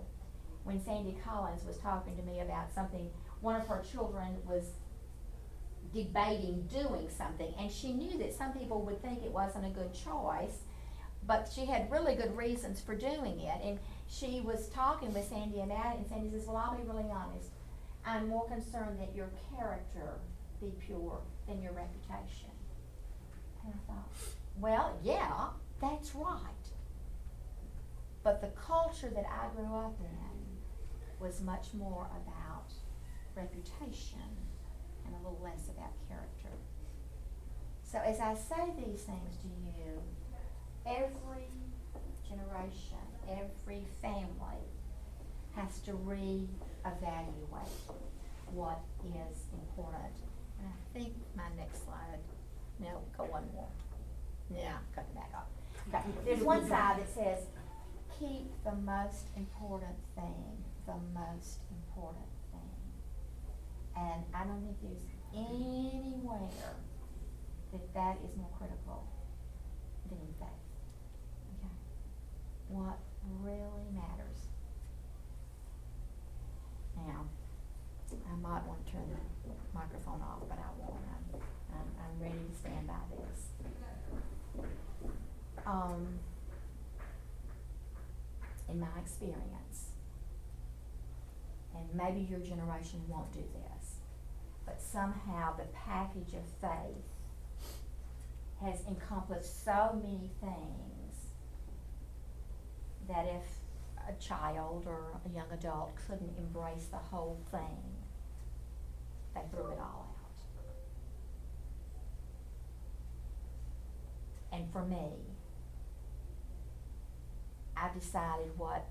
when 0.63 0.81
Sandy 0.85 1.17
Collins 1.25 1.65
was 1.65 1.77
talking 1.79 2.17
to 2.17 2.23
me 2.23 2.41
about 2.41 2.73
something, 2.73 3.11
one 3.41 3.61
of 3.61 3.67
her 3.67 3.83
children 3.91 4.37
was 4.47 4.71
debating 5.93 6.69
doing 6.73 7.09
something, 7.09 7.53
and 7.59 7.71
she 7.71 7.93
knew 7.93 8.19
that 8.19 8.35
some 8.35 8.53
people 8.53 8.83
would 8.83 9.01
think 9.03 9.23
it 9.23 9.33
wasn't 9.33 9.67
a 9.67 9.71
good 9.71 9.93
choice, 9.93 10.59
but 11.27 11.51
she 11.55 11.65
had 11.67 11.91
really 11.91 12.15
good 12.15 12.37
reasons 12.37 12.81
for 12.81 12.95
doing 12.95 13.41
it. 13.41 13.61
And 13.63 13.79
she 14.09 14.41
was 14.41 14.69
talking 14.69 15.13
with 15.13 15.29
Sandy 15.29 15.61
about 15.61 15.95
it, 15.95 15.99
and 15.99 16.07
Sandy 16.07 16.31
says, 16.31 16.47
Well, 16.47 16.57
I'll 16.57 16.77
be 16.77 16.83
really 16.83 17.11
honest. 17.11 17.51
I'm 18.07 18.29
more 18.29 18.47
concerned 18.49 18.99
that 19.01 19.15
your 19.15 19.31
character 19.57 20.19
be 20.61 20.73
pure 20.85 21.21
than 21.47 21.63
your 21.63 21.73
reputation. 21.73 22.51
And 23.65 23.75
I 23.75 23.93
thought, 23.93 24.09
Well, 24.59 24.99
yeah, 25.03 25.49
that's 25.81 26.15
right. 26.15 26.41
But 28.23 28.41
the 28.41 28.49
culture 28.49 29.11
that 29.15 29.25
I 29.27 29.55
grew 29.55 29.75
up 29.75 29.97
in 30.01 31.25
was 31.25 31.41
much 31.43 31.69
more 31.75 32.09
about 32.27 32.73
reputation 33.35 34.38
and 35.09 35.17
a 35.17 35.19
little 35.25 35.41
less 35.43 35.69
about 35.73 35.93
character. 36.09 36.53
So 37.83 37.99
as 38.05 38.21
I 38.21 38.35
say 38.35 38.69
these 38.77 39.01
things 39.01 39.37
to 39.41 39.49
you, 39.49 40.03
every 40.85 41.49
generation, 42.29 43.01
every 43.29 43.87
family 44.03 44.61
has 45.57 45.81
to 45.81 45.93
reevaluate 45.93 46.47
what 48.53 48.81
is 49.05 49.39
important. 49.53 50.13
And 50.59 50.69
I 50.69 50.99
think 50.99 51.15
my 51.35 51.49
next 51.57 51.85
slide, 51.85 52.21
no, 52.79 53.01
go 53.17 53.25
one 53.25 53.45
more. 53.55 53.69
Yeah, 54.51 54.77
cut 54.95 55.07
it 55.11 55.15
back 55.15 55.33
off. 55.35 55.49
Okay, 55.89 56.05
there's 56.25 56.43
one 56.43 56.69
side 56.69 56.99
that 57.01 57.15
says, 57.15 57.47
keep 58.19 58.47
the 58.65 58.73
most 58.73 59.29
important 59.37 59.97
thing, 60.15 60.65
the 60.87 60.95
most 61.15 61.61
important. 61.71 62.27
And 63.99 64.23
I 64.33 64.45
don't 64.45 64.63
think 64.63 64.79
there's 64.81 65.05
anywhere 65.35 66.49
that 67.73 67.95
that 67.95 68.17
is 68.25 68.37
more 68.37 68.51
critical 68.57 69.07
than 70.09 70.19
in 70.19 70.35
faith. 70.39 70.63
Okay? 71.59 71.75
What 72.69 72.99
really 73.43 73.91
matters. 73.93 74.39
Now, 76.97 77.27
I 78.11 78.37
might 78.41 78.67
want 78.67 78.87
to 78.87 78.93
turn 78.93 79.09
the 79.11 79.51
microphone 79.75 80.23
off, 80.23 80.43
but 80.49 80.59
I 80.59 80.71
won't. 80.79 81.03
I'm, 81.11 81.41
I'm, 81.75 81.89
I'm 81.99 82.23
ready 82.23 82.39
to 82.39 82.59
stand 82.59 82.87
by 82.87 83.03
this. 83.11 83.41
Um, 85.67 86.19
in 88.69 88.81
my 88.81 88.89
experience, 89.01 89.93
and 91.75 91.87
maybe 91.95 92.27
your 92.31 92.41
generation 92.41 93.01
won't 93.09 93.33
do 93.33 93.45
this, 93.55 93.78
but 94.69 94.81
somehow 94.83 95.57
the 95.57 95.65
package 95.73 96.35
of 96.35 96.45
faith 96.61 97.07
has 98.63 98.85
encompassed 98.87 99.65
so 99.65 99.99
many 100.03 100.31
things 100.41 101.15
that 103.09 103.25
if 103.25 103.45
a 104.09 104.23
child 104.23 104.85
or 104.87 105.19
a 105.25 105.35
young 105.35 105.51
adult 105.53 105.93
couldn't 106.07 106.37
embrace 106.37 106.87
the 106.91 106.99
whole 106.99 107.41
thing, 107.51 107.79
they 109.35 109.41
threw 109.51 109.71
it 109.71 109.79
all 109.79 110.15
out. 110.15 110.43
And 114.53 114.71
for 114.71 114.85
me, 114.85 115.13
I've 117.75 117.99
decided 117.99 118.51
what 118.59 118.87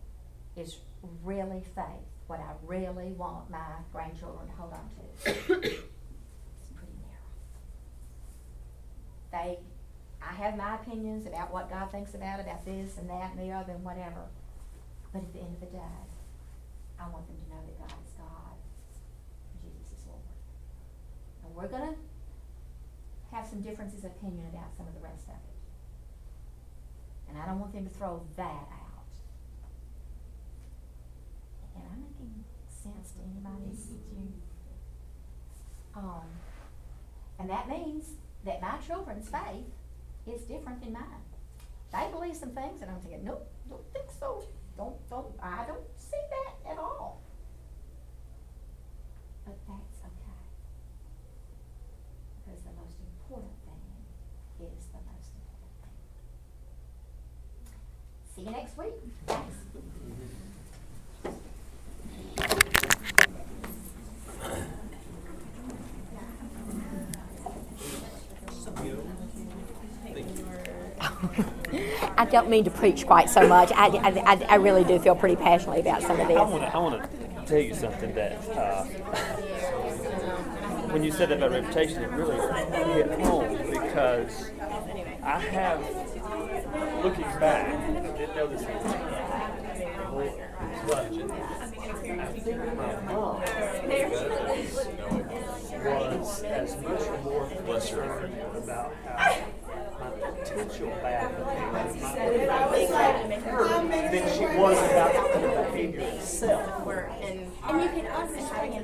is 0.56 0.78
really 1.24 1.62
faith, 1.76 2.17
what 2.28 2.40
I 2.40 2.52
really 2.66 3.14
want 3.14 3.50
my 3.50 3.80
grandchildren 3.92 4.48
to 4.48 4.54
hold 4.54 4.74
on 4.74 4.90
to. 4.96 5.02
it's 5.26 5.48
pretty 6.76 6.98
narrow. 7.00 7.32
They, 9.32 9.60
I 10.22 10.34
have 10.34 10.58
my 10.58 10.76
opinions 10.76 11.26
about 11.26 11.54
what 11.54 11.70
God 11.70 11.92
thinks 11.92 12.14
about, 12.14 12.40
about 12.40 12.66
this 12.66 12.98
and 12.98 13.10
that 13.10 13.32
and 13.32 13.40
the 13.40 13.54
other 13.54 13.74
and 13.74 13.84
whatever. 13.84 14.28
But 15.14 15.24
at 15.24 15.34
the 15.34 15.40
end 15.40 15.54
of 15.56 15.60
the 15.62 15.78
day, 15.78 15.98
I 17.00 17.10
want 17.10 17.28
them 17.28 17.38
to 17.38 17.50
know 17.50 17.62
that 17.66 17.80
God 17.80 17.98
is 18.06 18.14
God 18.18 18.58
and 19.54 19.72
Jesus 19.72 19.98
is 19.98 20.06
Lord. 20.08 20.22
And 21.46 21.56
we're 21.56 21.68
gonna 21.68 21.96
have 23.32 23.48
some 23.48 23.62
differences 23.62 24.04
of 24.04 24.12
opinion 24.12 24.46
about 24.52 24.76
some 24.76 24.88
of 24.88 24.94
the 24.94 25.02
rest 25.02 25.28
of 25.30 25.36
it. 25.36 25.58
And 27.30 27.38
I 27.38 27.46
don't 27.46 27.60
want 27.60 27.74
them 27.74 27.86
to 27.86 27.94
throw 27.94 28.22
that 28.36 28.68
out. 28.72 28.88
Am 31.76 31.84
I 31.92 31.96
making 32.00 32.44
sense 32.94 33.12
to 33.12 33.20
anybody? 33.24 33.68
Um, 35.96 36.30
and 37.40 37.50
that 37.50 37.68
means 37.68 38.06
that 38.46 38.62
my 38.62 38.78
children's 38.86 39.30
faith 39.30 39.66
is 40.28 40.42
different 40.42 40.82
than 40.84 40.94
mine. 40.94 41.26
They 41.92 42.08
believe 42.12 42.36
some 42.36 42.52
things 42.52 42.82
and 42.82 42.92
I'm 42.92 43.00
thinking, 43.00 43.24
nope, 43.24 43.50
don't 43.70 43.82
think 43.94 44.06
so. 44.20 44.44
Don't, 44.78 44.96
don't, 45.10 45.34
I 45.42 45.66
don't 45.66 45.88
see 45.98 46.22
that 46.30 46.72
at 46.72 46.78
all. 46.78 47.22
But 49.46 49.58
that's 49.68 50.00
okay. 50.06 50.44
Because 52.46 52.62
the 52.62 52.74
most 52.78 52.98
important 53.02 53.54
thing 53.66 54.68
is 54.68 54.86
the 54.94 55.02
most 55.10 55.32
important 55.34 55.74
thing. 55.82 55.98
See 58.36 58.44
you 58.44 58.52
next 58.52 58.78
week. 58.78 58.94
Thanks. 59.26 59.56
I 72.17 72.17
don't 72.30 72.50
mean 72.50 72.64
to 72.66 72.72
preach 72.72 73.06
quite 73.06 73.30
so 73.30 73.48
much. 73.48 73.72
I, 73.74 73.88
I, 74.26 74.46
I 74.50 74.56
really 74.56 74.84
do 74.84 75.00
feel 75.00 75.16
pretty 75.16 75.36
passionately 75.36 75.82
about 75.82 76.02
some 76.02 76.20
of 76.20 76.28
this. 76.28 76.38
I 76.38 76.78
want 76.78 77.02
to 77.02 77.10
tell 77.46 77.60
you 77.60 77.74
something 77.74 78.14
that 78.16 78.34
uh, 78.56 78.84
when 80.92 81.04
you 81.04 81.12
said 81.12 81.30
that 81.30 81.38
about 81.38 81.52
reputation, 81.52 82.04
it 82.04 82.12
really 82.12 82.36
hit 82.94 83.20
home 83.22 83.58
because 83.72 84.52
I 85.24 85.40
have, 85.40 85.82
looking 87.04 87.24
back, 87.40 87.68
I 87.68 88.18
didn't 88.18 88.36
know 88.36 88.48
this 88.48 88.62
was 88.62 89.28
but 90.88 90.98
I 90.98 92.40
think 92.40 92.58
my 92.76 93.00
mom 93.02 93.42
was 96.20 96.44
as 96.44 96.76
much 96.82 97.02
more 97.24 97.50
concerned 97.50 98.34
about 98.56 98.94
how 99.06 99.46
my 100.00 100.10
potential 100.32 100.90
bad 101.02 101.32
than 104.12 104.24
she 104.38 104.46
was 104.58 104.78
about 104.90 105.14
the 105.34 105.40
behavior 105.40 106.00
itself. 106.02 106.88
And 107.22 107.82
you 107.82 107.90
can 107.90 108.06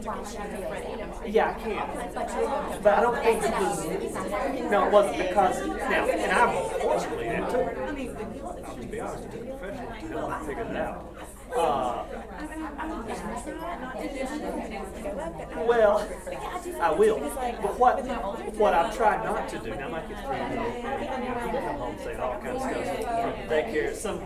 feels 0.04 0.34
that. 0.34 1.28
Yeah, 1.28 1.50
I 1.50 1.60
can. 1.60 2.82
But 2.84 2.94
I 2.94 3.02
don't 3.02 3.18
think 3.24 3.44
it 3.44 3.52
was. 3.52 4.72
No, 4.72 4.86
it 4.86 4.92
wasn't 4.92 5.18
because 5.18 5.68
now, 5.68 6.06
and 6.06 6.32
I 6.32 6.70
fortunately 6.82 7.26
took. 7.52 7.78
I'll 8.66 8.76
just 8.76 8.92
be 8.92 9.00
honest, 9.00 9.24
a 9.24 9.28
professional 9.38 10.10
to 10.10 10.28
help 10.28 10.48
me 10.48 10.54
it 10.54 10.78
out. 10.78 11.16
Uh, 11.56 12.04
well, 15.68 16.08
I 16.80 16.92
will. 16.92 17.20
But 17.20 17.80
what 17.80 18.06
what 18.56 18.74
I've 18.74 18.96
tried 18.96 19.24
not 19.24 19.50
to 19.50 19.60
do 19.60 19.76
now, 19.76 19.90
my 19.90 20.02
kids 20.02 20.20
three 20.22 20.38
years 20.38 20.58
old, 20.58 20.76
and 20.86 21.54
you 21.54 21.60
come 21.60 21.76
home 21.78 21.98
saying 22.04 22.20
all 22.20 22.40
kinds 22.40 22.56
of 22.56 22.62
stuff 22.62 23.36
from 23.38 23.50
daycare. 23.50 23.94
Some 23.96 24.20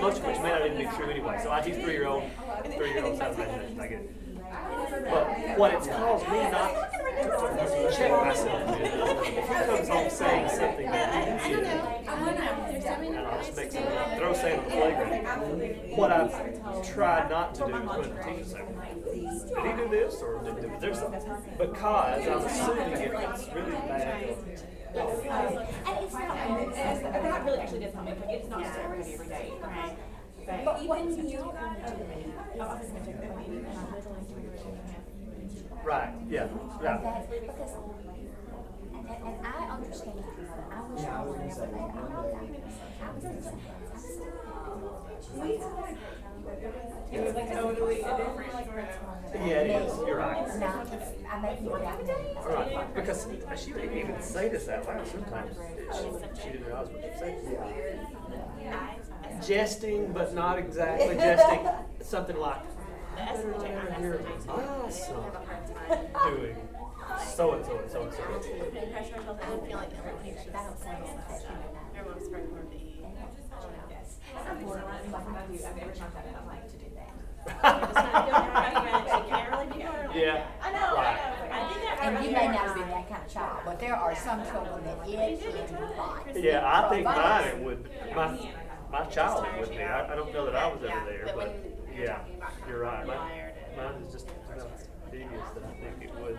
much 0.00 0.18
of 0.18 0.24
which 0.26 0.38
may 0.38 0.48
not 0.50 0.66
even 0.66 0.78
be 0.78 0.96
true 0.96 1.10
anyway. 1.10 1.40
So 1.42 1.50
I, 1.50 1.62
he's 1.62 1.76
three 1.76 1.92
year 1.92 2.06
old, 2.06 2.24
three 2.76 2.90
year 2.92 3.04
old 3.04 3.18
sounds 3.18 3.36
imagination. 3.36 3.80
I 3.80 3.86
get 3.86 4.00
it. 4.00 4.21
But 4.92 5.58
what 5.58 5.72
it's 5.74 5.86
caused 5.86 6.28
me 6.28 6.50
not 6.50 6.92
to 6.92 7.92
check 7.96 8.10
myself 8.10 8.76
if 8.78 9.48
he 9.48 9.54
comes 9.54 9.88
home 9.88 10.10
saying 10.10 10.48
something 10.50 10.86
that 10.86 11.40
he 11.40 11.54
did, 11.56 11.66
and 11.66 13.18
I'll 13.26 13.38
just 13.38 13.56
make 13.56 13.72
something 13.72 14.18
throw 14.18 14.34
sand 14.34 14.60
on 14.60 14.64
the 14.64 14.70
playground. 14.70 15.96
What 15.96 16.12
I've 16.12 16.92
tried 16.94 17.30
not 17.30 17.54
to 17.54 17.66
do 17.66 17.76
is 17.76 17.88
put 17.88 18.02
the 18.02 18.22
teacher 18.22 18.44
say, 18.44 18.64
did 19.04 19.64
he 19.64 19.82
do 19.82 19.88
this 19.88 20.14
or 20.22 20.42
did, 20.42 20.56
did 20.60 20.80
there 20.80 20.94
something? 20.94 21.40
Because 21.58 22.28
I'm 22.28 22.44
assuming 22.44 22.92
if 22.92 23.00
it's 23.00 23.48
really 23.54 23.72
bad. 23.72 24.36
And 24.94 26.04
it's 26.04 26.12
not, 26.12 26.36
That 26.72 27.44
really 27.44 27.58
actually 27.58 27.80
does 27.80 27.94
help 27.94 28.06
me, 28.06 28.12
it's 28.28 28.48
not 28.48 28.62
just 28.62 28.78
everybody 28.78 29.14
every 29.14 29.28
day, 29.28 29.52
right? 29.62 29.96
but 30.46 30.84
what 30.86 31.04
you 31.04 31.12
oh, 31.12 31.22
do, 31.22 31.52
Right, 35.84 36.14
yeah, 36.28 36.46
yeah. 36.82 36.98
that, 36.98 37.28
because, 37.28 37.72
and, 38.92 39.08
and, 39.08 39.46
I 39.46 39.68
understand, 39.70 40.24
I 40.70 40.80
wish 40.88 41.04
I 41.04 41.24
would 41.24 41.38
never 41.40 41.66
made, 41.66 41.80
I'm 41.80 42.08
not, 42.08 42.26
I 43.02 43.10
was, 43.12 43.24
It 47.12 47.24
was 47.24 47.34
like 47.34 47.52
totally 47.52 48.00
a 48.00 48.16
different. 48.16 48.52
Yeah, 49.34 49.60
it 49.60 49.82
is, 49.82 49.98
you're 50.06 50.16
right. 50.16 50.46
It's 50.46 50.56
not, 50.56 50.86
I 51.30 51.40
make 51.40 51.60
you 51.60 51.70
laugh. 51.70 51.98
Right, 52.46 52.94
because 52.94 53.26
she 53.56 53.72
didn't 53.72 53.96
even 53.96 54.20
say 54.22 54.48
this 54.48 54.68
out 54.68 54.86
loud 54.86 55.06
sometimes. 55.06 55.56
She, 55.92 56.42
she 56.42 56.48
didn't 56.50 56.66
realize 56.66 56.88
what 56.88 57.02
she 57.02 57.18
said. 57.18 57.56
Jesting, 59.46 60.12
but 60.12 60.34
not 60.34 60.58
exactly 60.58 61.14
jesting. 61.16 61.68
Something 62.00 62.36
like, 62.36 62.62
I 63.16 63.24
better 63.24 63.50
never 63.58 63.92
hear 64.00 64.20
son 64.40 65.30
doing 66.26 66.56
so 67.34 67.52
and 67.52 67.64
so 67.64 67.78
and 67.78 67.90
so 67.90 68.02
and 68.02 68.12
so. 68.12 68.22
I'm 74.48 74.64
borderline, 74.64 75.12
like 75.12 75.28
I 75.28 75.46
do, 75.46 75.54
I've 75.64 75.76
never 75.76 75.92
tried 75.92 76.14
that, 76.14 76.26
and 76.26 76.36
I 76.36 76.38
like 76.46 76.66
to 76.70 76.76
do 76.76 76.86
that. 76.96 77.12
Yeah. 80.14 80.46
I 80.62 80.72
know, 80.72 80.96
I 80.96 81.00
I. 81.50 82.06
And 82.06 82.24
you 82.24 82.30
may 82.32 82.48
not 82.48 82.74
be 82.74 82.80
that 82.80 83.08
kind 83.08 83.22
of 83.24 83.32
child, 83.32 83.60
but 83.64 83.78
there 83.78 83.94
are 83.94 84.16
some 84.16 84.42
children 84.44 84.84
that 84.84 85.08
it 85.08 85.68
provides. 85.72 86.38
Yeah, 86.38 86.62
I 86.64 86.88
think 86.88 87.04
mine 87.04 87.64
would, 87.64 87.90
my, 88.14 88.50
my 88.90 89.04
child 89.06 89.46
would 89.58 89.70
be. 89.70 89.82
I, 89.82 90.12
I 90.12 90.16
don't 90.16 90.32
know 90.32 90.44
that 90.46 90.56
I 90.56 90.66
was 90.66 90.82
ever 90.82 91.04
there, 91.06 91.32
but 91.34 91.54
yeah, 91.96 92.24
you're 92.68 92.80
right. 92.80 93.06
Mine, 93.06 93.52
mine 93.76 94.02
is 94.02 94.12
just 94.12 94.28
devious 95.12 95.48
that 95.54 95.62
I 95.64 95.72
think 95.80 96.10
it 96.10 96.20
would. 96.20 96.38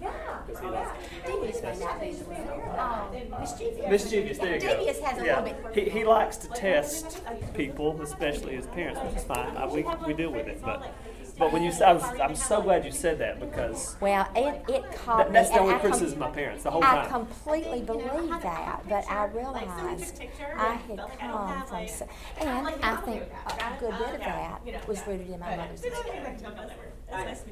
Yeah. 0.00 0.10
Because 0.46 0.60
he 0.62 0.66
likes. 0.68 0.90
Devious 1.26 1.62
may 1.62 1.78
not 1.78 2.00
be 2.00 2.12
the 2.12 2.24
word, 2.24 2.78
um, 2.78 3.40
mischievous. 3.40 3.88
Mischievous, 3.90 4.38
there 4.38 4.54
you 4.54 4.60
go. 4.60 4.76
Devious 4.76 5.00
has 5.00 5.18
a 5.20 5.26
yeah. 5.26 5.40
little 5.42 5.58
bit. 5.74 5.84
He, 5.84 5.90
he 5.98 6.04
likes 6.04 6.36
to 6.38 6.48
test 6.48 7.20
people, 7.54 8.00
especially 8.00 8.56
his 8.56 8.66
parents, 8.66 9.00
which 9.02 9.16
is 9.16 9.24
fine. 9.24 9.56
I, 9.56 9.66
we, 9.66 9.84
we 10.06 10.14
deal 10.14 10.30
with 10.32 10.46
it. 10.46 10.62
But 10.62 10.94
but 11.38 11.52
when 11.52 11.62
you 11.62 11.68
s- 11.70 11.80
I 11.80 11.92
was, 11.92 12.02
I'm 12.20 12.34
so 12.36 12.60
glad 12.60 12.84
you 12.84 12.90
said 12.90 13.18
that 13.18 13.40
because 13.40 13.96
Well, 14.00 14.28
it, 14.36 14.62
it 14.68 14.84
caught 14.92 15.18
that, 15.18 15.28
me. 15.28 15.32
that's 15.32 15.48
the 15.48 15.54
and 15.54 15.62
only 15.64 15.74
I 15.74 15.78
com- 15.78 16.02
of 16.04 16.18
my 16.18 16.30
parents 16.30 16.64
the 16.64 16.70
whole 16.70 16.84
I 16.84 16.86
time. 16.96 17.06
I 17.06 17.08
completely 17.08 17.80
believe 17.80 18.28
that, 18.42 18.82
but 18.86 19.10
I 19.10 19.24
realized 19.26 20.20
I 20.56 20.74
had 20.74 20.98
come 21.18 21.64
from, 21.66 21.88
so- 21.88 22.08
and 22.40 22.68
I 22.82 22.96
think 22.96 23.22
a 23.22 23.76
good 23.80 23.98
bit 23.98 24.14
of 24.14 24.20
that 24.20 24.88
was 24.88 25.06
rooted 25.06 25.30
in 25.30 25.40
my 25.40 25.56
mother's 25.56 25.82
experience. 25.82 26.42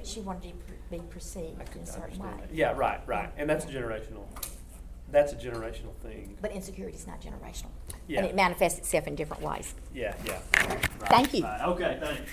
She 0.04 0.20
wanted 0.20 0.52
to 0.52 0.72
be 0.90 0.98
perceived 1.11 1.74
in 1.74 1.82
a 1.82 1.86
certain 1.86 2.18
way. 2.18 2.28
Yeah, 2.52 2.72
right, 2.72 3.00
right, 3.06 3.30
and 3.36 3.48
that's 3.48 3.64
a 3.64 3.68
generational. 3.68 4.24
That's 5.11 5.32
a 5.32 5.36
generational 5.36 5.94
thing. 6.02 6.36
But 6.42 6.52
insecurity 6.52 6.96
is 6.96 7.06
not 7.06 7.20
generational. 7.22 7.70
Yeah. 8.06 8.18
And 8.18 8.28
it 8.28 8.34
manifests 8.34 8.78
itself 8.78 9.06
in 9.06 9.14
different 9.14 9.42
ways. 9.42 9.74
Yeah, 9.94 10.14
yeah. 10.24 10.38
Right, 10.54 10.84
Thank 11.09 11.34
you. 11.34 11.44
Right. 11.44 11.62
Okay, 11.68 11.98
thanks. 12.00 12.30